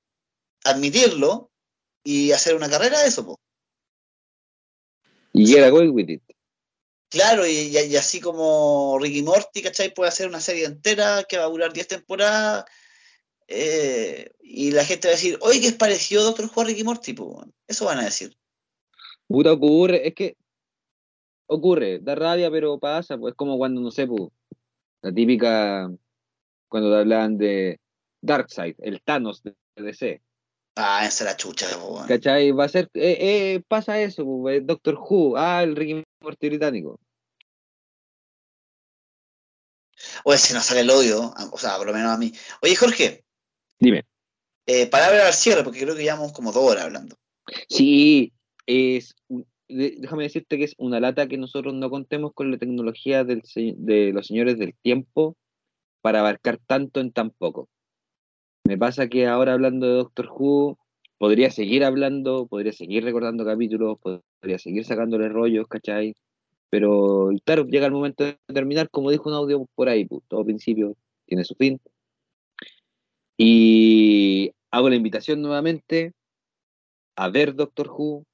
[0.66, 1.50] admitirlo
[2.04, 3.40] y hacer una carrera de eso, po.
[5.34, 6.22] Y get away with it.
[7.10, 9.94] Claro, y, y- y así como Ricky Morty, ¿cachai?
[9.94, 12.66] Puede hacer una serie entera que va a durar 10 temporadas
[13.48, 16.66] eh, y la gente va a decir, oye, que es parecido a Doctor Who a
[16.66, 17.46] Ricky Morty, po.
[17.68, 18.38] Eso van a decir.
[19.28, 20.36] Puta, ocurre, es que
[21.52, 24.30] ocurre, da rabia, pero pasa, pues es como cuando, no sé, pues,
[25.02, 25.92] la típica,
[26.70, 27.80] cuando te hablaban de
[28.22, 30.22] Darkseid, el Thanos de DC,
[30.78, 32.08] Ah, esa es la chucha, po, weón.
[32.08, 32.52] ¿cachai?
[32.52, 33.18] Va a ser, eh,
[33.56, 36.98] eh, pasa eso, pues, eh, Doctor Who, ah, el Ricky Morty británico.
[40.24, 42.32] Oye, si nos sale el odio, o sea, por lo menos a mí.
[42.62, 43.24] Oye, Jorge,
[43.80, 44.06] Dime.
[44.66, 47.18] eh, palabra al cierre, porque creo que llevamos como dos horas hablando.
[47.68, 48.32] Sí,
[48.66, 53.24] es, un- déjame decirte que es una lata que nosotros no contemos con la tecnología
[53.24, 55.36] de los señores del tiempo
[56.02, 57.70] para abarcar tanto en tan poco.
[58.64, 60.78] Me pasa que ahora hablando de Doctor Who,
[61.18, 66.16] podría seguir hablando, podría seguir recordando capítulos, podría seguir sacándole rollos, ¿cachai?
[66.70, 70.46] Pero claro, llega el momento de terminar, como dijo un audio por ahí, pues, todo
[70.46, 70.96] principio
[71.26, 71.80] tiene su fin.
[73.38, 76.14] Y hago la invitación nuevamente
[77.16, 78.26] a ver Doctor Who.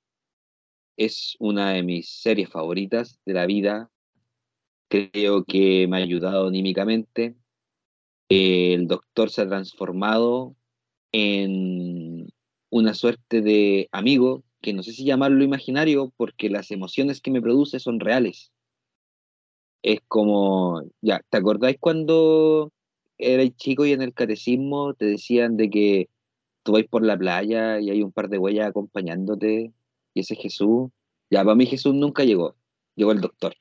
[0.98, 3.92] Es una de mis series favoritas de la vida.
[4.90, 7.36] Creo que me ha ayudado anímicamente.
[8.30, 10.56] El Doctor se ha transformado
[11.12, 12.34] en
[12.72, 17.44] una suerte de amigo, que no sé si llamarlo imaginario, porque las emociones que me
[17.44, 18.52] produce son reales.
[19.84, 22.74] Es como, ya, ¿te acordáis cuando
[23.20, 26.10] erais chico y en el catecismo te decían de que
[26.64, 29.74] tú vais por la playa y hay un par de huellas acompañándote
[30.18, 30.90] y ese es Jesús?
[31.30, 32.56] Ya, para mí Jesús nunca llegó,
[32.96, 33.56] llegó el doctor.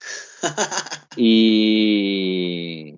[1.16, 2.94] y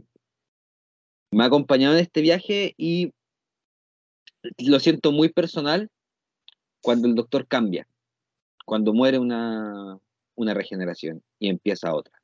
[1.30, 3.12] me ha acompañado en este viaje y
[4.58, 5.90] lo siento muy personal
[6.82, 7.86] cuando el doctor cambia,
[8.64, 9.98] cuando muere una,
[10.34, 12.22] una regeneración y empieza otra.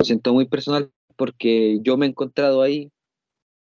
[0.00, 2.90] Lo siento muy personal porque yo me he encontrado ahí,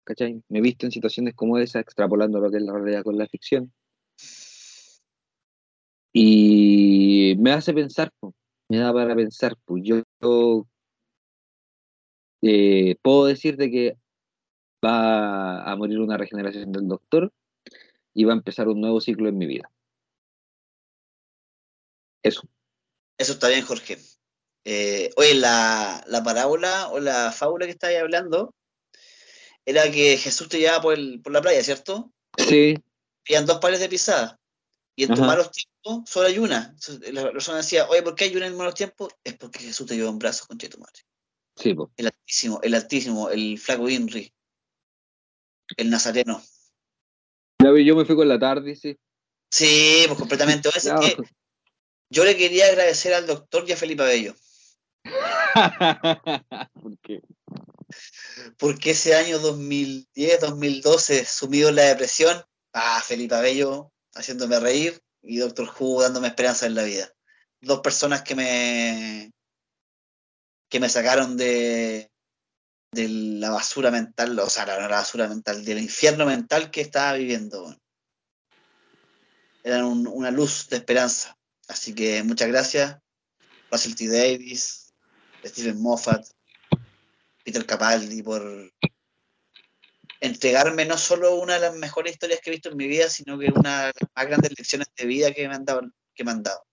[0.03, 0.41] ¿cachai?
[0.49, 3.27] Me he visto en situaciones como esa, extrapolando lo que es la realidad con la
[3.27, 3.73] ficción.
[6.13, 8.11] Y me hace pensar,
[8.69, 10.03] me da para pensar, pues yo,
[12.43, 13.97] eh, puedo decirte que
[14.85, 17.33] va a morir una regeneración del doctor
[18.13, 19.71] y va a empezar un nuevo ciclo en mi vida.
[22.21, 22.43] Eso.
[23.17, 23.97] Eso está bien, Jorge.
[24.65, 28.53] Eh, oye, la, parábola o la fábula que estáis hablando
[29.65, 30.97] era que Jesús te llevaba por,
[31.31, 32.13] la playa, ¿cierto?
[32.37, 32.75] Sí.
[33.27, 34.35] Habían dos pares de pisadas.
[34.95, 36.75] Y en tus malos tiempos solo hay una.
[37.11, 39.13] La persona decía, oye, ¿por qué hay una en malos tiempos?
[39.23, 41.01] Es porque Jesús te lleva un brazo con tu madre.
[41.55, 41.89] Sí, pues.
[41.97, 44.33] El altísimo, el altísimo, el flaco Inri.
[45.77, 46.43] El nazareno.
[47.59, 48.97] Yo me fui con la tarde, sí.
[49.49, 50.69] Sí, pues completamente.
[52.09, 54.35] yo le quería agradecer al doctor y a Felipe Abello.
[56.73, 57.21] ¿Por qué?
[58.57, 62.43] Porque ese año 2010, 2012, sumido en la depresión,
[62.73, 67.11] ah, Felipe Abello haciéndome reír y Doctor Who dándome esperanza en la vida.
[67.61, 69.31] Dos personas que me
[70.69, 72.11] que me sacaron de,
[72.93, 77.75] de la basura mental, o sea, la, basura mental, del infierno mental que estaba viviendo.
[79.63, 81.37] Eran una luz de esperanza.
[81.67, 82.97] Así que muchas gracias,
[83.71, 84.07] Russell T.
[84.07, 84.91] Davis,
[85.45, 86.25] Stephen Moffat,
[87.43, 88.71] Peter Capaldi, por
[90.23, 93.37] entregarme no solo una de las mejores historias que he visto en mi vida, sino
[93.37, 95.81] que una de las más grandes lecciones de vida que me han dado.
[96.15, 96.63] Que me han dado.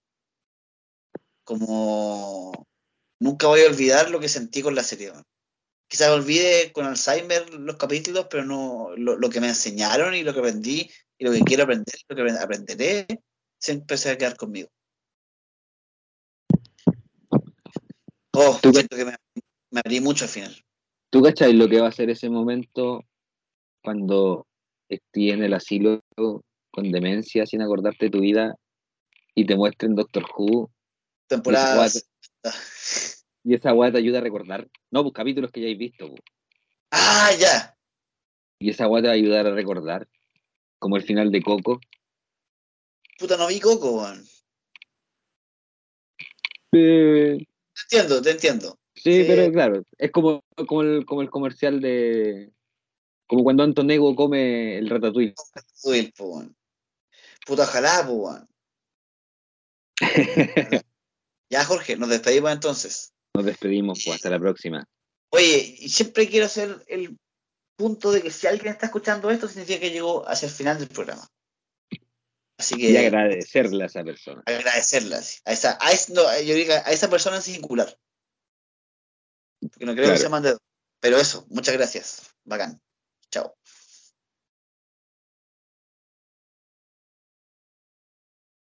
[1.45, 2.67] Como
[3.19, 5.13] nunca voy a olvidar lo que sentí con la serie
[5.91, 10.39] quizás olvide con Alzheimer los capítulos, pero no lo, que me enseñaron y lo que
[10.39, 13.07] aprendí y lo que quiero aprender, lo que aprenderé,
[13.59, 14.69] siempre se va a quedar conmigo.
[18.33, 19.17] Oh, siento que me,
[19.85, 20.57] abrí mucho al final.
[21.11, 23.05] ¿Tú cachai lo que va a ser ese momento
[23.83, 24.47] cuando
[24.89, 28.57] estés en el asilo con demencia, sin acordarte de tu vida,
[29.35, 30.71] y te muestren Doctor Who?
[31.27, 32.07] Temporadas.
[33.43, 34.69] Y esa weá te ayuda a recordar.
[34.91, 36.09] No, pues capítulos que ya hayáis visto.
[36.09, 36.21] Pues.
[36.91, 37.77] Ah, ya.
[38.59, 40.09] Y esa weá te va a ayudar a recordar.
[40.79, 41.81] Como el final de Coco.
[43.19, 44.25] Puta, no vi Coco, weón.
[46.71, 47.47] Te
[47.85, 48.79] entiendo, te entiendo.
[48.95, 52.53] Sí, pero claro, es como, como, el, como el comercial de.
[53.31, 55.35] Como cuando Antonego come el ratatouille.
[55.55, 56.43] Ratatouille, po,
[57.47, 58.37] Puta, ojalá, po,
[61.49, 63.13] ya, Jorge, nos despedimos entonces.
[63.37, 64.85] Nos despedimos, pues hasta la próxima.
[65.31, 67.17] Oye, y siempre quiero hacer el
[67.77, 70.89] punto de que si alguien está escuchando esto, significa que llegó hacia el final del
[70.89, 71.25] programa.
[72.59, 72.91] Así que.
[72.91, 74.43] Y agradecerle a esa persona.
[74.45, 77.97] Agradecerle a esa, a, yo digo, a esa persona en singular.
[79.61, 80.57] Porque no creo que se mande.
[80.99, 82.35] Pero eso, muchas gracias.
[82.43, 82.81] Bacán.
[83.33, 83.60] Chao.